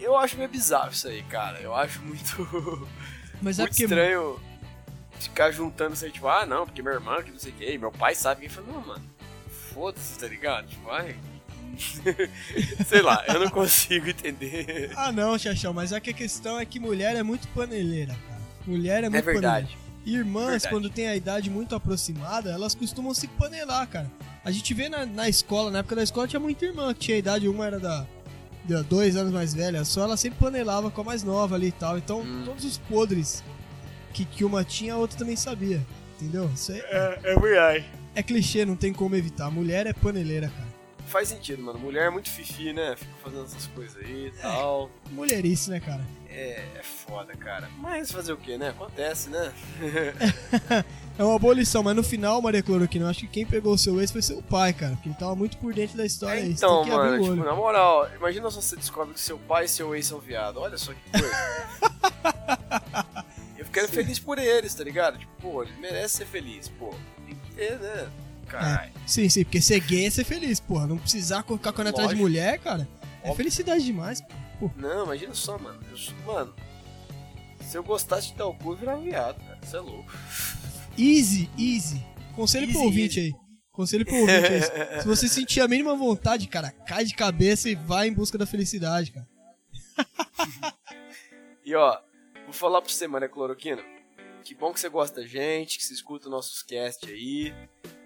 Eu 0.00 0.16
acho 0.16 0.36
meio 0.36 0.48
bizarro 0.48 0.92
isso 0.92 1.08
aí, 1.08 1.22
cara. 1.24 1.58
Eu 1.60 1.74
acho 1.74 2.00
muito, 2.02 2.88
Mas 3.42 3.58
é 3.58 3.62
muito 3.62 3.72
porque. 3.72 3.84
estranho 3.84 4.40
ficar 5.18 5.50
juntando 5.50 5.92
isso 5.94 6.04
aí, 6.04 6.10
tipo, 6.10 6.26
ah, 6.28 6.46
não, 6.46 6.64
porque 6.64 6.80
minha 6.82 6.94
irmã, 6.94 7.22
que 7.22 7.30
não 7.30 7.38
sei 7.38 7.52
o 7.52 7.54
que, 7.54 7.76
meu 7.78 7.92
pai 7.92 8.14
sabe. 8.14 8.46
E 8.46 8.48
fala, 8.48 8.66
não, 8.68 8.80
mano, 8.80 9.04
foda-se, 9.74 10.18
tá 10.18 10.26
ligado? 10.26 10.66
Tipo, 10.68 10.90
ai. 10.90 11.16
sei 12.86 13.02
lá, 13.02 13.24
eu 13.28 13.40
não 13.40 13.50
consigo 13.50 14.08
entender. 14.08 14.92
Ah, 14.96 15.12
não, 15.12 15.38
Xaxão, 15.38 15.72
mas 15.72 15.92
é 15.92 16.00
que 16.00 16.10
a 16.10 16.14
questão 16.14 16.58
é 16.58 16.64
que 16.64 16.80
mulher 16.80 17.16
é 17.16 17.22
muito 17.22 17.46
paneleira, 17.48 18.14
cara. 18.28 18.40
Mulher 18.66 19.02
é 19.04 19.06
É 19.06 19.10
muito 19.10 19.24
verdade. 19.24 19.66
paneleira. 19.66 19.90
Irmãs, 20.06 20.46
Verdade. 20.62 20.68
quando 20.70 20.90
tem 20.90 21.08
a 21.08 21.14
idade 21.16 21.50
muito 21.50 21.74
aproximada, 21.74 22.50
elas 22.50 22.74
costumam 22.74 23.12
se 23.12 23.28
panelar, 23.28 23.86
cara. 23.86 24.10
A 24.44 24.50
gente 24.50 24.72
vê 24.74 24.88
na, 24.88 25.04
na 25.04 25.28
escola, 25.28 25.70
na 25.70 25.80
época 25.80 25.96
da 25.96 26.02
escola 26.02 26.26
tinha 26.26 26.40
muita 26.40 26.64
irmã 26.64 26.92
que 26.94 27.00
tinha 27.00 27.16
idade, 27.18 27.46
uma 27.48 27.66
era 27.66 27.78
da, 27.78 28.06
da 28.64 28.82
dois 28.82 29.16
anos 29.16 29.32
mais 29.32 29.52
velha, 29.52 29.84
só 29.84 30.02
ela 30.02 30.16
sempre 30.16 30.38
panelava 30.38 30.90
com 30.90 31.00
a 31.00 31.04
mais 31.04 31.22
nova 31.22 31.54
ali 31.56 31.68
e 31.68 31.72
tal. 31.72 31.98
Então, 31.98 32.20
Hum. 32.20 32.42
todos 32.44 32.64
os 32.64 32.78
podres 32.78 33.42
que, 34.12 34.24
que 34.24 34.44
uma 34.44 34.64
tinha, 34.64 34.94
a 34.94 34.96
outra 34.96 35.18
também 35.18 35.36
sabia. 35.36 35.80
Entendeu? 36.16 36.50
Isso 36.54 36.72
aí 36.72 36.80
é, 36.80 37.18
É, 37.22 37.32
é 37.32 37.34
é 38.14 38.22
clichê, 38.22 38.64
não 38.66 38.76
tem 38.76 38.92
como 38.92 39.14
evitar. 39.16 39.50
Mulher 39.50 39.86
é 39.86 39.92
paneleira, 39.92 40.48
cara. 40.48 40.59
Faz 41.10 41.26
sentido, 41.26 41.60
mano. 41.60 41.76
Mulher 41.76 42.06
é 42.06 42.10
muito 42.10 42.30
fifi, 42.30 42.72
né? 42.72 42.94
Fica 42.96 43.12
fazendo 43.20 43.44
essas 43.44 43.66
coisas 43.66 43.96
aí 43.96 44.28
e 44.28 44.30
tal. 44.40 44.88
Mulherice, 45.10 45.68
né, 45.68 45.80
cara? 45.80 46.06
É, 46.28 46.64
é 46.76 46.82
foda, 46.82 47.36
cara. 47.36 47.68
Mas 47.78 48.12
fazer 48.12 48.32
o 48.32 48.36
que, 48.36 48.56
né? 48.56 48.68
Acontece, 48.68 49.28
né? 49.28 49.52
É 51.18 51.22
uma 51.22 51.38
boa 51.38 51.52
lição, 51.52 51.82
mas 51.82 51.94
no 51.94 52.02
final, 52.02 52.40
Maria 52.40 52.62
Cloroquina, 52.62 53.04
eu 53.04 53.10
acho 53.10 53.20
que 53.20 53.26
quem 53.26 53.44
pegou 53.44 53.74
o 53.74 53.78
seu 53.78 54.00
ex 54.00 54.10
foi 54.10 54.22
seu 54.22 54.40
pai, 54.40 54.72
cara. 54.72 54.92
Porque 54.92 55.10
ele 55.10 55.16
tava 55.16 55.36
muito 55.36 55.58
por 55.58 55.74
dentro 55.74 55.94
da 55.94 56.06
história 56.06 56.40
É, 56.40 56.46
então, 56.46 56.82
mano, 56.86 57.22
tipo, 57.22 57.44
na 57.44 57.54
moral, 57.54 58.08
imagina 58.16 58.48
se 58.50 58.56
você 58.56 58.74
descobre 58.74 59.12
que 59.12 59.20
seu 59.20 59.38
pai 59.38 59.66
e 59.66 59.68
seu 59.68 59.94
ex 59.94 60.06
são 60.06 60.18
viado. 60.18 60.58
Olha 60.58 60.78
só 60.78 60.94
que 60.94 61.10
coisa. 61.10 61.30
Eu 63.58 63.66
ficaria 63.66 63.88
feliz 63.90 64.18
por 64.18 64.38
eles, 64.38 64.74
tá 64.74 64.82
ligado? 64.82 65.18
Tipo, 65.18 65.32
pô, 65.42 65.62
eles 65.62 65.78
merecem 65.78 66.24
ser 66.24 66.26
felizes, 66.26 66.70
pô. 66.78 66.94
Tem 67.26 67.34
que 67.34 67.54
ter, 67.54 67.78
né? 67.78 68.10
Caralho. 68.50 68.92
Sim, 69.06 69.28
sim, 69.28 69.44
porque 69.44 69.60
ser 69.60 69.80
gay 69.80 70.06
é 70.06 70.10
ser 70.10 70.24
feliz, 70.24 70.58
porra. 70.60 70.86
Não 70.86 70.98
precisar 70.98 71.42
ficar 71.44 71.72
correndo 71.72 71.90
atrás 71.90 72.10
de 72.10 72.16
mulher, 72.16 72.58
cara. 72.58 72.88
É 73.22 73.28
Óbvio. 73.28 73.36
felicidade 73.36 73.84
demais. 73.84 74.22
Não, 74.76 75.04
imagina 75.04 75.34
só, 75.34 75.58
mano. 75.58 75.80
Eu, 75.90 75.96
sou- 75.96 76.14
mano, 76.26 76.54
se 77.62 77.76
eu 77.76 77.82
gostasse 77.82 78.28
de 78.28 78.34
dar 78.34 78.46
o 78.46 78.54
cu, 78.54 78.72
eu 78.72 78.76
virava 78.76 79.00
viado, 79.00 79.38
cara. 79.40 79.58
Isso 79.62 79.76
é 79.76 79.80
louco. 79.80 80.10
Easy, 80.98 81.48
easy. 81.58 82.04
Conselho 82.34 82.66
pro 82.68 82.76
Easy, 82.76 82.86
ouvinte 82.86 83.20
aí. 83.20 83.34
Conselho 83.72 84.04
pro 84.04 84.14
ouvinte 84.16 84.46
aí. 84.52 85.00
Se 85.00 85.06
você 85.06 85.28
sentir 85.28 85.60
a 85.60 85.68
mínima 85.68 85.94
vontade, 85.94 86.46
cara, 86.48 86.70
cai 86.70 87.04
de 87.04 87.14
cabeça 87.14 87.68
e 87.70 87.74
vai 87.74 88.08
em 88.08 88.12
busca 88.12 88.36
da 88.36 88.46
felicidade, 88.46 89.12
cara. 89.12 89.28
E 91.64 91.74
ó, 91.74 91.98
vou 92.44 92.52
falar 92.52 92.80
pra 92.82 92.90
você, 92.90 93.06
Maria 93.06 93.28
Cloroquina. 93.28 93.82
Que 94.42 94.54
bom 94.54 94.72
que 94.72 94.80
você 94.80 94.88
gosta 94.88 95.20
da 95.20 95.26
gente, 95.26 95.78
que 95.78 95.84
você 95.84 95.92
escuta 95.94 96.28
nossos 96.28 96.62
cast 96.62 97.06
aí. 97.08 97.54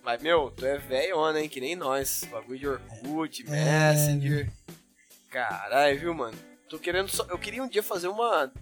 Mas, 0.05 0.23
meu, 0.23 0.51
tu 0.51 0.67
é 0.67 0.77
velho, 0.77 1.37
hein? 1.37 1.49
Que 1.49 1.61
nem 1.61 1.75
nós. 1.75 2.25
Bagulho 2.31 2.59
de 2.59 2.69
Orkut, 2.69 3.45
É, 3.49 3.93
Messenger. 3.93 4.51
Caralho, 5.31 5.99
viu, 5.99 6.13
mano? 6.13 6.37
Tô 6.69 6.79
querendo 6.79 7.09
só. 7.09 7.25
Eu 7.31 7.39
queria 7.39 7.63
um 7.63 7.69
dia 7.69 7.83
fazer 7.83 8.09
uma. 8.09 8.53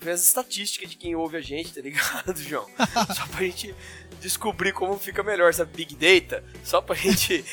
Ver 0.00 0.12
as 0.12 0.24
estatísticas 0.24 0.90
de 0.90 0.96
quem 0.96 1.14
ouve 1.16 1.36
a 1.36 1.40
gente, 1.40 1.74
tá 1.74 1.80
ligado, 1.80 2.36
João? 2.40 2.66
Só 3.14 3.26
pra 3.26 3.40
gente 3.44 3.74
descobrir 4.20 4.72
como 4.72 4.96
fica 4.98 5.22
melhor, 5.22 5.52
sabe? 5.52 5.76
Big 5.76 5.94
Data. 5.96 6.42
Só 6.64 6.80
pra 6.80 6.94
gente 6.94 7.44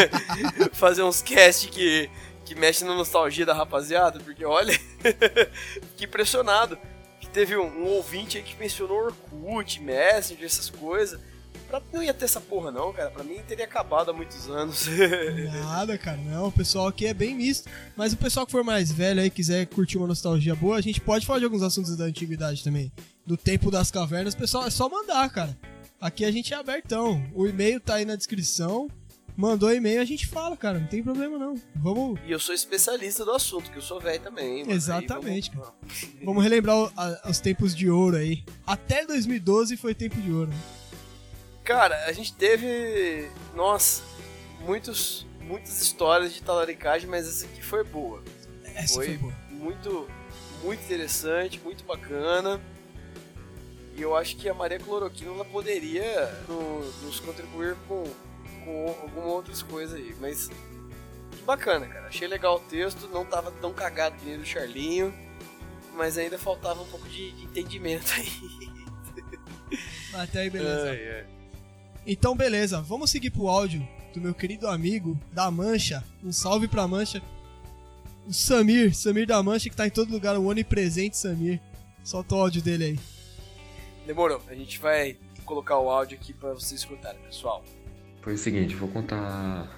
fazer 0.72 1.02
uns 1.02 1.20
cast 1.20 1.68
que, 1.68 2.08
que 2.44 2.54
mexe 2.54 2.84
na 2.84 2.94
nostalgia 2.94 3.44
da 3.44 3.52
rapaziada. 3.52 4.18
Porque 4.20 4.44
olha, 4.44 4.72
fiquei 5.90 6.06
impressionado. 6.06 6.78
Que 7.20 7.28
teve 7.28 7.54
um, 7.56 7.66
um 7.66 7.86
ouvinte 7.88 8.38
aí 8.38 8.42
que 8.42 8.56
mencionou 8.56 8.96
Orkut, 8.96 9.78
Messenger, 9.82 10.46
essas 10.46 10.70
coisas. 10.70 11.20
Pra 11.70 11.80
não 11.92 12.02
ia 12.02 12.12
ter 12.12 12.24
essa 12.24 12.40
porra, 12.40 12.70
não, 12.70 12.92
cara. 12.92 13.10
Pra 13.10 13.22
mim 13.24 13.38
teria 13.46 13.64
acabado 13.64 14.10
há 14.10 14.12
muitos 14.12 14.48
anos. 14.50 14.86
Nada, 15.64 15.96
cara, 15.96 16.18
não. 16.18 16.48
O 16.48 16.52
pessoal 16.52 16.88
aqui 16.88 17.06
é 17.06 17.14
bem 17.14 17.34
misto. 17.34 17.68
Mas 17.96 18.12
o 18.12 18.16
pessoal 18.16 18.44
que 18.44 18.52
for 18.52 18.64
mais 18.64 18.90
velho 18.90 19.20
aí, 19.20 19.30
quiser 19.30 19.66
curtir 19.66 19.96
uma 19.98 20.06
nostalgia 20.06 20.54
boa, 20.54 20.76
a 20.76 20.80
gente 20.80 21.00
pode 21.00 21.24
falar 21.26 21.38
de 21.38 21.44
alguns 21.44 21.62
assuntos 21.62 21.96
da 21.96 22.04
antiguidade 22.04 22.64
também. 22.64 22.92
Do 23.26 23.36
tempo 23.36 23.70
das 23.70 23.90
cavernas, 23.90 24.34
pessoal, 24.34 24.66
é 24.66 24.70
só 24.70 24.88
mandar, 24.88 25.28
cara. 25.30 25.56
Aqui 26.00 26.24
a 26.24 26.32
gente 26.32 26.52
é 26.52 26.56
abertão. 26.56 27.22
O 27.34 27.46
e-mail 27.46 27.78
tá 27.80 27.94
aí 27.94 28.04
na 28.04 28.16
descrição. 28.16 28.88
Mandou 29.36 29.72
e-mail, 29.72 30.02
a 30.02 30.04
gente 30.04 30.26
fala, 30.26 30.56
cara. 30.56 30.78
Não 30.78 30.86
tem 30.86 31.02
problema 31.02 31.38
não. 31.38 31.54
Vamos, 31.76 32.18
E 32.26 32.32
eu 32.32 32.38
sou 32.38 32.54
especialista 32.54 33.24
do 33.24 33.30
assunto, 33.30 33.70
que 33.70 33.78
eu 33.78 33.82
sou 33.82 34.00
velho 34.00 34.20
também. 34.20 34.68
Exatamente, 34.70 35.50
vamos- 35.54 35.72
vamos 36.24 36.42
relembrar 36.42 36.76
os 37.28 37.38
tempos 37.38 37.74
de 37.74 37.88
ouro 37.88 38.16
aí. 38.16 38.42
Até 38.66 39.06
2012 39.06 39.76
foi 39.76 39.94
tempo 39.94 40.20
de 40.20 40.30
ouro. 40.32 40.50
Cara, 41.70 42.04
a 42.06 42.12
gente 42.12 42.32
teve. 42.34 43.30
Nossa, 43.54 44.02
muitos, 44.58 45.24
muitas 45.40 45.80
histórias 45.80 46.34
de 46.34 46.42
talaricagem, 46.42 47.08
mas 47.08 47.28
essa 47.28 47.46
aqui 47.46 47.62
foi 47.62 47.84
boa. 47.84 48.24
Essa 48.74 48.94
Foi. 48.94 49.06
foi, 49.06 49.16
boa. 49.18 49.32
Muito, 49.50 50.08
muito 50.64 50.82
interessante, 50.82 51.60
muito 51.60 51.84
bacana. 51.84 52.60
E 53.96 54.02
eu 54.02 54.16
acho 54.16 54.36
que 54.36 54.48
a 54.48 54.54
Maria 54.54 54.80
Cloroquina 54.80 55.30
ela 55.30 55.44
poderia 55.44 56.26
no- 56.48 56.80
nos 57.02 57.20
contribuir 57.20 57.76
com, 57.86 58.02
com 58.64 58.86
algumas 59.02 59.26
outras 59.30 59.62
coisas 59.62 59.94
aí. 59.94 60.12
Mas 60.20 60.48
que 60.48 61.42
bacana, 61.44 61.86
cara. 61.86 62.08
Achei 62.08 62.26
legal 62.26 62.56
o 62.56 62.60
texto, 62.68 63.06
não 63.06 63.24
tava 63.24 63.52
tão 63.52 63.72
cagado 63.72 64.16
que 64.16 64.24
nem 64.26 64.38
do 64.38 64.44
Charlinho. 64.44 65.14
Mas 65.94 66.18
ainda 66.18 66.36
faltava 66.36 66.82
um 66.82 66.86
pouco 66.88 67.08
de, 67.08 67.30
de 67.30 67.44
entendimento 67.44 68.10
aí. 68.12 69.80
Até 70.14 70.40
aí, 70.40 70.50
beleza. 70.50 71.38
Então, 72.06 72.34
beleza, 72.34 72.80
vamos 72.80 73.10
seguir 73.10 73.30
pro 73.30 73.48
áudio 73.48 73.86
do 74.14 74.20
meu 74.20 74.34
querido 74.34 74.66
amigo 74.66 75.18
da 75.32 75.50
Mancha. 75.50 76.02
Um 76.24 76.32
salve 76.32 76.66
pra 76.66 76.88
Mancha. 76.88 77.22
O 78.26 78.32
Samir, 78.32 78.94
Samir 78.94 79.26
da 79.26 79.42
Mancha, 79.42 79.68
que 79.68 79.76
tá 79.76 79.86
em 79.86 79.90
todo 79.90 80.10
lugar, 80.10 80.36
o 80.36 80.46
onipresente 80.46 81.16
Samir. 81.16 81.60
Solta 82.02 82.34
o 82.34 82.40
áudio 82.40 82.62
dele 82.62 82.84
aí. 82.84 82.98
Demorou, 84.06 84.42
a 84.48 84.54
gente 84.54 84.78
vai 84.78 85.16
colocar 85.44 85.78
o 85.78 85.90
áudio 85.90 86.16
aqui 86.16 86.32
pra 86.32 86.54
vocês 86.54 86.80
escutarem, 86.80 87.20
pessoal. 87.20 87.64
Foi 88.22 88.34
o 88.34 88.38
seguinte, 88.38 88.74
vou 88.74 88.88
contar 88.88 89.68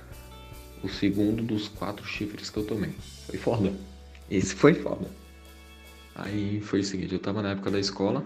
o 0.83 0.89
segundo 0.89 1.43
dos 1.43 1.69
quatro 1.69 2.07
chifres 2.07 2.51
que 2.51 2.59
eu 2.59 2.67
tomei. 2.67 2.93
Foi 3.27 3.39
foda. 3.39 3.73
Esse 4.31 4.55
foi 4.55 4.75
foda. 4.75 5.11
Aí 6.15 6.61
foi 6.61 6.81
o 6.81 6.85
seguinte, 6.85 7.13
eu 7.13 7.19
tava 7.19 7.43
na 7.43 7.51
época 7.51 7.71
da 7.71 7.81
escola 7.81 8.25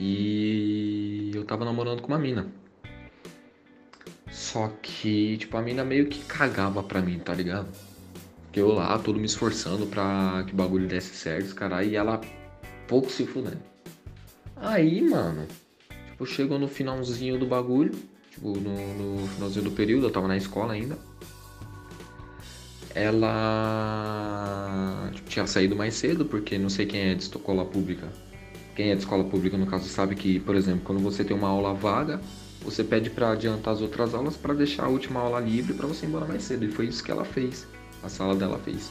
e 0.00 1.32
eu 1.34 1.44
tava 1.44 1.64
namorando 1.64 2.00
com 2.00 2.06
uma 2.06 2.18
mina. 2.18 2.46
Só 4.30 4.68
que, 4.80 5.36
tipo, 5.38 5.56
a 5.56 5.62
mina 5.62 5.84
meio 5.84 6.06
que 6.06 6.24
cagava 6.24 6.84
pra 6.84 7.00
mim, 7.02 7.18
tá 7.18 7.34
ligado? 7.34 7.66
Porque 8.44 8.60
eu 8.60 8.72
lá, 8.72 8.96
todo 9.00 9.18
me 9.18 9.26
esforçando 9.26 9.86
pra 9.86 10.44
que 10.46 10.52
o 10.52 10.56
bagulho 10.56 10.86
desse 10.86 11.16
certo, 11.16 11.52
cara, 11.52 11.82
e 11.82 11.96
ela 11.96 12.20
pouco 12.86 13.10
se 13.10 13.26
fudendo. 13.26 13.58
Aí, 14.56 15.02
mano, 15.02 15.48
tipo, 16.10 16.24
chegou 16.24 16.60
no 16.60 16.68
finalzinho 16.68 17.36
do 17.36 17.46
bagulho, 17.46 17.92
tipo, 18.30 18.56
no, 18.56 19.18
no 19.18 19.26
finalzinho 19.28 19.64
do 19.64 19.72
período, 19.72 20.06
eu 20.06 20.12
tava 20.12 20.28
na 20.28 20.36
escola 20.36 20.74
ainda. 20.74 20.96
ela 22.94 24.30
tinha 25.26 25.46
saído 25.46 25.74
mais 25.74 25.94
cedo, 25.94 26.24
porque 26.24 26.56
não 26.56 26.68
sei 26.68 26.86
quem 26.86 27.00
é 27.00 27.14
de 27.14 27.24
escola 27.24 27.64
pública. 27.64 28.08
Quem 28.78 28.92
é 28.92 28.94
de 28.94 29.00
escola 29.00 29.24
pública, 29.24 29.58
no 29.58 29.66
caso, 29.66 29.88
sabe 29.88 30.14
que, 30.14 30.38
por 30.38 30.54
exemplo, 30.54 30.82
quando 30.84 31.00
você 31.00 31.24
tem 31.24 31.36
uma 31.36 31.48
aula 31.48 31.74
vaga, 31.74 32.20
você 32.62 32.84
pede 32.84 33.10
para 33.10 33.32
adiantar 33.32 33.74
as 33.74 33.80
outras 33.80 34.14
aulas 34.14 34.36
para 34.36 34.54
deixar 34.54 34.84
a 34.84 34.88
última 34.88 35.18
aula 35.18 35.40
livre 35.40 35.74
para 35.74 35.84
você 35.88 36.06
ir 36.06 36.10
embora 36.10 36.26
mais 36.26 36.44
cedo. 36.44 36.64
E 36.64 36.70
foi 36.70 36.86
isso 36.86 37.02
que 37.02 37.10
ela 37.10 37.24
fez. 37.24 37.66
A 38.04 38.08
sala 38.08 38.36
dela 38.36 38.56
fez. 38.60 38.88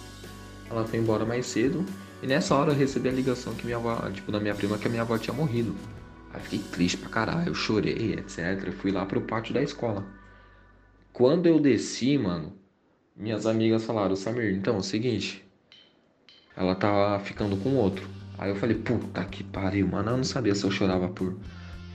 Ela 0.69 0.85
foi 0.85 0.99
embora 0.99 1.25
mais 1.25 1.45
cedo 1.45 1.85
e 2.21 2.27
nessa 2.27 2.53
hora 2.53 2.73
eu 2.73 2.75
recebi 2.75 3.07
a 3.07 3.13
ligação 3.13 3.55
que 3.55 3.63
minha 3.63 3.77
avó, 3.77 3.95
tipo, 4.11 4.29
da 4.29 4.41
minha 4.41 4.53
prima 4.53 4.77
que 4.77 4.88
a 4.88 4.89
minha 4.89 5.03
avó 5.03 5.17
tinha 5.17 5.33
morrido. 5.33 5.73
Aí 6.33 6.41
fiquei 6.41 6.59
triste 6.59 6.97
pra 6.97 7.07
caralho, 7.07 7.47
eu 7.47 7.55
chorei, 7.55 8.15
etc. 8.15 8.61
Eu 8.65 8.73
fui 8.73 8.91
lá 8.91 9.05
pro 9.05 9.21
pátio 9.21 9.53
da 9.53 9.63
escola. 9.63 10.05
Quando 11.13 11.45
eu 11.45 11.61
desci, 11.61 12.17
mano, 12.17 12.51
minhas 13.15 13.45
amigas 13.45 13.85
falaram, 13.85 14.17
Samir, 14.17 14.53
então 14.53 14.75
é 14.75 14.79
o 14.79 14.83
seguinte, 14.83 15.45
ela 16.57 16.75
tá 16.75 17.21
ficando 17.23 17.55
com 17.55 17.77
outro. 17.77 18.16
Aí 18.38 18.49
eu 18.49 18.55
falei, 18.55 18.77
puta 18.77 19.23
que 19.25 19.43
pariu, 19.43 19.88
mano, 19.88 20.11
eu 20.11 20.17
não 20.17 20.23
sabia 20.23 20.53
se 20.53 20.63
eu 20.63 20.71
chorava 20.71 21.07
por 21.09 21.35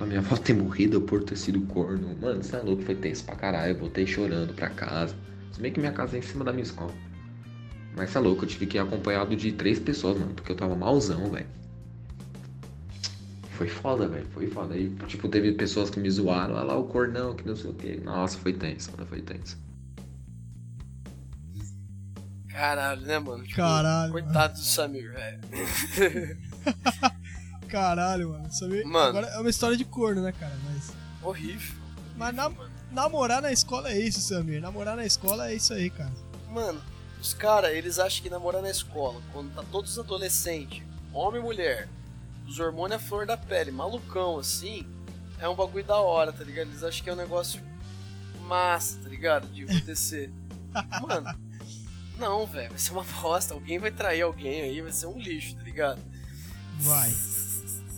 a 0.00 0.06
minha 0.06 0.18
avó 0.20 0.36
ter 0.36 0.54
morrido 0.54 0.98
ou 0.98 1.02
por 1.04 1.22
ter 1.22 1.36
sido 1.36 1.60
corno. 1.62 2.16
Mano, 2.20 2.42
você 2.42 2.56
é 2.56 2.60
louco, 2.60 2.82
foi 2.82 2.94
tenso 2.94 3.24
pra 3.24 3.36
caralho, 3.36 3.74
eu 3.74 3.78
voltei 3.78 4.06
chorando 4.06 4.52
pra 4.54 4.68
casa. 4.68 5.14
Se 5.52 5.60
bem 5.60 5.72
que 5.72 5.78
minha 5.78 5.92
casa 5.92 6.16
é 6.16 6.18
em 6.18 6.22
cima 6.22 6.44
da 6.44 6.52
minha 6.52 6.64
escola. 6.64 6.92
Mas 7.96 8.10
você 8.10 8.18
é 8.18 8.20
louco, 8.20 8.44
eu 8.44 8.48
tive 8.48 8.66
que 8.66 8.76
ir 8.78 8.80
acompanhado 8.80 9.36
de 9.36 9.52
três 9.52 9.78
pessoas, 9.78 10.18
mano, 10.18 10.32
porque 10.34 10.50
eu 10.50 10.56
tava 10.56 10.74
malzão, 10.74 11.30
velho. 11.30 11.46
Foi 13.50 13.68
foda, 13.68 14.08
velho, 14.08 14.26
foi 14.32 14.46
foda. 14.48 14.74
Aí, 14.74 14.90
tipo, 15.06 15.28
teve 15.28 15.52
pessoas 15.52 15.90
que 15.90 16.00
me 16.00 16.10
zoaram, 16.10 16.54
olha 16.54 16.64
lá 16.64 16.76
o 16.76 16.84
cornão, 16.84 17.34
que 17.34 17.46
não 17.46 17.54
sei 17.54 17.70
o 17.70 17.74
que. 17.74 18.00
Nossa, 18.00 18.38
foi 18.38 18.54
tenso, 18.54 18.90
mano, 18.92 19.06
foi 19.06 19.20
tenso. 19.20 19.58
Caralho, 22.52 23.00
né, 23.02 23.18
mano? 23.18 23.42
Tipo, 23.44 23.56
Caralho. 23.56 24.12
Coitado 24.12 24.34
mano. 24.34 24.54
do 24.54 24.58
Samir, 24.64 25.12
velho. 25.12 26.38
Caralho, 27.68 28.30
mano. 28.30 28.52
Samir, 28.52 28.86
Mano. 28.86 29.08
Agora 29.18 29.26
é 29.28 29.38
uma 29.38 29.50
história 29.50 29.76
de 29.76 29.84
corno, 29.84 30.22
né, 30.22 30.32
cara? 30.32 30.54
Mas. 30.64 30.92
Horrível. 31.22 31.74
Mas 32.16 32.34
na- 32.34 32.52
namorar 32.90 33.40
na 33.40 33.50
escola 33.52 33.90
é 33.90 33.98
isso, 33.98 34.20
Samir. 34.20 34.60
Namorar 34.60 34.96
na 34.96 35.04
escola 35.06 35.50
é 35.50 35.54
isso 35.54 35.72
aí, 35.72 35.88
cara. 35.88 36.12
Mano, 36.50 36.80
os 37.20 37.32
caras, 37.32 37.72
eles 37.72 37.98
acham 37.98 38.22
que 38.22 38.28
namorar 38.28 38.60
na 38.60 38.70
escola, 38.70 39.20
quando 39.32 39.54
tá 39.54 39.62
todos 39.72 39.98
adolescentes, 39.98 40.82
homem 41.12 41.40
e 41.40 41.44
mulher, 41.44 41.88
os 42.46 42.58
hormônios 42.58 43.00
à 43.00 43.04
flor 43.04 43.24
da 43.26 43.36
pele, 43.36 43.70
malucão 43.70 44.38
assim, 44.38 44.86
é 45.38 45.48
um 45.48 45.54
bagulho 45.54 45.84
da 45.84 45.96
hora, 45.96 46.32
tá 46.32 46.44
ligado? 46.44 46.68
Eles 46.68 46.82
acham 46.84 47.02
que 47.02 47.08
é 47.08 47.12
um 47.14 47.16
negócio 47.16 47.62
massa, 48.46 48.98
tá 49.02 49.08
ligado? 49.08 49.46
De 49.48 49.64
acontecer. 49.64 50.30
Mano, 51.00 51.38
não, 52.22 52.46
velho, 52.46 52.70
vai 52.70 52.78
ser 52.78 52.92
uma 52.92 53.04
bosta. 53.04 53.52
Alguém 53.54 53.78
vai 53.78 53.90
trair 53.90 54.22
alguém 54.22 54.62
aí, 54.62 54.80
vai 54.80 54.92
ser 54.92 55.06
um 55.06 55.18
lixo, 55.18 55.54
tá 55.56 55.62
ligado? 55.62 56.00
Vai. 56.80 57.12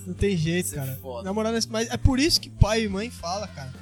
Não 0.06 0.14
tem 0.14 0.36
jeito, 0.36 0.74
cara. 0.74 0.98
foda. 1.00 1.24
Namorar 1.24 1.52
na 1.52 1.58
escola. 1.58 1.80
Mas 1.80 1.90
é 1.90 1.96
por 1.96 2.18
isso 2.18 2.40
que 2.40 2.50
pai 2.50 2.82
e 2.84 2.88
mãe 2.88 3.10
fala, 3.10 3.46
cara. 3.48 3.72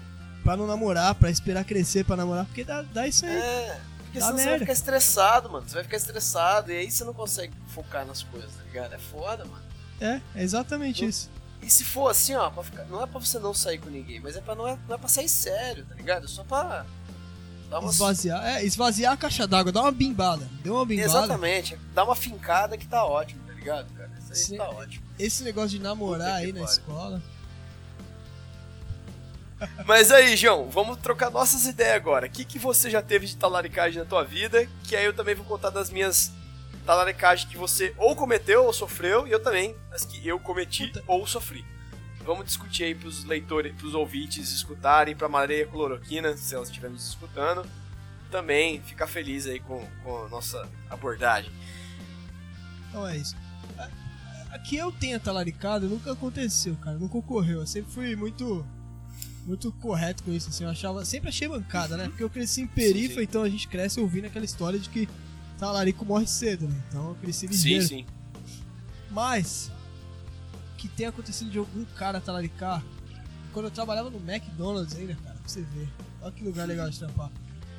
Pra 0.45 0.57
não 0.57 0.67
namorar, 0.67 1.15
pra 1.15 1.31
esperar 1.31 1.65
crescer 1.65 2.05
pra 2.05 2.17
namorar, 2.17 2.45
porque 2.47 2.65
dá, 2.65 2.83
dá 2.83 3.07
isso 3.07 3.25
aí. 3.25 3.33
É, 3.37 3.81
porque 4.05 4.19
Dá 4.19 4.27
senão 4.27 4.39
você 4.39 4.45
vai 4.45 4.53
merda. 4.53 4.59
ficar 4.67 4.73
estressado, 4.73 5.51
mano. 5.51 5.69
Você 5.69 5.75
vai 5.75 5.85
ficar 5.85 5.97
estressado 5.97 6.73
e 6.73 6.77
aí 6.77 6.91
você 6.91 7.05
não 7.05 7.15
consegue 7.15 7.53
focar 7.69 8.05
nas 8.07 8.23
coisas, 8.25 8.51
tá 8.55 8.63
ligado? 8.65 8.93
É 8.95 8.99
foda, 8.99 9.45
mano. 9.45 9.63
É, 10.01 10.21
é 10.35 10.43
exatamente 10.43 11.03
Não- 11.03 11.09
isso. 11.09 11.31
E 11.63 11.71
se 11.71 11.85
for 11.85 12.09
assim, 12.09 12.35
ó, 12.35 12.51
ficar- 12.63 12.85
não 12.87 13.01
é 13.03 13.07
pra 13.07 13.21
você 13.21 13.39
não 13.39 13.55
sair 13.55 13.79
com 13.79 13.89
ninguém, 13.89 14.19
mas 14.19 14.37
é 14.37 14.41
pra 14.41 14.55
não 14.57 14.67
é, 14.67 14.77
não 14.89 14.97
é 14.97 14.99
pra 14.99 15.09
sair 15.09 15.29
sério, 15.29 15.85
tá 15.87 15.95
ligado? 15.95 16.25
É 16.25 16.29
só 16.29 16.43
pra 16.43 16.85
dar 17.73 17.81
uma. 17.81 17.91
Esvaziar, 17.91 18.47
é, 18.47 18.65
esvaziar 18.65 19.13
a 19.15 19.17
caixa 19.17 19.47
d'água, 19.47 19.73
dá 19.73 19.81
uma 19.81 19.93
bimbada. 19.93 20.49
Deu 20.63 20.75
uma 20.75 20.85
bimbada. 20.85 21.09
Exatamente, 21.09 21.79
dá 21.95 22.05
uma 22.05 22.15
fincada 22.15 22.77
que 22.77 22.87
tá 22.87 23.05
ótimo, 23.05 23.41
tá 23.47 23.53
ligado, 23.55 23.93
cara? 23.95 24.11
Isso 24.19 24.33
aí 24.33 24.39
Sim. 24.39 24.57
tá 24.59 24.69
ótimo. 24.69 25.05
Esse 25.19 25.43
negócio 25.43 25.71
de 25.71 25.81
namorar 25.81 26.35
aí 26.35 26.53
na 26.53 26.63
escola. 26.63 27.23
Mas 29.87 30.11
aí, 30.11 30.37
João, 30.37 30.69
vamos 30.69 30.99
trocar 30.99 31.31
nossas 31.31 31.67
ideias 31.67 31.95
agora. 31.95 32.27
O 32.27 32.31
que, 32.31 32.45
que 32.45 32.59
você 32.59 32.91
já 32.91 33.01
teve 33.01 33.27
de 33.27 33.37
talaricagem 33.37 34.01
na 34.01 34.05
tua 34.05 34.25
vida? 34.25 34.69
Que 34.85 34.97
aí 34.97 35.05
eu 35.05 35.15
também 35.15 35.37
vou 35.37 35.45
contar 35.45 35.71
das 35.71 35.89
minhas 35.89 36.33
talaricagens 36.85 37.49
que 37.49 37.57
você 37.57 37.95
ou 37.97 38.17
cometeu 38.17 38.65
ou 38.65 38.73
sofreu, 38.73 39.27
e 39.27 39.31
eu 39.31 39.41
também, 39.41 39.77
as 39.93 40.05
que 40.05 40.27
eu 40.27 40.41
cometi 40.41 40.89
Puta. 40.89 41.05
ou 41.07 41.25
sofri. 41.27 41.65
Vamos 42.25 42.47
discutir 42.47 42.85
aí 42.85 42.95
pros 42.95 43.25
leitores, 43.25 43.75
pros 43.75 43.95
ouvintes 43.95 44.51
escutarem, 44.53 45.15
pra 45.17 45.29
Mareia 45.29 45.67
Cloroquina, 45.67 46.37
se 46.37 46.55
elas 46.55 46.69
estiverem 46.69 46.95
nos 46.95 47.09
escutando. 47.09 47.67
Também 48.31 48.81
ficar 48.83 49.07
feliz 49.07 49.47
aí 49.47 49.61
com, 49.61 49.87
com 50.03 50.25
a 50.25 50.29
nossa 50.29 50.69
abordagem. 50.89 51.51
Então 52.89 53.07
é 53.07 53.17
isso. 53.17 53.37
Aqui 54.51 54.77
eu 54.77 54.93
tenha 54.93 55.19
talaricado, 55.19 55.89
nunca 55.89 56.13
aconteceu, 56.13 56.75
cara. 56.77 56.99
Nunca 56.99 57.17
ocorreu. 57.19 57.61
Eu 57.61 57.67
sempre 57.67 57.91
fui 57.93 58.15
muito. 58.15 58.65
Muito 59.45 59.73
correto 59.73 60.23
com 60.23 60.31
isso, 60.33 60.51
assim. 60.51 60.63
Eu 60.65 60.71
achava. 60.71 61.05
Sempre 61.05 61.29
achei 61.31 61.49
bancada, 61.49 61.97
né? 61.97 62.07
Porque 62.09 62.23
eu 62.23 62.31
cresci 62.31 62.61
em 62.61 62.67
perifa, 62.67 63.15
Sim, 63.15 63.21
sim. 63.21 63.23
então 63.25 63.43
a 63.43 63.49
gente 63.49 63.67
cresce 63.67 63.99
ouvindo 63.99 64.27
aquela 64.27 64.45
história 64.45 64.79
de 64.79 64.89
que 64.89 65.09
talarico 65.59 66.05
morre 66.05 66.27
cedo, 66.27 66.69
né? 66.69 66.83
Então 66.89 67.09
eu 67.09 67.15
cresci 67.17 67.47
Sim, 67.49 67.53
ligeiro. 67.53 67.85
sim. 67.87 68.07
Mas. 69.11 69.71
Que 70.83 70.89
tenha 70.89 71.11
acontecido 71.11 71.49
de 71.49 71.59
algum 71.59 71.85
cara 71.97 72.21
talaricar. 72.21 72.83
Quando 73.53 73.67
eu 73.67 73.71
trabalhava 73.71 74.11
no 74.11 74.19
McDonald's 74.19 74.97
ainda, 74.97 75.15
cara, 75.15 75.37
pra 75.37 75.49
você 75.49 75.61
ver. 75.63 75.89
Olha 76.21 76.33
que 76.33 76.43
lugar 76.43 76.67
legal 76.67 76.91
de 76.91 76.99
trampar. 76.99 77.31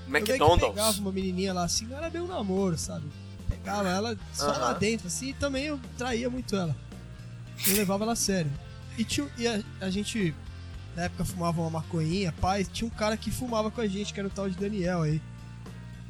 Eu 0.06 0.10
meio 0.10 0.24
que 0.24 0.32
pegava 0.32 0.54
McDonald's. 0.54 1.00
uma 1.00 1.12
menininha 1.12 1.52
lá 1.52 1.66
assim, 1.66 1.86
não 1.86 1.98
era 1.98 2.24
um 2.24 2.28
namoro, 2.28 2.78
sabe? 2.78 3.06
Pegava 3.50 3.90
ela 3.90 4.18
só 4.32 4.48
lá 4.48 4.70
Aham. 4.70 4.80
dentro, 4.80 5.08
assim, 5.08 5.32
e 5.32 5.34
também 5.34 5.66
eu 5.66 5.78
traía 5.98 6.30
muito 6.30 6.56
ela. 6.56 6.74
Eu 7.68 7.76
levava 7.76 8.06
ela 8.06 8.14
a 8.14 8.16
sério. 8.16 8.50
E, 8.98 9.04
tinha, 9.04 9.30
e 9.38 9.50
a, 9.50 9.62
a 9.82 9.90
gente, 9.90 10.34
na 10.96 11.04
época, 11.04 11.26
fumava 11.26 11.60
uma 11.60 11.72
maconhinha, 11.72 12.32
pai, 12.32 12.64
tinha 12.64 12.88
um 12.88 12.90
cara 12.90 13.18
que 13.18 13.32
fumava 13.32 13.70
com 13.70 13.82
a 13.82 13.88
gente, 13.88 14.14
que 14.14 14.20
era 14.22 14.30
o 14.30 14.32
tal 14.32 14.50
de 14.50 14.58
Daniel 14.58 15.02
aí. 15.02 15.22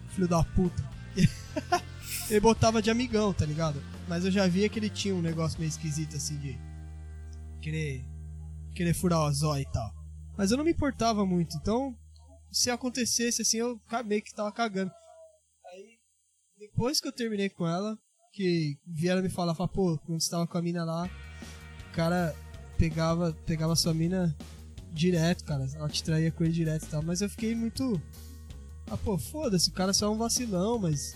Filho 0.09 0.27
da 0.27 0.43
puta. 0.43 0.83
Ele 2.29 2.39
botava 2.39 2.83
de 2.83 2.91
amigão, 2.91 3.33
tá 3.33 3.45
ligado? 3.47 3.81
Mas 4.07 4.25
eu 4.25 4.31
já 4.31 4.45
via 4.47 4.69
que 4.69 4.79
ele 4.79 4.89
tinha 4.89 5.13
um 5.13 5.21
negócio 5.21 5.59
meio 5.59 5.69
esquisito, 5.69 6.15
assim, 6.15 6.37
de 6.37 6.57
querer, 7.63 8.03
querer 8.75 8.93
furar 8.93 9.21
o 9.21 9.31
zóio 9.33 9.61
e 9.63 9.71
tal. 9.71 9.89
Mas 10.37 10.51
eu 10.51 10.57
não 10.57 10.65
me 10.65 10.71
importava 10.71 11.25
muito, 11.25 11.55
então 11.57 11.95
se 12.51 12.69
acontecesse 12.69 13.41
assim, 13.41 13.57
eu 13.57 13.79
ca- 13.87 14.03
meio 14.03 14.21
que 14.21 14.33
tava 14.33 14.51
cagando. 14.51 14.91
Aí, 15.71 15.97
depois 16.59 16.99
que 16.99 17.07
eu 17.07 17.11
terminei 17.13 17.49
com 17.49 17.65
ela, 17.67 17.97
que 18.33 18.77
vieram 18.85 19.21
me 19.23 19.29
falar, 19.29 19.55
falar 19.55 19.69
pô, 19.69 19.97
quando 20.05 20.21
você 20.21 20.29
tava 20.29 20.45
com 20.47 20.57
a 20.57 20.61
mina 20.61 20.83
lá, 20.83 21.09
o 21.89 21.95
cara 21.95 22.35
pegava, 22.77 23.33
pegava 23.45 23.75
sua 23.75 23.93
mina 23.93 24.35
direto, 24.91 25.43
cara. 25.45 25.65
Ela 25.75 25.89
te 25.89 26.03
traía 26.03 26.31
com 26.31 26.43
ele 26.43 26.53
direto 26.53 26.83
e 26.85 26.89
tal. 26.89 27.01
Mas 27.03 27.21
eu 27.21 27.29
fiquei 27.29 27.55
muito. 27.55 27.99
Ah, 28.89 28.97
pô, 28.97 29.17
foda-se, 29.17 29.69
o 29.69 29.73
cara 29.73 29.93
só 29.93 30.07
é 30.07 30.09
um 30.09 30.17
vacilão, 30.17 30.77
mas. 30.79 31.15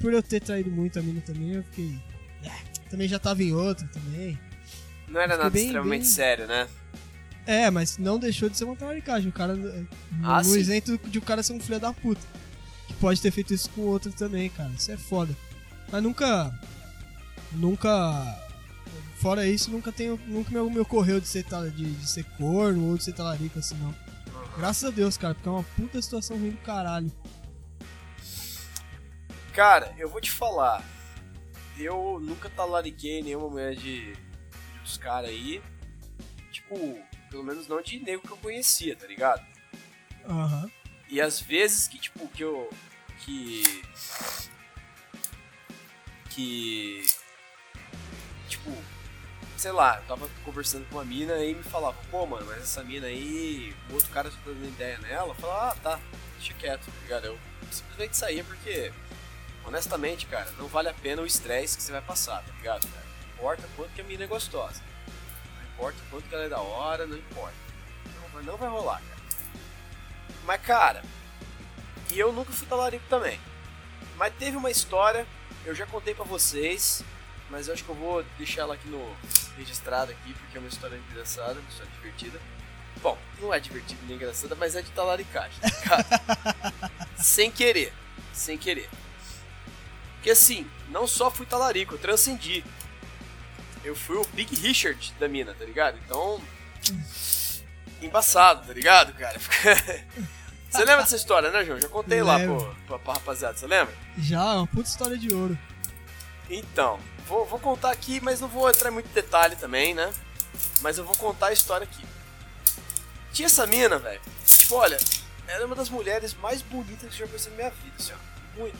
Por 0.00 0.12
eu 0.12 0.22
ter 0.22 0.40
traído 0.40 0.70
muito 0.70 0.98
a 0.98 1.02
mina 1.02 1.20
também, 1.22 1.52
eu 1.54 1.64
fiquei. 1.64 1.98
"Ah, 2.44 2.88
Também 2.90 3.08
já 3.08 3.18
tava 3.18 3.42
em 3.42 3.52
outra 3.52 3.86
também. 3.88 4.38
Não 5.08 5.20
era 5.20 5.36
nada 5.36 5.50
bem- 5.50 5.66
extremamente 5.66 6.02
bem- 6.02 6.10
sério, 6.10 6.46
né? 6.46 6.68
É, 7.46 7.70
mas 7.70 7.96
não 7.96 8.18
deixou 8.18 8.48
de 8.48 8.56
ser 8.56 8.64
uma 8.64 8.74
talaricagem. 8.74 9.28
O 9.28 9.32
cara. 9.32 9.54
Ah, 10.24 10.42
no 10.42 10.56
isento 10.56 10.98
de 10.98 11.18
o 11.18 11.22
cara 11.22 11.42
ser 11.42 11.52
um 11.52 11.60
filho 11.60 11.78
da 11.78 11.92
puta. 11.92 12.20
Que 12.88 12.94
pode 12.94 13.20
ter 13.20 13.30
feito 13.30 13.54
isso 13.54 13.70
com 13.70 13.82
outro 13.82 14.10
também, 14.12 14.48
cara. 14.50 14.70
Isso 14.76 14.90
é 14.90 14.96
foda. 14.96 15.34
Mas 15.90 16.02
nunca. 16.02 16.52
Nunca. 17.52 18.42
Fora 19.20 19.46
isso, 19.46 19.70
nunca 19.70 19.92
tenho. 19.92 20.18
Nunca 20.26 20.50
me, 20.50 20.78
ocorreu 20.80 21.20
de 21.20 21.28
ser, 21.28 21.44
de, 21.74 21.84
de 21.94 22.10
ser 22.10 22.24
corno 22.36 22.90
ou 22.90 22.98
de 22.98 23.04
ser 23.04 23.12
talarico 23.12 23.58
assim, 23.60 23.76
não. 23.76 23.94
Graças 24.56 24.84
a 24.84 24.90
Deus, 24.90 25.16
cara, 25.16 25.34
porque 25.34 25.48
é 25.48 25.52
uma 25.52 25.62
puta 25.62 26.02
situação 26.02 26.36
ruim 26.38 26.50
do 26.50 26.56
caralho. 26.58 27.12
Cara, 29.52 29.94
eu 29.98 30.08
vou 30.08 30.20
te 30.20 30.30
falar. 30.30 30.82
Eu 31.78 32.18
nunca 32.22 32.48
talariquei 32.50 33.22
nenhuma 33.22 33.48
mulher 33.48 33.74
de 33.74 34.14
dos 34.86 34.96
caras 34.96 35.30
aí. 35.30 35.60
Tipo, 36.52 36.76
pelo 37.28 37.44
menos 37.44 37.66
não 37.66 37.82
de 37.82 37.98
nego 37.98 38.22
que 38.22 38.32
eu 38.32 38.36
conhecia, 38.38 38.96
tá 38.96 39.06
ligado? 39.06 39.44
Aham. 40.26 40.70
E 41.08 41.20
às 41.20 41.40
vezes 41.40 41.86
que, 41.86 41.98
tipo, 41.98 42.26
que 42.28 42.42
eu. 42.42 42.70
Que. 43.20 43.82
Que. 46.30 47.06
Tipo. 48.48 48.72
Sei 49.56 49.72
lá, 49.72 49.96
eu 49.96 50.02
tava 50.02 50.28
conversando 50.44 50.86
com 50.88 50.96
uma 50.96 51.04
mina 51.04 51.42
e 51.42 51.54
me 51.54 51.62
falava, 51.62 51.96
pô, 52.10 52.26
mano, 52.26 52.44
mas 52.46 52.58
essa 52.58 52.84
mina 52.84 53.06
aí, 53.06 53.74
o 53.88 53.94
outro 53.94 54.10
cara 54.10 54.30
tá 54.30 54.36
dando 54.44 54.66
ideia 54.66 54.98
nela. 54.98 55.28
Eu 55.28 55.34
falava, 55.34 55.72
ah, 55.72 55.76
tá, 55.76 56.00
deixa 56.36 56.52
quieto, 56.54 56.84
tá 56.84 57.00
ligado? 57.02 57.26
Eu 57.26 57.38
simplesmente 57.70 58.16
saía 58.16 58.44
porque, 58.44 58.92
honestamente, 59.64 60.26
cara, 60.26 60.50
não 60.58 60.68
vale 60.68 60.90
a 60.90 60.94
pena 60.94 61.22
o 61.22 61.26
estresse 61.26 61.76
que 61.76 61.82
você 61.82 61.90
vai 61.90 62.02
passar, 62.02 62.44
tá 62.44 62.52
ligado? 62.52 62.86
Cara? 62.86 63.05
Não 63.36 63.52
importa 63.52 63.68
quanto 63.76 63.92
que 63.92 64.00
a 64.00 64.04
mina 64.04 64.24
é 64.24 64.26
gostosa. 64.26 64.80
Não 65.56 65.64
importa 65.74 65.98
quanto 66.10 66.28
que 66.28 66.34
ela 66.34 66.44
é 66.44 66.48
da 66.48 66.60
hora, 66.60 67.06
não 67.06 67.16
importa. 67.16 67.54
Não, 68.32 68.42
não 68.42 68.56
vai 68.56 68.68
rolar, 68.68 69.00
cara. 69.00 69.16
Mas, 70.44 70.62
cara, 70.62 71.02
e 72.12 72.18
eu 72.18 72.32
nunca 72.32 72.52
fui 72.52 72.66
talarico 72.66 73.04
também. 73.08 73.38
Mas 74.16 74.32
teve 74.34 74.56
uma 74.56 74.70
história, 74.70 75.26
eu 75.64 75.74
já 75.74 75.86
contei 75.86 76.14
pra 76.14 76.24
vocês, 76.24 77.04
mas 77.50 77.68
eu 77.68 77.74
acho 77.74 77.84
que 77.84 77.90
eu 77.90 77.94
vou 77.94 78.24
deixar 78.38 78.62
ela 78.62 78.74
aqui 78.74 78.88
no 78.88 79.14
registrado 79.56 80.12
aqui, 80.12 80.32
porque 80.34 80.56
é 80.56 80.60
uma 80.60 80.68
história 80.68 80.96
engraçada, 80.96 81.60
uma 81.60 81.68
história 81.68 81.92
divertida. 81.92 82.40
Bom, 83.02 83.18
não 83.40 83.52
é 83.52 83.60
divertida 83.60 84.00
nem 84.06 84.16
engraçada, 84.16 84.54
mas 84.54 84.74
é 84.74 84.82
de 84.82 84.90
talaricagem, 84.92 85.58
cara. 85.84 86.06
sem 87.18 87.50
querer, 87.50 87.92
sem 88.32 88.56
querer. 88.56 88.88
Porque 90.14 90.30
assim, 90.30 90.68
não 90.88 91.06
só 91.06 91.30
fui 91.30 91.44
talarico, 91.44 91.94
eu 91.94 91.98
transcendi. 91.98 92.64
Eu 93.86 93.94
fui 93.94 94.16
o 94.16 94.26
Big 94.32 94.52
Richard 94.56 95.14
da 95.20 95.28
mina, 95.28 95.54
tá 95.54 95.64
ligado? 95.64 95.96
Então. 96.04 96.42
Embaçado, 98.02 98.66
tá 98.66 98.72
ligado, 98.72 99.12
cara? 99.14 99.38
Você 100.68 100.78
lembra 100.78 101.02
dessa 101.02 101.14
história, 101.14 101.50
né, 101.52 101.64
João? 101.64 101.80
Já 101.80 101.88
contei 101.88 102.20
lá 102.20 102.38
pro, 102.40 102.76
pra, 102.86 102.98
pra 102.98 103.12
rapaziada, 103.14 103.56
você 103.56 103.66
lembra? 103.66 103.94
Já, 104.18 104.42
é 104.42 104.56
uma 104.56 104.66
puta 104.66 104.88
história 104.88 105.16
de 105.16 105.32
ouro. 105.32 105.56
Então, 106.50 106.98
vou, 107.26 107.46
vou 107.46 107.58
contar 107.60 107.92
aqui, 107.92 108.20
mas 108.20 108.40
não 108.40 108.48
vou 108.48 108.68
entrar 108.68 108.90
em 108.90 108.92
muito 108.92 109.08
detalhe 109.14 109.54
também, 109.56 109.94
né? 109.94 110.12
Mas 110.82 110.98
eu 110.98 111.04
vou 111.04 111.16
contar 111.16 111.46
a 111.46 111.52
história 111.52 111.84
aqui. 111.84 112.04
Tinha 113.32 113.46
essa 113.46 113.66
mina, 113.66 113.98
velho. 113.98 114.20
Tipo, 114.44 114.74
olha, 114.74 114.98
ela 115.46 115.62
é 115.62 115.66
uma 115.66 115.76
das 115.76 115.88
mulheres 115.88 116.34
mais 116.34 116.60
bonitas 116.60 117.14
que 117.14 117.22
eu 117.22 117.26
já 117.26 117.26
conheci 117.26 117.48
na 117.50 117.56
minha 117.56 117.70
vida, 117.70 117.94
assim, 117.98 118.12
ó. 118.12 118.58
Muito, 118.58 118.78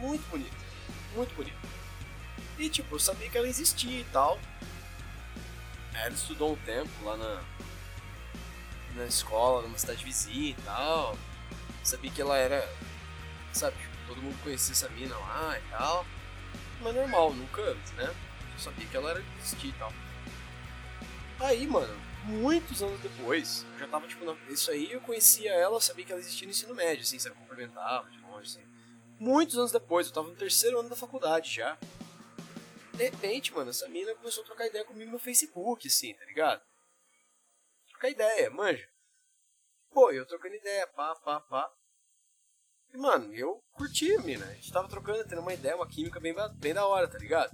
muito 0.00 0.30
bonita. 0.30 0.56
Muito 1.16 1.34
bonita. 1.34 1.56
E, 2.62 2.68
tipo, 2.68 2.94
eu 2.94 3.00
sabia 3.00 3.28
que 3.28 3.36
ela 3.36 3.48
existia 3.48 4.00
e 4.00 4.04
tal. 4.12 4.38
Ela 5.92 6.14
estudou 6.14 6.52
um 6.52 6.56
tempo 6.58 6.90
lá 7.02 7.16
na, 7.16 7.42
na 8.94 9.04
escola, 9.04 9.62
numa 9.62 9.76
cidade 9.76 10.04
vizinha 10.04 10.50
e 10.50 10.62
tal. 10.62 11.18
Sabia 11.82 12.12
que 12.12 12.22
ela 12.22 12.38
era, 12.38 12.72
sabe, 13.52 13.76
tipo, 13.76 13.96
todo 14.06 14.22
mundo 14.22 14.40
conhecia 14.44 14.74
essa 14.74 14.88
mina 14.90 15.18
lá 15.18 15.58
e 15.58 15.70
tal. 15.70 16.06
Mas 16.80 16.94
normal, 16.94 17.32
nunca, 17.34 17.74
né? 17.96 18.14
Eu 18.52 18.58
sabia 18.60 18.86
que 18.86 18.96
ela 18.96 19.10
era 19.10 19.24
existir 19.40 19.70
e 19.70 19.72
tal. 19.72 19.92
Aí, 21.40 21.66
mano, 21.66 21.92
muitos 22.22 22.80
anos 22.80 23.00
depois, 23.00 23.66
eu 23.72 23.80
já 23.80 23.88
tava, 23.88 24.06
tipo, 24.06 24.24
na... 24.24 24.36
isso 24.48 24.70
aí 24.70 24.92
eu 24.92 25.00
conhecia 25.00 25.52
ela, 25.52 25.80
sabia 25.80 26.04
que 26.04 26.12
ela 26.12 26.20
existia 26.20 26.46
no 26.46 26.52
ensino 26.52 26.76
médio, 26.76 27.02
assim, 27.02 27.18
sabe, 27.18 27.34
cumprimentava 27.34 28.08
de 28.08 28.20
longe, 28.20 28.46
assim. 28.46 28.62
Muitos 29.18 29.58
anos 29.58 29.72
depois, 29.72 30.06
eu 30.06 30.12
tava 30.12 30.28
no 30.28 30.36
terceiro 30.36 30.78
ano 30.78 30.88
da 30.88 30.94
faculdade 30.94 31.52
já. 31.52 31.76
De 33.02 33.08
repente, 33.08 33.52
mano, 33.52 33.70
essa 33.70 33.88
mina 33.88 34.14
começou 34.14 34.44
a 34.44 34.46
trocar 34.46 34.68
ideia 34.68 34.84
comigo 34.84 35.10
no 35.10 35.18
Facebook, 35.18 35.88
assim, 35.88 36.14
tá 36.14 36.24
ligado? 36.24 36.62
Trocar 37.88 38.10
ideia, 38.10 38.48
manja. 38.48 38.88
Pô, 39.90 40.12
eu 40.12 40.24
trocando 40.24 40.54
ideia, 40.54 40.86
pá, 40.86 41.12
pá, 41.16 41.40
pá. 41.40 41.68
E, 42.94 42.96
mano, 42.96 43.34
eu 43.34 43.60
curti 43.72 44.14
a 44.14 44.20
mina. 44.20 44.46
A 44.46 44.54
gente 44.54 44.72
tava 44.72 44.88
trocando, 44.88 45.24
tendo 45.24 45.40
uma 45.40 45.52
ideia, 45.52 45.74
uma 45.74 45.88
química 45.88 46.20
bem, 46.20 46.32
bem 46.60 46.72
da 46.72 46.86
hora, 46.86 47.08
tá 47.08 47.18
ligado? 47.18 47.50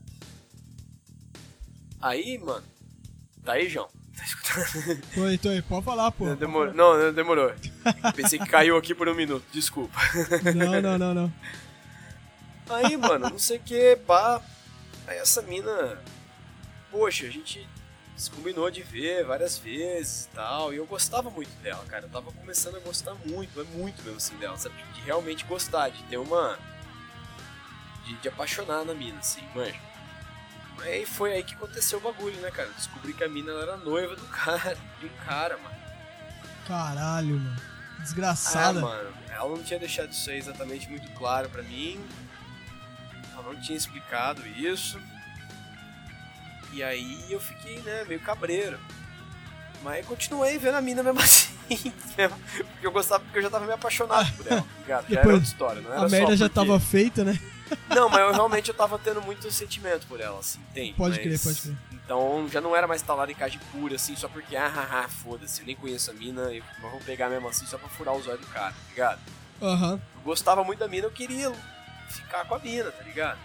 Aí, 1.99 2.37
mano. 2.37 2.67
Tá 3.43 3.53
aí, 3.55 3.71
João. 3.71 3.89
Tá 4.19 4.25
escutando? 4.25 5.03
Tô 5.15 5.25
aí, 5.25 5.39
tô 5.39 5.49
aí. 5.49 5.63
Pode 5.63 5.85
falar, 5.85 6.11
pô. 6.11 6.35
Demor... 6.35 6.75
Não, 6.75 6.99
não, 6.99 7.13
demorou. 7.13 7.55
Pensei 8.17 8.37
que 8.37 8.49
caiu 8.49 8.77
aqui 8.77 8.93
por 8.93 9.09
um 9.09 9.15
minuto. 9.15 9.47
Desculpa. 9.53 9.97
Não, 10.57 10.83
não, 10.83 10.99
não, 10.99 11.15
não. 11.15 11.33
Aí, 12.69 12.97
mano, 12.97 13.31
não 13.31 13.39
sei 13.39 13.59
o 13.59 13.63
que, 13.63 13.95
pá. 13.95 14.43
Aí 15.09 15.17
essa 15.19 15.41
mina. 15.43 15.99
Poxa, 16.91 17.27
a 17.27 17.31
gente 17.31 17.67
se 18.17 18.31
combinou 18.31 18.71
de 18.71 18.83
ver 18.83 19.25
várias 19.25 19.57
vezes 19.59 20.25
e 20.25 20.29
tal. 20.29 20.73
E 20.73 20.77
eu 20.77 20.87
gostava 20.87 21.31
muito 21.31 21.51
dela, 21.63 21.85
cara. 21.87 22.05
Eu 22.05 22.11
tava 22.11 22.31
começando 22.33 22.77
a 22.77 22.81
gostar 22.81 23.15
muito, 23.27 23.61
é 23.61 23.65
muito 23.65 24.03
mesmo 24.03 24.19
assim 24.19 24.37
dela, 24.37 24.57
sabe? 24.57 24.75
De 24.95 25.01
realmente 25.01 25.45
gostar, 25.45 25.89
de 25.89 26.03
ter 26.05 26.19
uma. 26.19 26.59
De, 28.05 28.15
de 28.17 28.29
apaixonar 28.29 28.85
na 28.85 28.95
mina, 28.95 29.19
assim, 29.19 29.43
manja. 29.55 29.81
Aí 30.83 31.05
foi 31.05 31.33
aí 31.33 31.43
que 31.43 31.55
aconteceu 31.55 31.99
o 31.99 32.03
bagulho, 32.03 32.37
né, 32.41 32.51
cara? 32.51 32.69
descobri 32.71 33.13
que 33.13 33.25
a 33.25 33.29
mina 33.29 33.51
era 33.53 33.77
noiva 33.77 34.15
do 34.15 34.25
cara, 34.27 34.77
de 35.01 35.07
um 35.07 35.25
cara, 35.25 35.57
mano. 35.59 35.77
Caralho, 36.67 37.35
mano. 37.35 37.63
Desgraçada. 38.01 38.79
Ah, 38.79 38.83
mano, 38.83 39.15
ela 39.29 39.49
não 39.49 39.63
tinha 39.63 39.79
deixado 39.79 40.13
isso 40.13 40.31
aí 40.31 40.39
exatamente 40.39 40.89
muito 40.89 41.11
claro 41.13 41.49
para 41.49 41.63
mim. 41.63 42.01
Não 43.53 43.61
tinha 43.61 43.77
explicado 43.77 44.47
isso. 44.47 45.01
E 46.73 46.83
aí 46.83 47.25
eu 47.31 47.41
fiquei, 47.41 47.79
né, 47.81 48.05
meio 48.07 48.21
cabreiro. 48.21 48.79
Mas 49.83 50.05
continuei 50.07 50.59
vendo 50.59 50.75
a 50.75 50.81
mina 50.81 51.03
mesmo 51.03 51.21
assim. 51.21 51.55
porque 51.91 52.87
eu 52.87 52.93
gostava, 52.93 53.23
porque 53.25 53.39
eu 53.39 53.43
já 53.43 53.51
tava 53.51 53.65
meio 53.65 53.77
apaixonado 53.77 54.31
por 54.37 54.47
ela, 54.47 54.61
tá 54.63 54.69
ligado? 54.83 55.07
Já 55.09 55.21
era 55.21 55.29
outra 55.29 55.45
história, 55.45 55.83
não 55.83 55.93
era 55.93 56.07
A 56.07 56.09
merda 56.09 56.37
já 56.37 56.49
tava 56.49 56.79
feita, 56.79 57.25
né? 57.25 57.39
Não, 57.91 58.09
mas 58.09 58.21
eu 58.21 58.33
realmente 58.33 58.71
eu 58.71 58.75
tava 58.75 58.99
tendo 58.99 59.21
muito 59.21 59.51
sentimento 59.51 60.07
por 60.07 60.19
ela, 60.19 60.39
assim, 60.39 60.59
entende? 60.71 60.95
Pode 60.95 61.17
mas... 61.17 61.23
crer, 61.23 61.39
pode 61.39 61.61
crer. 61.61 61.77
Então 61.93 62.49
já 62.51 62.63
não 62.63 62.75
era 62.75 62.87
mais 62.87 63.03
talaricagem 63.03 63.61
pura, 63.71 63.97
assim, 63.97 64.17
só 64.17 64.27
porque, 64.27 64.57
ah, 64.57 64.73
ah, 64.75 65.05
ah 65.05 65.09
foda-se, 65.09 65.61
eu 65.61 65.67
nem 65.67 65.77
conheço 65.77 66.11
a 66.11 66.15
mina, 66.15 66.51
eu 66.51 66.63
vou 66.81 66.99
pegar 67.01 67.29
mesmo 67.29 67.47
assim 67.47 67.67
só 67.67 67.77
pra 67.77 67.91
furar 67.91 68.15
os 68.15 68.27
olhos 68.27 68.41
do 68.41 68.47
cara, 68.47 68.71
tá 68.71 68.79
ligado? 68.89 69.21
Aham. 69.61 69.93
Uhum. 69.93 70.01
Eu 70.17 70.23
gostava 70.25 70.65
muito 70.65 70.79
da 70.79 70.89
mina, 70.89 71.07
eu 71.07 71.11
queria 71.11 71.53
ficar 72.09 72.45
com 72.47 72.55
a 72.55 72.59
mina, 72.59 72.91
tá 72.91 73.03
ligado? 73.03 73.39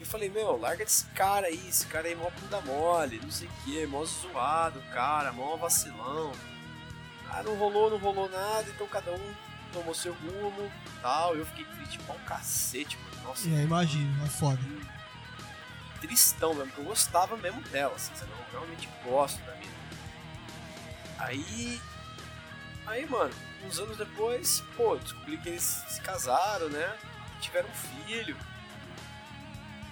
Eu 0.00 0.06
falei, 0.06 0.28
meu, 0.28 0.58
larga 0.58 0.84
desse 0.84 1.04
cara 1.06 1.46
aí, 1.46 1.68
esse 1.68 1.86
cara 1.86 2.08
aí 2.08 2.12
é 2.12 2.16
mó 2.16 2.28
bunda 2.30 2.60
mole, 2.60 3.20
não 3.22 3.30
sei 3.30 3.46
o 3.46 3.64
que, 3.64 3.86
mó 3.86 4.04
zoado, 4.04 4.82
cara, 4.92 5.32
mó 5.32 5.56
vacilão. 5.56 6.32
Ah, 7.30 7.42
não 7.42 7.54
rolou, 7.54 7.90
não 7.90 7.98
rolou 7.98 8.28
nada, 8.28 8.68
então 8.68 8.86
cada 8.88 9.12
um 9.12 9.34
tomou 9.72 9.94
seu 9.94 10.12
rumo 10.12 10.70
tal. 11.00 11.34
Eu 11.34 11.46
fiquei 11.46 11.64
triste 11.64 11.98
pra 12.00 12.14
um 12.14 12.18
cacete, 12.20 12.98
mano. 12.98 13.28
Nossa. 13.28 13.48
É, 13.48 13.62
imagino, 13.62 14.24
é 14.24 14.28
foda. 14.28 14.60
Tristão 16.00 16.52
mesmo, 16.54 16.66
porque 16.66 16.80
eu 16.80 16.86
gostava 16.86 17.36
mesmo 17.36 17.60
dela, 17.62 17.94
assim, 17.94 18.14
sabe? 18.14 18.30
Eu 18.32 18.58
realmente 18.58 18.88
gosto 19.04 19.40
da 19.44 19.54
mina. 19.54 19.72
Aí. 21.18 21.80
Aí, 22.86 23.06
mano, 23.06 23.32
uns 23.64 23.78
anos 23.78 23.96
depois, 23.96 24.62
pô, 24.76 24.96
descobri 24.96 25.38
que 25.38 25.48
eles 25.48 25.62
se 25.62 26.00
casaram, 26.00 26.68
né? 26.68 26.98
Tiveram 27.42 27.68
um 27.68 28.06
filho. 28.06 28.36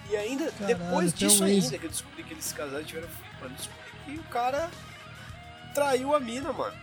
E 0.09 0.15
ainda, 0.15 0.51
Caralho, 0.51 0.77
depois 0.77 1.13
disso 1.13 1.43
ainda, 1.43 1.77
que 1.77 1.85
eu 1.85 1.89
descobri 1.89 2.23
que 2.23 2.33
eles 2.33 2.45
se 2.45 2.53
casaram 2.55 2.81
e 2.81 2.85
tiveram 2.85 3.07
filho, 3.07 3.31
mano, 3.39 3.55
descobri 3.55 3.81
que 4.05 4.19
o 4.19 4.23
cara 4.23 4.69
traiu 5.75 6.15
a 6.15 6.19
mina, 6.19 6.51
mano. 6.51 6.75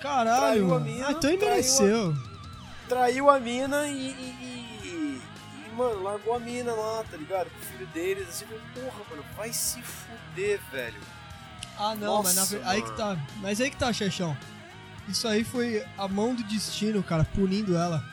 Caralho, 0.00 0.40
traiu 0.40 0.74
a 0.74 0.80
mina, 0.80 1.08
ah, 1.08 1.12
então 1.12 1.30
ele 1.30 1.44
mereceu 1.44 2.16
traiu 2.92 3.30
a 3.30 3.40
mina 3.40 3.86
e, 3.86 3.92
e, 3.92 4.82
e, 4.82 5.22
e, 5.66 5.74
mano, 5.74 6.02
largou 6.02 6.34
a 6.34 6.38
mina 6.38 6.72
lá, 6.72 7.02
tá 7.10 7.16
ligado? 7.16 7.48
Com 7.50 7.58
o 7.58 7.62
filho 7.62 7.86
deles, 7.86 8.28
assim, 8.28 8.46
porra, 8.74 9.02
mano, 9.08 9.24
vai 9.34 9.50
se 9.50 9.80
fuder, 9.80 10.60
velho. 10.70 11.00
Ah, 11.78 11.94
não, 11.94 12.22
Nossa, 12.22 12.34
mas 12.34 12.62
na, 12.62 12.70
aí 12.70 12.82
que 12.82 12.92
tá. 12.92 13.18
Mas 13.36 13.60
aí 13.62 13.70
que 13.70 13.76
tá, 13.76 13.90
Chechão. 13.94 14.36
Isso 15.08 15.26
aí 15.26 15.42
foi 15.42 15.82
a 15.96 16.06
mão 16.06 16.34
do 16.34 16.42
destino, 16.44 17.02
cara, 17.02 17.24
punindo 17.24 17.74
ela. 17.74 18.04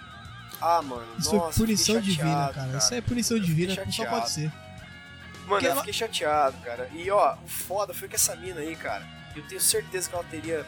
Ah, 0.62 0.82
mano, 0.82 1.08
Isso 1.18 1.36
nossa, 1.36 1.54
foi 1.54 1.66
punição 1.66 2.02
divina, 2.02 2.52
cara. 2.52 2.54
cara. 2.54 2.78
Isso 2.78 2.94
é 2.94 3.02
punição 3.02 3.38
eu 3.38 3.44
divina, 3.44 3.76
só 3.92 4.06
pode 4.06 4.30
ser. 4.30 4.52
Mano, 4.52 5.48
Porque 5.48 5.66
eu 5.66 5.72
ela... 5.72 5.80
fiquei 5.80 5.94
chateado, 5.94 6.58
cara. 6.58 6.90
E 6.94 7.10
ó, 7.10 7.36
o 7.36 7.48
foda 7.48 7.94
foi 7.94 8.08
que 8.08 8.16
essa 8.16 8.36
mina 8.36 8.60
aí, 8.60 8.76
cara, 8.76 9.06
eu 9.36 9.48
tenho 9.48 9.62
certeza 9.62 10.10
que 10.10 10.16
ela 10.16 10.24
teria 10.26 10.66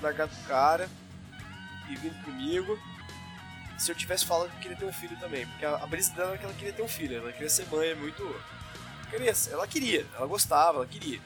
largado 0.00 0.32
o 0.34 0.48
cara 0.48 0.88
e 1.88 1.96
vindo 1.96 2.22
comigo 2.24 2.78
se 3.78 3.92
eu 3.92 3.94
tivesse 3.94 4.24
falado 4.24 4.50
que 4.50 4.58
queria 4.60 4.76
ter 4.76 4.84
um 4.84 4.92
filho 4.92 5.16
também. 5.18 5.46
Porque 5.46 5.64
a, 5.64 5.76
a 5.76 5.86
brisa 5.86 6.12
dela 6.14 6.30
era 6.30 6.38
que 6.38 6.44
ela 6.44 6.54
queria 6.54 6.72
ter 6.72 6.82
um 6.82 6.88
filho, 6.88 7.16
ela 7.16 7.32
queria 7.32 7.48
ser 7.48 7.66
mãe, 7.70 7.88
é 7.88 7.94
muito. 7.94 8.22
Queria, 9.10 9.32
ela 9.52 9.66
queria, 9.66 10.06
ela 10.16 10.26
gostava, 10.26 10.78
ela 10.78 10.86
queria. 10.86 11.20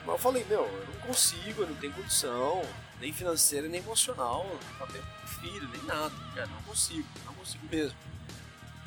Mas 0.00 0.08
eu 0.08 0.18
falei, 0.18 0.44
meu, 0.48 0.62
eu 0.62 0.86
não 0.92 1.00
consigo, 1.06 1.62
eu 1.62 1.68
não 1.68 1.74
tenho 1.76 1.92
condição, 1.92 2.62
nem 3.00 3.12
financeira, 3.12 3.68
nem 3.68 3.80
emocional, 3.80 4.46
pra 4.78 4.86
ter 4.86 4.98
um 4.98 5.19
filho, 5.40 5.68
nem 5.68 5.82
nada, 5.84 6.14
cara, 6.34 6.46
não 6.46 6.62
consigo, 6.62 7.06
não 7.24 7.34
consigo 7.34 7.66
mesmo. 7.70 7.96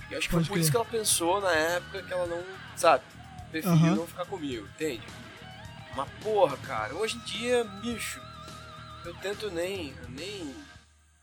E 0.10 0.16
acho 0.16 0.28
que 0.28 0.36
Pode 0.36 0.48
foi 0.48 0.58
por 0.58 0.62
isso 0.62 0.72
que 0.72 0.78
ela 0.78 0.86
pensou 0.86 1.42
na 1.42 1.52
época 1.52 2.04
que 2.04 2.14
ela 2.14 2.26
não, 2.26 2.44
sabe, 2.76 3.04
preferiu 3.50 3.96
não 3.96 4.08
ficar 4.08 4.26
comigo, 4.26 4.68
entende? 4.76 5.04
Mas 5.96 6.10
porra, 6.22 6.58
cara, 6.58 6.94
hoje 6.96 7.18
em 7.18 7.20
dia, 7.22 7.64
bicho, 7.64 8.20
eu 9.06 9.14
tento 9.16 9.50
nem, 9.52 9.94
nem 10.10 10.54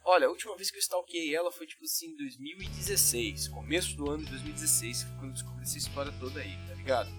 Olha, 0.05 0.27
a 0.27 0.31
última 0.31 0.57
vez 0.57 0.71
que 0.71 0.77
eu 0.77 0.81
stalkeei 0.81 1.35
ela 1.35 1.53
foi 1.53 1.67
tipo 1.67 1.85
assim, 1.85 2.07
em 2.09 2.17
2016, 2.17 3.49
começo 3.49 3.97
do 3.97 4.11
ano 4.11 4.25
de 4.25 4.31
2016, 4.31 5.05
quando 5.05 5.27
eu 5.27 5.33
descobri 5.33 5.63
essa 5.63 5.79
história 5.79 6.13
toda 6.19 6.41
aí, 6.41 6.57
tá 6.67 6.75
ligado? 6.75 7.11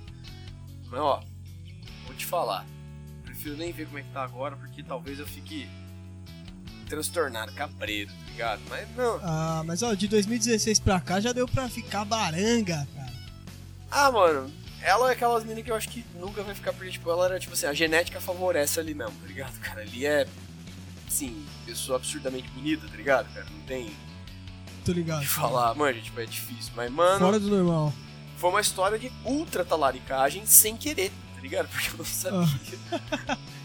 Mas 0.88 0.99
ó, 0.99 1.24
vou 2.05 2.16
te 2.16 2.26
falar, 2.26 2.66
prefiro 3.24 3.55
nem 3.55 3.72
ver 3.72 3.86
como 3.86 3.99
é 3.99 4.01
que 4.03 4.12
tá 4.12 4.24
agora, 4.24 4.57
porque 4.57 4.84
talvez 4.84 5.20
eu 5.20 5.28
fique 5.28 5.70
transtornado, 6.92 7.54
cabreiro, 7.54 8.12
tá 8.12 8.32
ligado? 8.32 8.62
Mas 8.70 8.96
não. 8.98 9.20
Ah, 9.24 9.64
mas 9.66 9.82
ó, 9.82 9.94
de 9.94 10.10
2016 10.10 10.80
pra 10.80 11.00
cá 11.00 11.22
já 11.22 11.32
deu 11.32 11.48
pra 11.48 11.70
ficar 11.70 12.04
baranga, 12.04 12.86
cara. 12.94 13.14
Ah, 13.89 14.12
mano, 14.12 14.52
ela 14.82 15.10
é 15.10 15.14
aquelas 15.14 15.44
meninas 15.44 15.64
que 15.64 15.72
eu 15.72 15.76
acho 15.76 15.88
que 15.88 16.06
nunca 16.20 16.44
vai 16.44 16.54
ficar, 16.54 16.74
porque 16.74 16.92
tipo, 16.92 17.10
ela 17.10 17.26
era 17.26 17.39
tipo 17.39 17.54
assim, 17.54 17.66
a 17.66 17.74
genética 17.74 18.20
favorece 18.20 18.78
ali 18.80 18.94
mesmo, 18.94 19.14
tá 19.22 19.28
ligado? 19.28 19.58
Cara, 19.62 19.82
ali 19.82 20.06
é 20.06 20.28
assim, 21.08 21.46
pessoa 21.66 21.98
absurdamente 21.98 22.50
bonita, 22.50 22.88
tá 22.88 22.96
ligado, 22.96 23.34
cara? 23.34 23.46
Não 23.50 23.62
tem. 23.66 23.92
Tô 24.86 24.92
ligado. 24.92 25.22
de 25.22 25.28
falar, 25.28 25.74
mano, 25.76 26.02
tipo, 26.02 26.20
é 26.20 26.26
difícil. 26.26 26.74
Mas, 26.76 26.92
mano, 26.92 27.20
Fora 27.20 27.39
do 27.39 27.48
normal. 27.50 27.94
foi 28.38 28.50
uma 28.50 28.62
história 28.62 28.98
de 29.00 29.12
ultra 29.24 29.64
talaricagem 29.64 30.46
sem 30.46 30.76
querer, 30.76 31.12
tá 31.36 31.42
ligado? 31.42 31.68
Porque 31.72 31.89
eu 31.89 31.98
não 31.98 32.06
sabia. 32.06 32.48
Ah. 33.30 33.38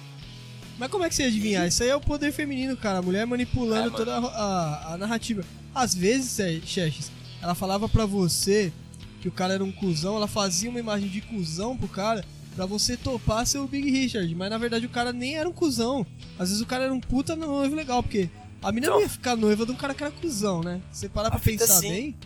Mas 0.79 0.91
como 0.91 1.05
é 1.05 1.09
que 1.09 1.15
você 1.15 1.23
ia 1.23 1.29
adivinhar? 1.29 1.67
Isso 1.67 1.83
aí 1.83 1.89
é 1.89 1.97
o 1.97 2.01
poder 2.01 2.33
feminino, 2.33 2.77
cara. 2.77 2.99
A 2.99 3.03
mulher 3.03 3.27
manipulando 3.27 3.89
É, 3.89 3.97
toda 3.97 4.15
a, 4.15 4.19
a- 4.19 4.95
a 4.95 4.99
narrativa. 4.99 5.43
Às 5.75 5.95
vezes, 5.95 6.39
é, 6.39 6.61
Xerxes, 6.65 7.11
ela 7.43 7.55
falava 7.55 7.89
pra 7.89 8.05
você 8.07 8.73
que 9.21 9.29
o 9.29 9.33
cara 9.33 9.55
era 9.55 9.65
um 9.65 9.73
cuzão, 9.73 10.17
ela 10.17 10.29
fazia 10.29 10.69
uma 10.71 10.79
imagem 10.81 11.09
de 11.09 11.21
cuzão 11.21 11.77
pro 11.77 11.89
cara 11.89 12.25
pra 12.55 12.65
você 12.67 12.97
topar 12.97 13.47
ser 13.47 13.59
o 13.59 13.67
Big 13.67 13.91
Richard. 13.91 14.35
Mas 14.35 14.51
na 14.51 14.59
verdade 14.59 14.87
o 14.87 14.91
cara 14.91 15.13
nem 15.13 15.37
era 15.37 15.49
um 15.49 15.53
cuzão. 15.53 16.07
Às 16.39 16.49
vezes 16.51 16.63
o 16.63 16.67
cara 16.67 16.85
era 16.85 16.93
um 16.93 17.01
puta 17.01 17.35
noivo 17.37 17.75
legal, 17.75 18.03
porque 18.03 18.29
a 18.63 18.71
mina 18.73 18.87
não 18.89 18.95
Então. 18.97 19.03
ia 19.03 19.09
ficar 19.09 19.37
noiva 19.37 19.65
de 19.67 19.73
um 19.73 19.77
cara 19.77 19.95
que 19.95 20.03
era 20.03 20.13
cuzão, 20.13 20.63
né? 20.63 20.81
Você 20.93 21.09
parar 21.09 21.31
pra 21.31 21.39
pensar 21.41 21.65
assim, 21.65 21.89
bem. 21.89 22.17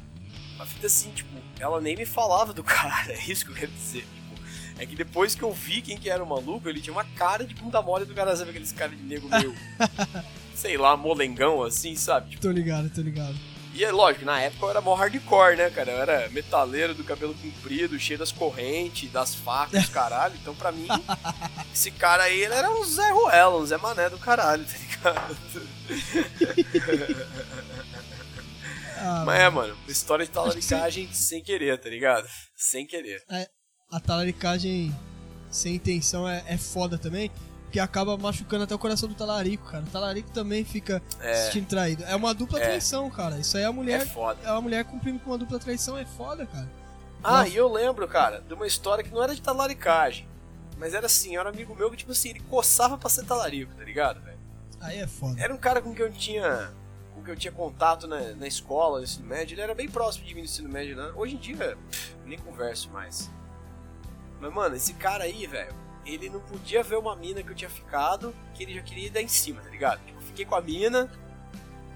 A 0.59 0.67
fita 0.67 0.87
assim, 0.89 1.11
tipo, 1.11 1.31
ela 1.59 1.81
nem 1.81 1.97
me 1.97 2.05
falava 2.07 2.53
do 2.53 2.63
cara, 2.63 3.11
é 3.13 3.31
isso 3.31 3.45
que 3.45 3.51
eu 3.53 3.57
quero 3.57 3.73
dizer. 3.73 4.05
É 4.81 4.87
que 4.87 4.97
depois 4.97 5.35
que 5.35 5.43
eu 5.43 5.53
vi 5.53 5.83
quem 5.83 5.99
que 5.99 6.09
era 6.09 6.25
o 6.25 6.27
maluco, 6.27 6.67
ele 6.69 6.81
tinha 6.81 6.93
uma 6.93 7.05
cara 7.05 7.45
de 7.45 7.55
bunda 7.55 7.83
mole 7.83 8.07
do 8.07 8.15
cara, 8.15 8.35
sabe 8.35 8.51
aqueles 8.51 8.73
caras 8.73 8.97
de 8.97 9.03
nego 9.05 9.29
meio. 9.29 9.55
sei 10.57 10.77
lá, 10.79 10.97
molengão 10.97 11.63
assim, 11.63 11.95
sabe? 11.95 12.31
Tipo, 12.31 12.43
Tô 12.43 12.51
ligado, 12.51 12.89
tô 12.91 13.03
ligado. 13.03 13.35
e 13.75 13.85
é 13.85 13.93
lógico, 13.93 14.25
na 14.25 14.41
época 14.41 14.65
eu 14.65 14.71
era 14.71 14.81
mó 14.81 14.95
hardcore, 14.95 15.57
né, 15.57 15.69
cara? 15.71 15.91
Eu 15.93 15.99
era 16.01 16.29
metaleiro 16.31 16.95
do 16.95 17.05
cabelo 17.05 17.35
comprido, 17.35 17.99
cheio 17.99 18.19
das 18.19 18.33
correntes, 18.33 19.11
das 19.13 19.35
facas, 19.35 19.87
caralho. 19.93 20.35
Então 20.41 20.55
pra 20.55 20.73
mim, 20.73 20.89
esse 21.73 21.91
cara 21.91 22.23
aí, 22.23 22.41
ele 22.41 22.55
era 22.55 22.71
um 22.71 22.83
Zé 22.85 23.11
Ruela, 23.11 23.59
um 23.59 23.67
Zé 23.67 23.77
Mané 23.77 24.09
do 24.09 24.19
caralho, 24.19 24.65
tá 24.65 24.79
ligado? 24.79 25.37
Ah, 29.03 29.23
Mas 29.25 29.41
é, 29.41 29.49
mano, 29.49 29.75
história 29.89 30.27
de 30.27 30.31
talaricagem 30.31 31.11
sem 31.11 31.43
querer, 31.43 31.79
tá 31.79 31.89
ligado? 31.89 32.29
Sem 32.55 32.87
querer. 32.87 33.23
A 33.91 33.99
talaricagem 33.99 34.95
sem 35.51 35.75
intenção 35.75 36.29
é, 36.29 36.45
é 36.47 36.57
foda 36.57 36.97
também, 36.97 37.31
que 37.73 37.81
acaba 37.81 38.17
machucando 38.17 38.65
até 38.65 38.75
o 38.75 38.79
coração 38.79 39.09
do 39.09 39.15
talarico, 39.15 39.69
cara. 39.71 39.83
O 39.85 39.87
talarico 39.89 40.31
também 40.31 40.65
fica 40.65 41.03
se 41.09 41.27
É, 41.27 41.35
sentindo 41.47 41.67
traído. 41.69 42.05
É 42.05 42.15
uma 42.15 42.33
dupla 42.35 42.61
É. 42.61 42.65
traição, 42.65 43.09
cara. 43.11 43.39
Isso 43.39 43.57
aí 43.57 43.63
é 43.63 43.67
a 43.67 43.71
é 43.71 43.73
mulher. 43.73 44.07
foda. 44.07 44.39
É 44.45 44.51
uma 44.53 44.61
mulher 44.61 44.85
cumprindo 44.85 45.19
com 45.21 45.31
uma 45.31 45.39
dupla 45.39 45.59
traição, 45.59 45.97
é 45.97 46.05
foda, 46.05 46.47
cara. 46.47 46.69
Ah, 47.23 47.39
Nossa. 47.41 47.49
e 47.49 47.57
eu 47.57 47.71
lembro, 47.71 48.07
cara, 48.09 48.41
de 48.41 48.55
uma 48.55 48.67
história 48.67 49.05
que 49.05 49.11
não 49.11 49.23
era 49.23 49.35
de 49.35 49.43
talaricagem. 49.43 50.29
Mas 50.79 50.95
era 50.95 51.07
assim, 51.07 51.37
era 51.37 51.49
um 51.49 51.53
amigo 51.53 51.75
meu 51.75 51.91
que, 51.91 51.97
tipo 51.99 52.13
assim, 52.13 52.31
ele 52.31 52.41
coçava 52.41 52.97
pra 52.97 53.11
ser 53.11 53.25
talarico, 53.25 53.75
tá 53.75 53.85
ligado, 53.85 54.21
velho? 54.23 54.39
Aí 54.81 54.99
é 54.99 55.07
foda. 55.07 55.39
Era 55.41 55.53
um 55.53 55.59
cara 55.59 55.83
com 55.83 55.95
quem 55.95 56.07
eu 56.07 56.13
tinha. 56.13 56.73
com 57.15 57.23
quem 57.23 57.35
eu 57.35 57.39
tinha 57.39 57.53
contato 57.53 58.07
na, 58.07 58.21
na 58.35 58.47
escola, 58.47 58.99
no 58.99 59.05
ensino 59.05 59.27
médio. 59.27 59.55
Ele 59.55 59.61
era 59.61 59.75
bem 59.75 59.89
próximo 59.91 60.25
de 60.25 60.35
mim 60.35 60.41
no 60.41 60.47
ensino 60.47 60.69
médio, 60.71 60.97
né? 60.97 61.13
Hoje 61.15 61.35
em 61.35 61.39
dia, 61.39 61.77
pff, 61.91 62.15
nem 62.25 62.39
converso 62.39 62.89
mais. 62.91 63.31
Mas, 64.41 64.53
mano, 64.53 64.75
esse 64.77 64.95
cara 64.95 65.25
aí, 65.25 65.47
velho, 65.47 65.75
ele 66.07 66.31
não 66.31 66.41
podia 66.41 66.83
ver 66.83 66.97
uma 66.97 67.15
mina 67.15 67.43
que 67.43 67.51
eu 67.51 67.55
tinha 67.55 67.71
ficado, 67.71 68.35
que 68.55 68.63
ele 68.63 68.75
já 68.75 68.83
queria 68.83 69.11
dar 69.11 69.21
em 69.23 69.29
cima, 69.29 69.61
tá 69.61 69.69
ligado? 69.71 70.01
Tipo, 70.07 70.19
eu 70.19 70.23
fiquei 70.27 70.45
com 70.45 70.55
a 70.55 70.61
mina, 70.61 71.11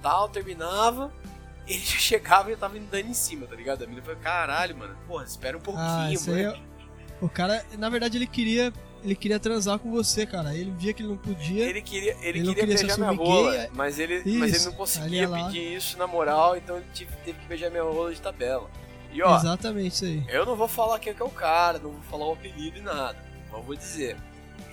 tal, 0.02 0.28
terminava. 0.28 1.12
Ele 1.66 1.78
já 1.80 1.96
chegava 1.96 2.50
e 2.50 2.52
eu 2.52 2.58
tava 2.58 2.76
indo 2.76 2.90
dando 2.90 3.08
em 3.08 3.14
cima, 3.14 3.46
tá 3.46 3.56
ligado? 3.56 3.82
A 3.82 3.86
mina 3.86 4.02
falou, 4.02 4.20
caralho, 4.20 4.76
mano, 4.76 4.94
porra, 5.06 5.24
espera 5.24 5.56
um 5.56 5.60
pouquinho, 5.62 5.86
Ah, 5.86 6.12
isso 6.12 6.30
aí 6.30 6.44
mano. 6.44 6.56
é- 6.58 7.24
O 7.24 7.28
cara, 7.30 7.64
na 7.78 7.88
verdade, 7.88 8.18
ele 8.18 8.26
queria. 8.26 8.70
Ele 9.02 9.14
queria 9.14 9.38
transar 9.40 9.78
com 9.78 9.90
você, 9.90 10.26
cara. 10.26 10.54
Ele 10.54 10.70
via 10.72 10.92
que 10.92 11.00
ele 11.02 11.08
não 11.10 11.16
podia. 11.16 11.64
Ele 11.64 11.80
queria, 11.80 12.12
ele 12.20 12.26
Ele 12.26 12.38
queria 12.40 12.54
queria 12.54 12.66
beijar 12.76 12.98
minha 12.98 13.10
rola, 13.12 13.52
gay, 13.56 13.70
mas 13.72 13.98
ele, 13.98 14.22
mas 14.38 14.54
ele 14.54 14.64
não 14.66 14.72
conseguia 14.72 15.24
é 15.24 15.26
pedir 15.26 15.74
isso 15.74 15.96
na 15.96 16.06
moral, 16.06 16.54
então 16.56 16.76
ele 16.76 16.86
tive- 16.92 17.16
teve 17.24 17.38
que 17.38 17.46
beijar 17.46 17.70
minha 17.70 17.82
rola 17.82 18.12
de 18.14 18.20
tabela. 18.20 18.70
E 19.14 19.22
ó, 19.22 19.36
Exatamente 19.36 19.94
isso 19.94 20.04
aí. 20.04 20.24
eu 20.28 20.44
não 20.44 20.56
vou 20.56 20.66
falar 20.68 20.98
quem 20.98 21.12
é 21.12 21.14
que 21.14 21.22
é 21.22 21.24
o 21.24 21.30
cara, 21.30 21.78
não 21.78 21.92
vou 21.92 22.02
falar 22.02 22.26
o 22.26 22.32
apelido 22.32 22.78
e 22.78 22.82
nada, 22.82 23.16
mas 23.48 23.52
eu 23.58 23.62
vou 23.62 23.76
dizer, 23.76 24.16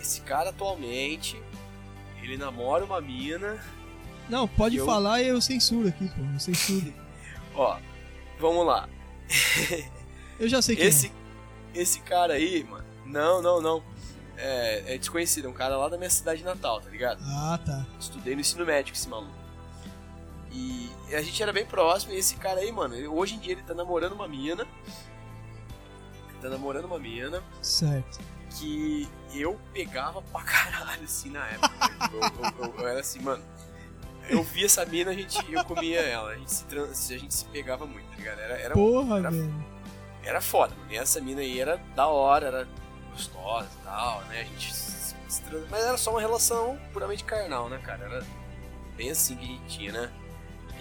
esse 0.02 0.20
cara 0.22 0.50
atualmente, 0.50 1.40
ele 2.24 2.36
namora 2.38 2.84
uma 2.84 3.00
mina, 3.00 3.58
Não, 4.28 4.48
pode 4.48 4.78
Eu- 4.78 4.86
falar 4.86 5.22
e 5.22 5.28
eu 5.28 5.40
censuro 5.42 5.88
aqui, 5.90 6.08
pô. 6.10 6.22
Eu 6.34 6.40
censuro. 6.40 6.92
ó, 7.56 7.78
vamos 8.40 8.66
lá, 8.66 8.90
Eu 10.40 10.48
já 10.50 10.62
sei 10.62 10.76
que 10.76 10.82
esse, 10.84 11.12
esse 11.76 12.00
cara 12.00 12.34
aí, 12.34 12.64
mano, 12.64 12.84
não, 13.06 13.42
não, 13.42 13.62
não, 13.62 13.84
é, 14.38 14.96
é 14.96 14.98
desconhecido, 14.98 15.46
é 15.46 15.50
um 15.50 15.54
cara 15.54 15.78
lá 15.78 15.88
da 15.88 15.98
minha 15.98 16.10
cidade 16.10 16.44
natal, 16.44 16.82
tá 16.82 16.90
ligado? 16.90 17.22
Ah, 17.24 17.60
tá. 17.64 17.86
Estudei 18.00 18.34
no 18.34 18.42
ensino 18.42 18.66
médio 18.66 18.92
com 18.92 18.98
esse 19.00 19.08
maluco. 19.08 19.41
E 20.52 20.92
a 21.16 21.22
gente 21.22 21.42
era 21.42 21.54
bem 21.54 21.66
próximo, 21.66 22.14
e 22.14 22.18
esse 22.18 22.36
cara 22.36 22.60
aí, 22.60 22.72
mano, 22.72 22.96
hoje 23.14 23.36
em 23.36 23.40
dia 23.40 23.54
ele 23.54 23.62
tá 23.64 23.74
namorando 23.74 24.14
uma 24.14 24.28
mina. 24.28 24.68
Tá 26.42 26.50
namorando 26.50 26.86
uma 26.86 26.98
mina 27.00 27.44
Certo. 27.62 28.20
que 28.58 29.08
eu 29.34 29.60
pegava 29.74 30.22
pra 30.24 30.42
caralho, 30.44 31.04
assim, 31.04 31.30
na 31.30 31.46
época. 31.48 31.72
Eu, 32.12 32.20
eu- 32.22 32.66
eu- 32.68 32.80
eu 32.80 32.88
era 32.88 33.00
assim, 33.00 33.20
mano. 33.22 33.44
Eu 34.30 34.44
via 34.44 34.66
essa 34.66 34.86
mina, 34.86 35.12
a 35.12 35.14
gente, 35.14 35.38
eu 35.52 35.64
comia 35.66 36.00
ela. 36.02 36.32
A 36.32 36.36
gente 36.38 36.52
se, 36.52 36.64
trans, 36.66 37.12
a 37.12 37.18
gente 37.18 37.34
se 37.34 37.46
pegava 37.46 37.86
muito, 37.86 38.08
tá 38.10 38.16
ligado? 38.16 38.40
Era, 38.40 38.54
era, 38.58 38.74
Porra, 38.74 39.20
era- 39.20 39.32
velho. 39.32 39.66
era 40.24 40.42
foda, 40.42 40.74
mano. 40.76 40.92
E 40.92 40.98
essa 40.98 41.20
mina 41.22 41.42
aí 41.42 41.60
era 41.60 41.78
da 41.96 42.08
hora, 42.08 42.48
era 42.48 42.68
gostosa 43.12 43.68
e 43.80 43.84
tal, 43.84 44.22
né? 44.26 44.42
A 44.42 44.44
gente 44.44 44.74
se, 44.74 45.16
se 45.28 45.42
trans... 45.44 45.68
Mas 45.70 45.84
era 45.84 45.98
só 45.98 46.12
uma 46.12 46.22
relação 46.22 46.80
puramente 46.94 47.24
carnal, 47.24 47.70
né, 47.70 47.78
cara? 47.80 48.06
Era 48.06 48.26
bem 48.96 49.12
assim 49.12 49.36
que 49.36 49.44
a 49.44 49.48
gente 49.48 49.66
tinha, 49.78 49.92
né? 49.92 50.12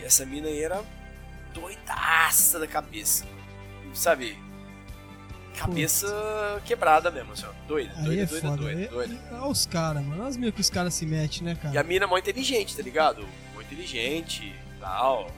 E 0.01 0.05
essa 0.05 0.25
mina 0.25 0.49
aí 0.49 0.63
era 0.63 0.83
doidaça 1.53 2.59
da 2.59 2.67
cabeça. 2.67 3.25
Sabe? 3.93 4.39
Cabeça 5.57 6.63
quebrada 6.65 7.11
mesmo, 7.11 7.33
assim, 7.33 7.45
ó. 7.47 7.53
Doida, 7.67 7.93
Aí 7.99 8.05
doida, 8.05 8.23
é 8.23 8.27
doida, 8.27 8.49
foda. 8.49 8.57
doida, 8.63 8.83
É- 8.83 8.87
doida. 8.89 9.21
Olha 9.33 9.47
os 9.47 9.67
caras, 9.67 10.03
mano. 10.05 10.21
Olha 10.23 10.29
as 10.31 10.37
meio 10.37 10.53
que 10.53 10.61
os 10.61 10.71
caras 10.71 10.95
se 10.95 11.05
metem, 11.05 11.43
né, 11.43 11.53
E 11.53 11.57
cara? 11.57 11.81
a 11.81 11.85
mina 11.85 12.05
é 12.05 12.09
mó 12.09 12.17
inteligente, 12.17 12.77
tá 12.77 12.83
ligado? 12.83 13.29
Mó 13.55 13.61
inteligente, 13.61 14.55
tal. 14.81 15.31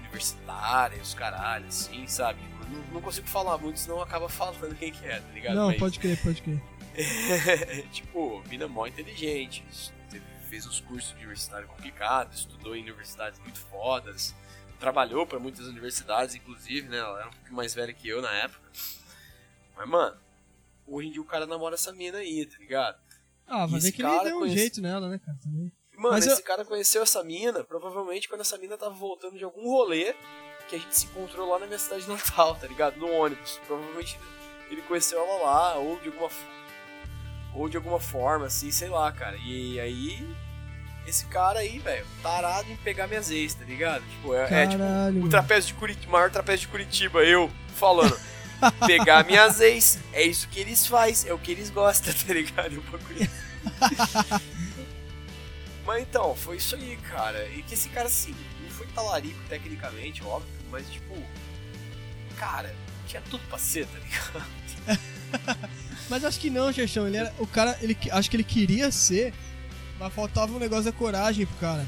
Universitária, 0.00 1.00
os 1.00 1.14
caralho, 1.14 1.66
assim, 1.66 2.06
sabe? 2.06 2.40
Não, 2.70 2.94
não 2.94 3.00
consigo 3.00 3.26
falar 3.28 3.56
muito, 3.58 3.78
senão 3.78 4.02
acaba 4.02 4.28
falando 4.28 4.74
quem 4.76 4.90
que 4.92 5.04
é, 5.06 5.20
tá 5.20 5.32
ligado? 5.32 5.54
Não, 5.54 5.66
Mas, 5.68 5.78
pode 5.78 5.98
crer, 6.00 6.18
pode 6.22 6.42
crer. 6.42 6.60
tipo, 7.92 8.42
mina 8.48 8.66
mó 8.66 8.86
inteligente. 8.86 9.64
Fez 10.56 10.66
uns 10.66 10.80
cursos 10.80 11.10
de 11.10 11.16
universitário 11.18 11.68
complicados, 11.68 12.38
estudou 12.38 12.74
em 12.74 12.80
universidades 12.80 13.38
muito 13.40 13.58
fodas. 13.60 14.34
Trabalhou 14.80 15.26
pra 15.26 15.38
muitas 15.38 15.66
universidades, 15.66 16.34
inclusive, 16.34 16.88
né? 16.88 16.96
Ela 16.96 17.18
era 17.18 17.28
um 17.28 17.32
pouco 17.32 17.52
mais 17.52 17.74
velha 17.74 17.92
que 17.92 18.08
eu 18.08 18.22
na 18.22 18.32
época. 18.32 18.66
Mas, 19.76 19.86
mano, 19.86 20.16
hoje 20.86 21.08
em 21.08 21.12
dia 21.12 21.20
o 21.20 21.26
cara 21.26 21.46
namora 21.46 21.74
essa 21.74 21.92
mina 21.92 22.16
aí, 22.18 22.46
tá 22.46 22.56
ligado? 22.58 22.96
Ah, 23.46 23.66
esse 23.66 23.80
ver 23.80 23.92
que 23.92 24.02
ele 24.02 24.24
deu 24.24 24.36
um 24.36 24.38
conhece- 24.40 24.58
jeito 24.58 24.80
nela, 24.80 25.10
né, 25.10 25.18
cara? 25.18 25.36
Também. 25.42 25.70
Mano, 25.94 26.14
Mas 26.14 26.26
esse 26.26 26.40
eu- 26.40 26.46
cara 26.46 26.64
conheceu 26.64 27.02
essa 27.02 27.22
mina, 27.22 27.62
provavelmente 27.62 28.26
quando 28.26 28.40
essa 28.40 28.56
mina 28.56 28.78
tava 28.78 28.94
voltando 28.94 29.36
de 29.36 29.44
algum 29.44 29.68
rolê 29.68 30.14
que 30.70 30.76
a 30.76 30.78
gente 30.78 30.98
se 30.98 31.04
encontrou 31.04 31.50
lá 31.50 31.58
na 31.58 31.66
minha 31.66 31.78
cidade 31.78 32.08
natal, 32.08 32.54
tá 32.56 32.66
ligado? 32.66 32.96
No 32.96 33.10
ônibus. 33.12 33.60
Provavelmente 33.66 34.18
ele 34.70 34.80
conheceu 34.80 35.18
ela 35.20 35.42
lá, 35.44 35.74
ou 35.76 36.00
de 36.00 36.08
alguma 36.08 36.30
ou 37.54 37.68
de 37.70 37.76
alguma 37.78 38.00
forma, 38.00 38.46
assim, 38.46 38.70
sei 38.70 38.88
lá, 38.88 39.10
cara. 39.12 39.36
E 39.38 39.78
aí, 39.80 40.26
esse 41.06 41.24
cara 41.26 41.60
aí, 41.60 41.78
velho, 41.78 42.04
tarado 42.22 42.70
em 42.70 42.76
pegar 42.76 43.06
minhas 43.06 43.30
ex, 43.30 43.54
tá 43.54 43.64
ligado? 43.64 44.02
Tipo, 44.10 44.34
é, 44.34 44.64
é 44.64 44.66
tipo 44.66 44.82
o 45.24 45.28
trapézio 45.28 45.68
de 45.68 45.74
Curitiba, 45.74 46.12
maior 46.12 46.30
trapézio 46.30 46.60
de 46.60 46.68
Curitiba, 46.68 47.20
eu 47.20 47.50
falando. 47.74 48.18
Pegar 48.86 49.24
minhas 49.24 49.60
ex, 49.60 49.98
é 50.12 50.22
isso 50.22 50.48
que 50.48 50.58
eles 50.60 50.86
fazem, 50.86 51.30
é 51.30 51.34
o 51.34 51.38
que 51.38 51.52
eles 51.52 51.70
gostam, 51.70 52.12
tá 52.26 52.32
ligado? 52.32 52.82
Mas 55.84 56.02
então, 56.02 56.34
foi 56.34 56.56
isso 56.56 56.74
aí, 56.74 56.98
cara. 57.08 57.46
E 57.50 57.62
que 57.62 57.74
esse 57.74 57.88
cara, 57.90 58.06
assim, 58.06 58.34
não 58.62 58.70
foi 58.70 58.86
talarico 58.88 59.38
tecnicamente, 59.48 60.24
óbvio, 60.24 60.50
mas 60.70 60.88
tipo. 60.90 61.14
Cara, 62.36 62.74
tinha 63.06 63.22
tudo 63.30 63.42
pra 63.48 63.58
ser, 63.58 63.86
tá 63.86 63.98
ligado? 63.98 64.44
Mas 66.08 66.24
acho 66.24 66.38
que 66.38 66.50
não, 66.50 66.72
Xexão. 66.72 67.06
Ele 67.06 67.16
era. 67.16 67.34
O 67.38 67.46
cara, 67.46 67.76
ele, 67.80 67.96
acho 68.12 68.30
que 68.30 68.36
ele 68.36 68.44
queria 68.44 68.90
ser, 68.92 69.34
mas 69.98 70.12
faltava 70.12 70.52
um 70.52 70.58
negócio 70.58 70.84
da 70.84 70.92
coragem 70.92 71.46
pro 71.46 71.56
cara. 71.56 71.86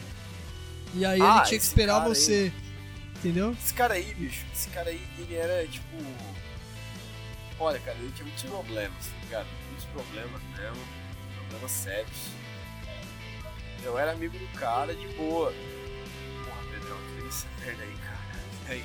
E 0.94 1.04
aí 1.04 1.20
Ah, 1.20 1.36
ele 1.38 1.46
tinha 1.48 1.58
que 1.58 1.64
esperar 1.64 1.94
cara 2.00 2.08
aí. 2.08 2.14
você. 2.14 2.52
Entendeu? 3.16 3.52
Esse 3.52 3.74
cara 3.74 3.94
aí, 3.94 4.14
bicho, 4.14 4.46
esse 4.54 4.68
cara 4.70 4.90
aí, 4.90 5.02
ele 5.18 5.34
era 5.34 5.66
tipo. 5.66 5.96
Olha, 7.58 7.80
cara, 7.80 7.96
ele 7.98 8.12
tinha 8.12 8.24
muitos 8.24 8.44
problemas, 8.44 9.06
tá 9.06 9.12
ligado? 9.24 9.46
Muitos 9.68 9.84
problemas 9.86 10.42
mesmo, 10.56 10.84
problemas 11.40 11.70
sérios. 11.72 12.16
Eu 13.82 13.98
era 13.98 14.12
amigo 14.12 14.38
do 14.38 14.48
cara 14.58 14.94
de 14.94 15.06
boa. 15.14 15.52
Porra, 16.44 16.62
Pedrão, 16.70 16.96
tira 17.16 17.28
essa 17.28 17.46
merda 17.64 17.82
aí, 17.82 17.96
cara. 17.96 18.18
Aí. 18.68 18.84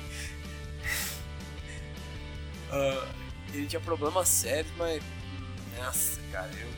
Ah, 2.72 3.08
ele 3.52 3.66
tinha 3.66 3.80
problemas 3.80 4.28
sérios, 4.28 4.72
mas. 4.76 5.02
Nossa, 5.78 6.20
cara, 6.32 6.50
eu. 6.54 6.68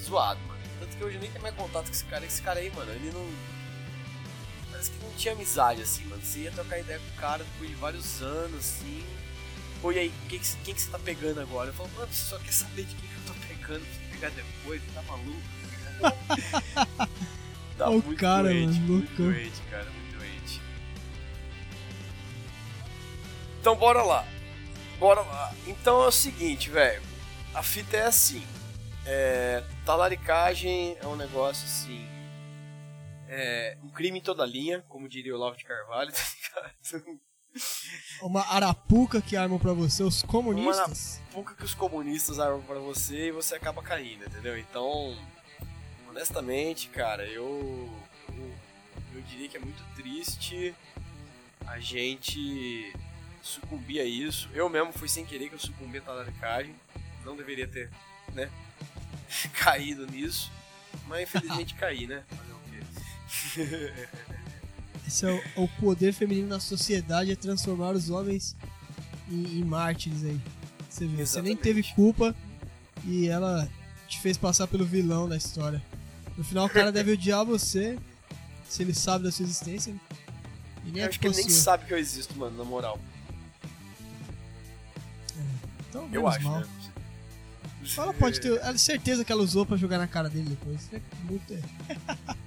Zoado, 0.00 0.40
mano. 0.46 0.53
Tanto 0.84 0.98
que 0.98 1.04
hoje 1.04 1.16
eu 1.16 1.20
nem 1.22 1.30
tenho 1.30 1.42
mais 1.42 1.54
contato 1.54 1.86
com 1.86 1.92
esse 1.92 2.04
cara. 2.04 2.26
Esse 2.26 2.42
cara 2.42 2.60
aí, 2.60 2.70
mano, 2.70 2.92
ele 2.92 3.10
não. 3.10 3.26
parece 4.70 4.90
que 4.90 5.02
não 5.02 5.10
tinha 5.14 5.32
amizade, 5.32 5.80
assim, 5.80 6.04
mano. 6.04 6.22
Você 6.22 6.40
ia 6.40 6.50
trocar 6.50 6.78
ideia 6.78 6.98
com 6.98 7.08
o 7.16 7.20
cara 7.20 7.42
depois 7.42 7.70
de 7.70 7.76
vários 7.76 8.20
anos, 8.22 8.58
assim. 8.58 9.02
Pô, 9.80 9.92
e 9.92 9.98
aí, 9.98 10.12
quem 10.28 10.38
que, 10.38 10.56
quem 10.62 10.74
que 10.74 10.80
você 10.80 10.90
tá 10.90 10.98
pegando 10.98 11.40
agora? 11.40 11.70
Eu 11.70 11.74
falo, 11.74 11.88
mano, 11.96 12.12
você 12.12 12.24
só 12.28 12.38
quer 12.38 12.52
saber 12.52 12.84
de 12.84 12.94
quem 12.94 13.08
que 13.08 13.14
eu 13.16 13.34
tô 13.34 13.40
pegando 13.48 13.80
pra 13.80 14.10
pegar 14.10 14.30
depois, 14.30 14.82
tá 14.92 15.02
maluco? 15.02 15.42
tá 17.78 17.88
Ó 17.88 17.90
o 17.90 18.02
muito 18.02 18.16
cara, 18.16 18.48
doente, 18.48 18.78
mano, 18.80 18.86
muito 18.86 19.22
loucão. 19.22 19.32
doente, 19.32 19.62
cara, 19.70 19.90
muito 19.90 20.18
doente. 20.18 20.60
Então 23.60 23.74
bora 23.76 24.02
lá. 24.02 24.26
Bora 24.98 25.22
lá. 25.22 25.54
Então 25.66 26.04
é 26.04 26.08
o 26.08 26.12
seguinte, 26.12 26.68
velho. 26.68 27.02
A 27.54 27.62
fita 27.62 27.96
é 27.96 28.06
assim. 28.06 28.44
É, 29.06 29.62
talaricagem 29.84 30.96
é 31.00 31.06
um 31.06 31.16
negócio 31.16 31.64
assim. 31.64 32.06
É 33.28 33.76
um 33.82 33.88
crime 33.88 34.18
em 34.18 34.22
toda 34.22 34.44
linha, 34.44 34.84
como 34.88 35.08
diria 35.08 35.32
o 35.32 35.36
Olavo 35.36 35.56
de 35.56 35.64
Carvalho, 35.64 36.12
tá 36.12 36.18
ligado? 36.18 37.20
Uma 38.20 38.42
arapuca 38.52 39.20
que 39.22 39.36
armam 39.36 39.58
pra 39.58 39.72
você 39.72 40.02
os 40.02 40.22
comunistas. 40.22 41.20
Pouca 41.32 41.54
que 41.54 41.64
os 41.64 41.74
comunistas 41.74 42.38
armam 42.38 42.62
pra 42.62 42.78
você 42.78 43.28
e 43.28 43.32
você 43.32 43.54
acaba 43.54 43.82
caindo, 43.82 44.24
entendeu? 44.24 44.58
Então, 44.58 45.16
honestamente, 46.08 46.88
cara, 46.88 47.24
eu, 47.26 47.88
eu, 48.28 48.54
eu 49.14 49.22
diria 49.22 49.48
que 49.48 49.56
é 49.56 49.60
muito 49.60 49.82
triste 49.94 50.74
a 51.66 51.78
gente 51.78 52.92
sucumbir 53.42 54.00
a 54.00 54.04
isso. 54.04 54.48
Eu 54.52 54.68
mesmo 54.68 54.92
fui 54.92 55.08
sem 55.08 55.24
querer 55.24 55.48
que 55.48 55.54
eu 55.54 55.60
sucumbi 55.60 55.98
a 55.98 56.02
talaricagem. 56.02 56.74
Não 57.24 57.36
deveria 57.36 57.68
ter, 57.68 57.90
né, 58.32 58.50
caído 59.54 60.06
nisso. 60.06 60.50
Mas 61.06 61.22
infelizmente 61.22 61.74
caí, 61.74 62.06
né? 62.06 62.22
Fazer 62.28 62.52
o 62.52 62.60
quê? 62.70 64.08
Esse 65.06 65.26
é 65.26 65.42
o, 65.56 65.64
o 65.64 65.68
poder 65.68 66.12
feminino 66.12 66.48
na 66.48 66.60
sociedade 66.60 67.30
é 67.30 67.36
transformar 67.36 67.90
os 67.92 68.08
homens 68.10 68.56
em, 69.30 69.58
em 69.58 69.64
mártires 69.64 70.24
aí. 70.24 70.40
Você 70.88 71.06
vê, 71.06 71.26
você 71.26 71.42
nem 71.42 71.56
teve 71.56 71.82
culpa 71.94 72.34
e 73.04 73.28
ela 73.28 73.68
te 74.08 74.18
fez 74.20 74.38
passar 74.38 74.66
pelo 74.66 74.84
vilão 74.84 75.28
da 75.28 75.36
história. 75.36 75.82
No 76.38 76.44
final 76.44 76.66
o 76.66 76.70
cara 76.70 76.90
deve 76.90 77.12
odiar 77.12 77.44
você, 77.44 77.98
se 78.68 78.82
ele 78.82 78.94
sabe 78.94 79.24
da 79.24 79.30
sua 79.32 79.44
existência. 79.44 79.92
né? 79.92 80.00
E 80.84 80.90
nem 80.90 80.98
Eu 81.02 81.06
é 81.06 81.08
acho 81.08 81.20
que 81.20 81.26
ele 81.26 81.36
nem 81.36 81.50
sabe 81.50 81.84
que 81.86 81.92
eu 81.92 81.98
existo, 81.98 82.36
mano, 82.38 82.56
na 82.56 82.64
moral. 82.64 82.98
Então, 85.88 86.08
Eu 86.12 86.26
acho, 86.26 86.42
mal. 86.44 86.60
né? 86.60 86.66
Ela 87.96 88.14
pode 88.14 88.40
ter 88.40 88.52
ela- 88.60 88.78
certeza 88.78 89.24
que 89.24 89.32
ela 89.32 89.42
usou 89.42 89.66
pra 89.66 89.76
jogar 89.76 89.98
na 89.98 90.06
cara 90.06 90.28
dele 90.28 90.50
depois. 90.50 90.88
É 90.92 91.00
muito- 91.24 91.54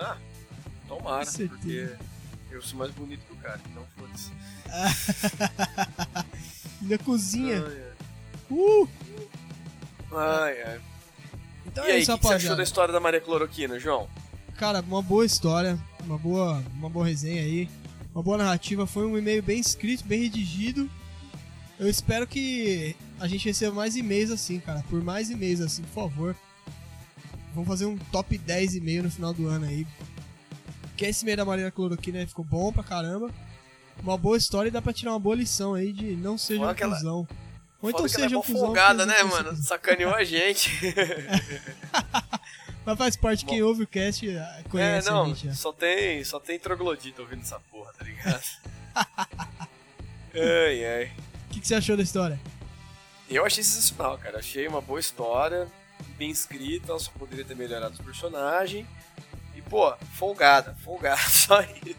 Ah, 0.00 0.16
tomara, 0.86 1.26
porque 1.26 1.88
eu 2.52 2.62
sou 2.62 2.78
mais 2.78 2.92
bonito 2.92 3.20
que 3.26 3.32
o 3.32 3.36
cara, 3.36 3.60
então 3.70 3.84
foda-se. 3.96 4.30
Na 6.82 6.98
cozinha. 6.98 7.64
Ai, 7.66 7.82
ai. 7.82 7.92
Uh! 8.50 8.88
Ai, 10.12 10.62
ai. 10.62 10.80
Então 11.66 11.84
e 11.84 11.88
é 11.88 11.92
aí, 11.94 11.98
o 11.98 12.02
isso, 12.02 12.12
que, 12.12 12.18
que 12.20 12.26
você 12.28 12.34
achou 12.34 12.56
da 12.56 12.62
história 12.62 12.92
da 12.92 13.00
Maria 13.00 13.20
Cloroquina, 13.20 13.78
João? 13.78 14.08
Cara, 14.56 14.80
uma 14.80 15.02
boa 15.02 15.26
história, 15.26 15.78
uma 16.04 16.16
boa, 16.16 16.62
uma 16.74 16.88
boa 16.88 17.06
resenha 17.06 17.42
aí, 17.42 17.68
uma 18.14 18.22
boa 18.22 18.38
narrativa. 18.38 18.86
Foi 18.86 19.04
um 19.04 19.18
e-mail 19.18 19.42
bem 19.42 19.58
escrito, 19.60 20.04
bem 20.06 20.22
redigido. 20.22 20.88
Eu 21.78 21.88
espero 21.88 22.26
que 22.26 22.96
a 23.20 23.26
gente 23.28 23.44
receba 23.46 23.74
mais 23.74 23.96
e-mails 23.96 24.30
assim, 24.30 24.58
cara. 24.60 24.82
Por 24.88 25.02
mais 25.02 25.30
e-mails 25.30 25.60
assim, 25.60 25.82
por 25.82 25.94
favor. 26.02 26.36
Vamos 27.54 27.68
fazer 27.68 27.86
um 27.86 27.96
top 27.96 28.36
10 28.36 28.76
e-mail 28.76 29.02
no 29.04 29.10
final 29.10 29.32
do 29.32 29.46
ano 29.48 29.66
aí. 29.66 29.86
Que 30.96 31.06
esse 31.06 31.24
e-mail 31.24 31.36
da 31.38 31.44
Maria 31.44 31.70
Cloroquina 31.70 32.26
ficou 32.26 32.44
bom 32.44 32.72
pra 32.72 32.82
caramba. 32.82 33.30
Uma 34.02 34.16
boa 34.18 34.36
história 34.36 34.68
e 34.68 34.72
dá 34.72 34.80
pra 34.82 34.92
tirar 34.92 35.12
uma 35.12 35.18
boa 35.20 35.34
lição 35.36 35.74
aí 35.74 35.92
de 35.92 36.14
não 36.16 36.36
seja 36.38 36.60
Fala 36.60 36.72
um 36.72 36.74
que 36.74 36.82
ela- 36.82 36.96
cuzão. 36.96 37.28
Ou 37.80 37.90
então 37.90 38.06
é 38.06 38.08
seja 38.08 38.34
mó 38.34 38.40
um 38.40 38.42
cuzão. 38.42 38.66
folgada, 38.66 39.06
né, 39.06 39.22
mano? 39.22 39.54
Sacaneou 39.56 40.12
a 40.14 40.24
gente. 40.24 40.70
Mas 42.84 42.98
faz 42.98 43.16
parte, 43.16 43.44
quem 43.44 43.62
ouve 43.62 43.82
o 43.82 43.86
cast 43.86 44.28
ah, 44.30 44.56
é, 44.58 44.62
conhece 44.68 45.08
a 45.08 45.12
não, 45.12 45.26
gente 45.26 45.46
já. 45.46 45.54
só 45.54 45.72
tem, 45.72 46.24
só 46.24 46.40
tem 46.40 46.58
troglodita 46.58 47.20
ouvindo 47.22 47.42
essa 47.42 47.60
porra, 47.70 47.92
tá 47.92 48.04
ligado? 48.04 48.42
ai, 50.34 50.84
ai. 50.84 51.12
O 51.48 51.50
que, 51.50 51.60
que 51.60 51.66
você 51.66 51.74
achou 51.74 51.96
da 51.96 52.02
história? 52.02 52.38
Eu 53.28 53.44
achei 53.44 53.62
sensacional, 53.62 54.16
cara. 54.18 54.38
Achei 54.38 54.66
uma 54.68 54.80
boa 54.80 55.00
história, 55.00 55.66
bem 56.16 56.30
escrita, 56.30 56.98
só 56.98 57.10
poderia 57.18 57.44
ter 57.44 57.56
melhorado 57.56 57.94
os 57.94 58.00
personagens. 58.00 58.86
E, 59.56 59.62
pô, 59.62 59.92
folgada, 60.14 60.76
folgada, 60.84 61.20
só 61.28 61.60
isso. 61.62 61.96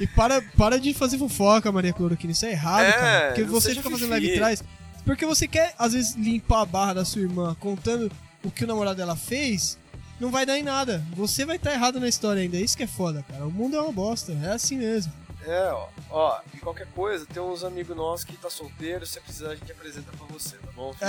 E 0.00 0.06
para, 0.06 0.42
para 0.56 0.80
de 0.80 0.92
fazer 0.92 1.18
fofoca, 1.18 1.70
Maria 1.70 1.92
Cloroquina. 1.92 2.32
Isso 2.32 2.46
é 2.46 2.50
errado, 2.52 2.84
É, 2.84 2.92
cara. 2.92 3.26
Porque 3.28 3.44
você 3.44 3.74
fica 3.74 3.90
fazendo 3.90 4.10
live 4.10 4.32
atrás. 4.32 4.64
Porque 5.04 5.26
você 5.26 5.46
quer, 5.46 5.74
às 5.78 5.92
vezes, 5.92 6.14
limpar 6.14 6.62
a 6.62 6.66
barra 6.66 6.94
da 6.94 7.04
sua 7.04 7.22
irmã 7.22 7.54
contando 7.60 8.10
o 8.42 8.50
que 8.50 8.64
o 8.64 8.66
namorado 8.66 8.96
dela 8.96 9.14
fez. 9.14 9.78
Não 10.18 10.30
vai 10.30 10.46
dar 10.46 10.58
em 10.58 10.62
nada. 10.62 11.04
Você 11.14 11.44
vai 11.44 11.56
estar 11.56 11.72
errado 11.72 12.00
na 12.00 12.08
história 12.08 12.40
ainda. 12.40 12.56
Isso 12.56 12.76
que 12.76 12.82
é 12.82 12.86
foda, 12.86 13.22
cara. 13.28 13.46
O 13.46 13.50
mundo 13.50 13.76
é 13.76 13.80
uma 13.80 13.92
bosta. 13.92 14.32
É 14.42 14.52
assim 14.52 14.78
mesmo. 14.78 15.12
É, 15.46 15.70
ó, 15.72 15.88
ó, 16.10 16.40
e 16.54 16.58
qualquer 16.58 16.86
coisa, 16.92 17.26
tem 17.26 17.42
uns 17.42 17.64
amigos 17.64 17.94
nossos 17.96 18.24
que 18.24 18.36
tá 18.36 18.48
solteiro, 18.48 19.04
se 19.06 19.20
precisar 19.20 19.50
a 19.50 19.56
gente 19.56 19.70
apresenta 19.70 20.10
pra 20.12 20.26
você, 20.26 20.56
tá 20.56 20.68
bom? 20.74 20.94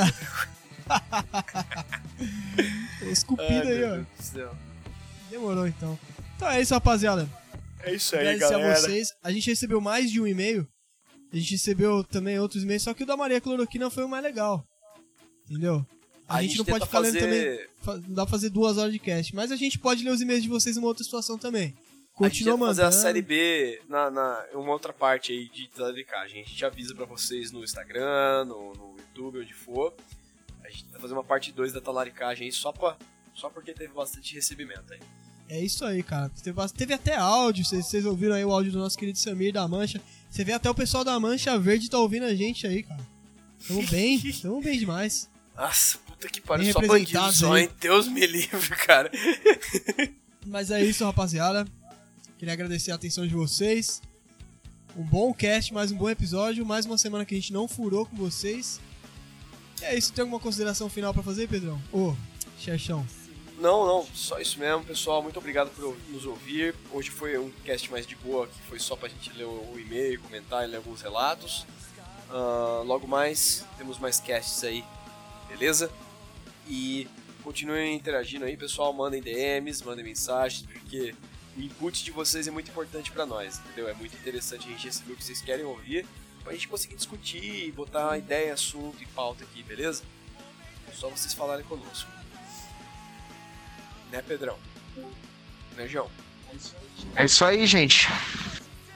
Esculpido 3.09 3.67
Ai, 3.67 3.83
aí, 3.83 3.83
ó. 3.83 4.03
Demorou 5.29 5.67
então. 5.67 5.97
Então 6.35 6.49
é 6.49 6.61
isso, 6.61 6.73
rapaziada. 6.73 7.27
É 7.81 7.93
isso 7.93 8.15
Agradecer 8.15 8.53
a 8.55 8.75
vocês. 8.75 9.13
A 9.23 9.31
gente 9.31 9.49
recebeu 9.49 9.79
mais 9.79 10.11
de 10.11 10.19
um 10.21 10.27
e-mail. 10.27 10.67
A 11.31 11.37
gente 11.37 11.51
recebeu 11.51 12.03
também 12.03 12.39
outros 12.39 12.63
e-mails, 12.63 12.83
só 12.83 12.93
que 12.93 13.03
o 13.03 13.05
da 13.05 13.17
Maria 13.17 13.41
Cloroquina 13.41 13.89
foi 13.89 14.03
o 14.05 14.09
mais 14.09 14.23
legal. 14.23 14.65
Entendeu? 15.49 15.85
A, 16.27 16.41
gente, 16.41 16.57
não 16.57 16.65
pode 16.65 16.85
ficar 16.85 16.99
lendo 16.99 17.13
fazer- 17.19 17.25
também. 17.25 17.67
fa- 17.81 17.97
Não 18.07 18.15
dá 18.15 18.25
pra 18.25 18.31
fazer 18.31 18.49
duas 18.49 18.77
horas 18.77 18.91
de 18.91 18.99
cast. 18.99 19.35
Mas 19.35 19.51
a 19.51 19.55
gente 19.55 19.77
pode 19.77 20.03
ler 20.03 20.09
os 20.11 20.21
e-mails 20.21 20.41
de 20.41 20.49
vocês 20.49 20.75
numa 20.75 20.87
outra 20.87 21.03
situação 21.03 21.37
também. 21.37 21.75
A 22.17 22.23
gente 22.29 22.45
Continua 22.45 22.53
tenta 22.53 22.65
fazer 22.67 22.81
mandando. 22.83 22.97
a 22.97 23.01
série 23.01 23.21
B 23.21 23.81
na, 23.89 24.09
na 24.09 24.45
uma 24.53 24.71
outra 24.71 24.93
parte 24.93 25.33
aí 25.33 25.49
de 25.49 25.67
talaricagem. 25.67 26.41
A 26.41 26.45
gente 26.45 26.65
avisa 26.65 26.95
pra 26.95 27.05
vocês 27.05 27.51
no 27.51 27.61
Instagram, 27.61 28.45
no, 28.45 28.73
no 28.73 28.95
YouTube, 28.97 29.39
onde 29.39 29.53
for. 29.53 29.93
A 30.63 30.69
gente 30.69 30.85
vai 30.91 31.01
fazer 31.01 31.13
uma 31.13 31.23
parte 31.23 31.51
2 31.51 31.73
da 31.73 31.81
talaricagem 31.81 32.45
aí 32.45 32.53
só, 32.53 32.71
pra, 32.71 32.95
só 33.33 33.49
porque 33.49 33.73
teve 33.73 33.93
bastante 33.93 34.33
recebimento 34.33 34.93
aí. 34.93 34.99
É 35.49 35.59
isso 35.61 35.83
aí, 35.83 36.01
cara. 36.01 36.29
Teve, 36.41 36.59
teve 36.69 36.93
até 36.93 37.17
áudio. 37.17 37.65
Vocês, 37.65 37.85
vocês 37.85 38.05
ouviram 38.05 38.33
aí 38.33 38.45
o 38.45 38.51
áudio 38.51 38.71
do 38.71 38.79
nosso 38.79 38.97
querido 38.97 39.17
Samir 39.19 39.51
da 39.51 39.67
Mancha. 39.67 40.01
Você 40.29 40.43
vê 40.43 40.53
até 40.53 40.69
o 40.69 40.75
pessoal 40.75 41.03
da 41.03 41.19
Mancha 41.19 41.59
Verde 41.59 41.89
tá 41.89 41.99
ouvindo 41.99 42.23
a 42.25 42.33
gente 42.33 42.65
aí, 42.65 42.81
cara. 42.81 43.05
Tamo 43.67 43.85
bem, 43.87 44.19
tamo 44.41 44.61
bem 44.61 44.79
demais. 44.79 45.29
Nossa, 45.55 45.97
puta 45.99 46.27
que 46.29 46.39
pariu, 46.41 46.71
só 46.71 46.79
bandido 46.81 47.31
só, 47.33 47.57
hein? 47.57 47.69
Deus 47.79 48.07
me 48.07 48.25
livre, 48.25 48.75
cara. 48.77 49.11
Mas 50.45 50.71
é 50.71 50.83
isso, 50.83 51.03
rapaziada. 51.05 51.65
Queria 52.37 52.53
agradecer 52.53 52.91
a 52.91 52.95
atenção 52.95 53.25
de 53.25 53.33
vocês. 53.33 54.01
Um 54.95 55.03
bom 55.03 55.33
cast, 55.33 55.73
mais 55.73 55.89
um 55.91 55.95
bom 55.95 56.09
episódio. 56.09 56.65
Mais 56.65 56.85
uma 56.85 56.97
semana 56.97 57.25
que 57.25 57.33
a 57.33 57.37
gente 57.37 57.53
não 57.53 57.65
furou 57.65 58.05
com 58.05 58.15
vocês. 58.17 58.81
E 59.81 59.85
é 59.85 59.97
isso. 59.97 60.11
Tem 60.11 60.21
alguma 60.21 60.39
consideração 60.39 60.89
final 60.89 61.13
pra 61.13 61.23
fazer, 61.23 61.47
Pedrão? 61.47 61.81
Ô, 61.93 62.13
Xerxão. 62.59 63.07
Não, 63.57 63.87
não, 63.87 64.05
só 64.13 64.37
isso 64.37 64.59
mesmo, 64.59 64.83
pessoal. 64.83 65.23
Muito 65.23 65.39
obrigado 65.39 65.69
por 65.69 65.97
nos 66.09 66.25
ouvir. 66.25 66.75
Hoje 66.91 67.09
foi 67.09 67.37
um 67.37 67.49
cast 67.63 67.89
mais 67.89 68.05
de 68.05 68.17
boa, 68.17 68.47
que 68.47 68.61
foi 68.67 68.79
só 68.79 68.97
pra 68.97 69.07
gente 69.07 69.31
ler 69.31 69.45
o 69.45 69.79
e-mail, 69.79 70.19
comentar 70.19 70.65
e 70.65 70.67
ler 70.67 70.77
alguns 70.77 71.01
relatos. 71.01 71.65
Ah, 72.29 72.83
logo 72.85 73.07
mais, 73.07 73.65
temos 73.77 73.97
mais 73.97 74.19
casts 74.19 74.61
aí, 74.65 74.83
beleza? 75.47 75.89
E 76.67 77.07
continuem 77.43 77.95
interagindo 77.95 78.43
aí, 78.43 78.57
pessoal. 78.57 78.91
Mandem 78.91 79.21
DMs, 79.21 79.85
mandem 79.85 80.03
mensagens, 80.03 80.63
porque 80.63 81.15
o 81.55 81.61
input 81.61 82.03
de 82.03 82.11
vocês 82.11 82.47
é 82.47 82.51
muito 82.51 82.69
importante 82.69 83.11
pra 83.11 83.25
nós, 83.25 83.59
entendeu? 83.59 83.87
É 83.87 83.93
muito 83.93 84.15
interessante 84.15 84.67
a 84.67 84.71
gente 84.71 84.85
receber 84.85 85.13
o 85.13 85.15
que 85.15 85.23
vocês 85.23 85.41
querem 85.41 85.65
ouvir, 85.65 86.05
pra 86.43 86.53
gente 86.53 86.67
conseguir 86.67 86.95
discutir, 86.95 87.71
botar 87.71 88.17
ideia, 88.17 88.53
assunto 88.53 89.01
e 89.01 89.05
pauta 89.07 89.43
aqui, 89.43 89.63
beleza? 89.63 90.03
É 90.89 90.91
só 90.93 91.09
vocês 91.09 91.33
falarem 91.33 91.65
conosco. 91.65 92.09
Né, 94.11 94.21
Pedrão? 94.21 94.57
Né, 95.75 95.87
João? 95.87 96.09
É 97.15 97.25
isso 97.25 97.43
aí, 97.43 97.65
gente. 97.65 98.07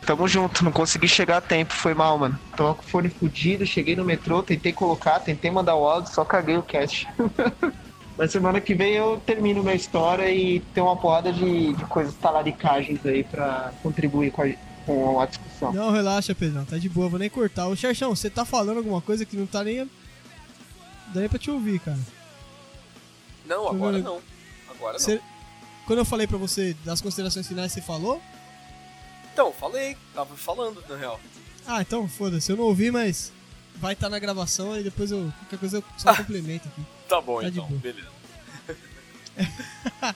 Tamo 0.05 0.27
junto, 0.27 0.63
não 0.63 0.71
consegui 0.71 1.07
chegar 1.07 1.37
a 1.37 1.41
tempo, 1.41 1.73
foi 1.73 1.93
mal, 1.93 2.17
mano. 2.17 2.39
Tava 2.55 2.73
com 2.75 2.81
o 2.81 2.85
fone 2.85 3.09
fudido, 3.09 3.65
cheguei 3.65 3.95
no 3.95 4.03
metrô, 4.03 4.41
tentei 4.41 4.73
colocar, 4.73 5.19
tentei 5.19 5.51
mandar 5.51 5.75
o 5.75 5.87
áudio, 5.87 6.13
só 6.13 6.25
caguei 6.25 6.57
o 6.57 6.63
cast. 6.63 7.07
Mas 8.19 8.33
semana 8.33 8.59
que 8.59 8.75
vem 8.75 8.95
eu 8.95 9.17
termino 9.25 9.63
minha 9.63 9.73
história 9.75 10.29
e 10.29 10.59
tem 10.59 10.83
uma 10.83 10.97
porrada 10.97 11.31
de, 11.31 11.71
de 11.73 11.85
coisas 11.85 12.13
talaricagens 12.15 12.99
aí 13.05 13.23
pra 13.23 13.71
contribuir 13.81 14.29
com 14.29 14.41
a, 14.41 14.47
com 14.85 15.21
a 15.21 15.25
discussão. 15.25 15.71
Não, 15.71 15.89
relaxa, 15.89 16.35
Pedrão. 16.35 16.65
Tá 16.65 16.77
de 16.77 16.89
boa, 16.89 17.07
vou 17.07 17.17
nem 17.17 17.29
cortar. 17.29 17.67
Ô, 17.69 17.75
Xerxão, 17.77 18.13
você 18.13 18.29
tá 18.29 18.43
falando 18.43 18.79
alguma 18.79 18.99
coisa 18.99 19.23
que 19.23 19.37
não 19.37 19.45
tá 19.47 19.63
nem. 19.63 19.77
Não 19.79 19.89
dá 21.13 21.21
nem 21.21 21.29
pra 21.29 21.39
te 21.39 21.49
ouvir, 21.49 21.79
cara. 21.79 21.97
Não, 23.45 23.69
agora 23.69 23.97
não. 23.99 24.19
Agora 24.69 24.93
não. 24.93 24.99
Você- 24.99 25.21
quando 25.87 25.99
eu 25.99 26.05
falei 26.05 26.27
pra 26.27 26.37
você 26.37 26.75
das 26.83 26.99
considerações 26.99 27.47
finais, 27.47 27.71
você 27.71 27.81
falou? 27.81 28.21
Então, 29.31 29.53
falei, 29.53 29.95
tava 30.13 30.35
falando, 30.35 30.83
na 30.89 30.97
real. 30.97 31.17
Ah, 31.65 31.81
então 31.81 32.05
foda-se, 32.09 32.51
eu 32.51 32.57
não 32.57 32.65
ouvi, 32.65 32.91
mas 32.91 33.31
vai 33.79 33.93
estar 33.93 34.09
na 34.09 34.19
gravação 34.19 34.77
e 34.79 34.83
depois 34.83 35.11
eu. 35.11 35.31
Qualquer 35.39 35.59
coisa 35.59 35.77
eu 35.77 35.83
só 35.97 36.15
complemento 36.15 36.67
aqui. 36.67 36.81
Tá 37.09 37.19
bom, 37.19 37.41
Tá 37.41 37.47
então, 37.47 37.65
beleza. 37.67 38.07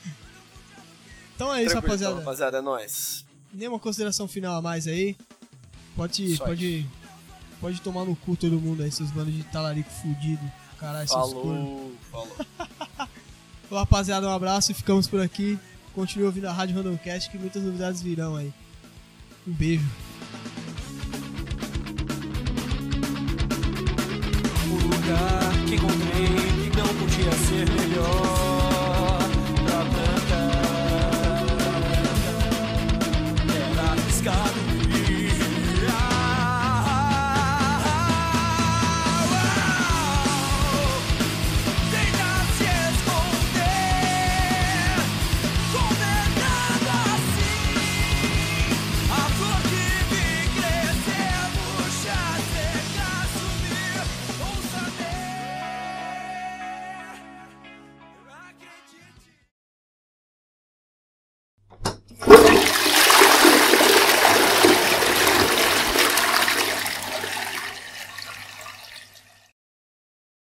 Então 1.35 1.51
é 1.51 1.63
isso, 1.63 1.71
Tranquilo, 1.71 1.81
rapaziada. 1.81 2.13
Então, 2.13 2.23
rapaziada, 2.23 2.57
é 2.59 2.61
nóis. 2.61 3.25
Nenhuma 3.51 3.79
consideração 3.79 4.27
final 4.27 4.55
a 4.55 4.61
mais 4.61 4.87
aí. 4.87 5.17
Pode, 5.95 6.35
Só 6.37 6.45
pode, 6.45 6.85
pode 7.59 7.81
tomar 7.81 8.05
no 8.05 8.15
cu 8.15 8.35
todo 8.35 8.59
mundo 8.59 8.83
aí, 8.83 8.91
seus 8.91 9.09
bandos 9.09 9.33
de 9.33 9.43
talarico 9.45 9.89
fudido. 9.89 10.43
Caralho, 10.79 11.07
seus. 11.07 11.31
Falou, 11.31 11.91
falou. 12.11 12.37
Então, 13.65 13.77
rapaziada, 13.77 14.27
um 14.27 14.31
abraço 14.31 14.71
e 14.71 14.75
ficamos 14.75 15.07
por 15.07 15.19
aqui. 15.19 15.57
Continue 15.95 16.27
ouvindo 16.27 16.45
a 16.45 16.51
Rádio 16.51 16.75
Randomcast 16.75 17.31
que 17.31 17.39
muitas 17.39 17.63
novidades 17.63 18.03
virão 18.03 18.35
aí. 18.35 18.53
Um 19.47 19.51
beijo. 19.51 19.89
lugar 25.03 25.51
que 25.67 25.75
encontrei 25.75 26.69
que 26.71 26.77
não 26.77 26.87
podia 26.95 27.31
ser 27.31 27.69
melhor 27.69 29.19
pra 29.65 29.79
plantar. 29.91 31.43
Era 33.53 33.91
arriscado. 33.91 34.52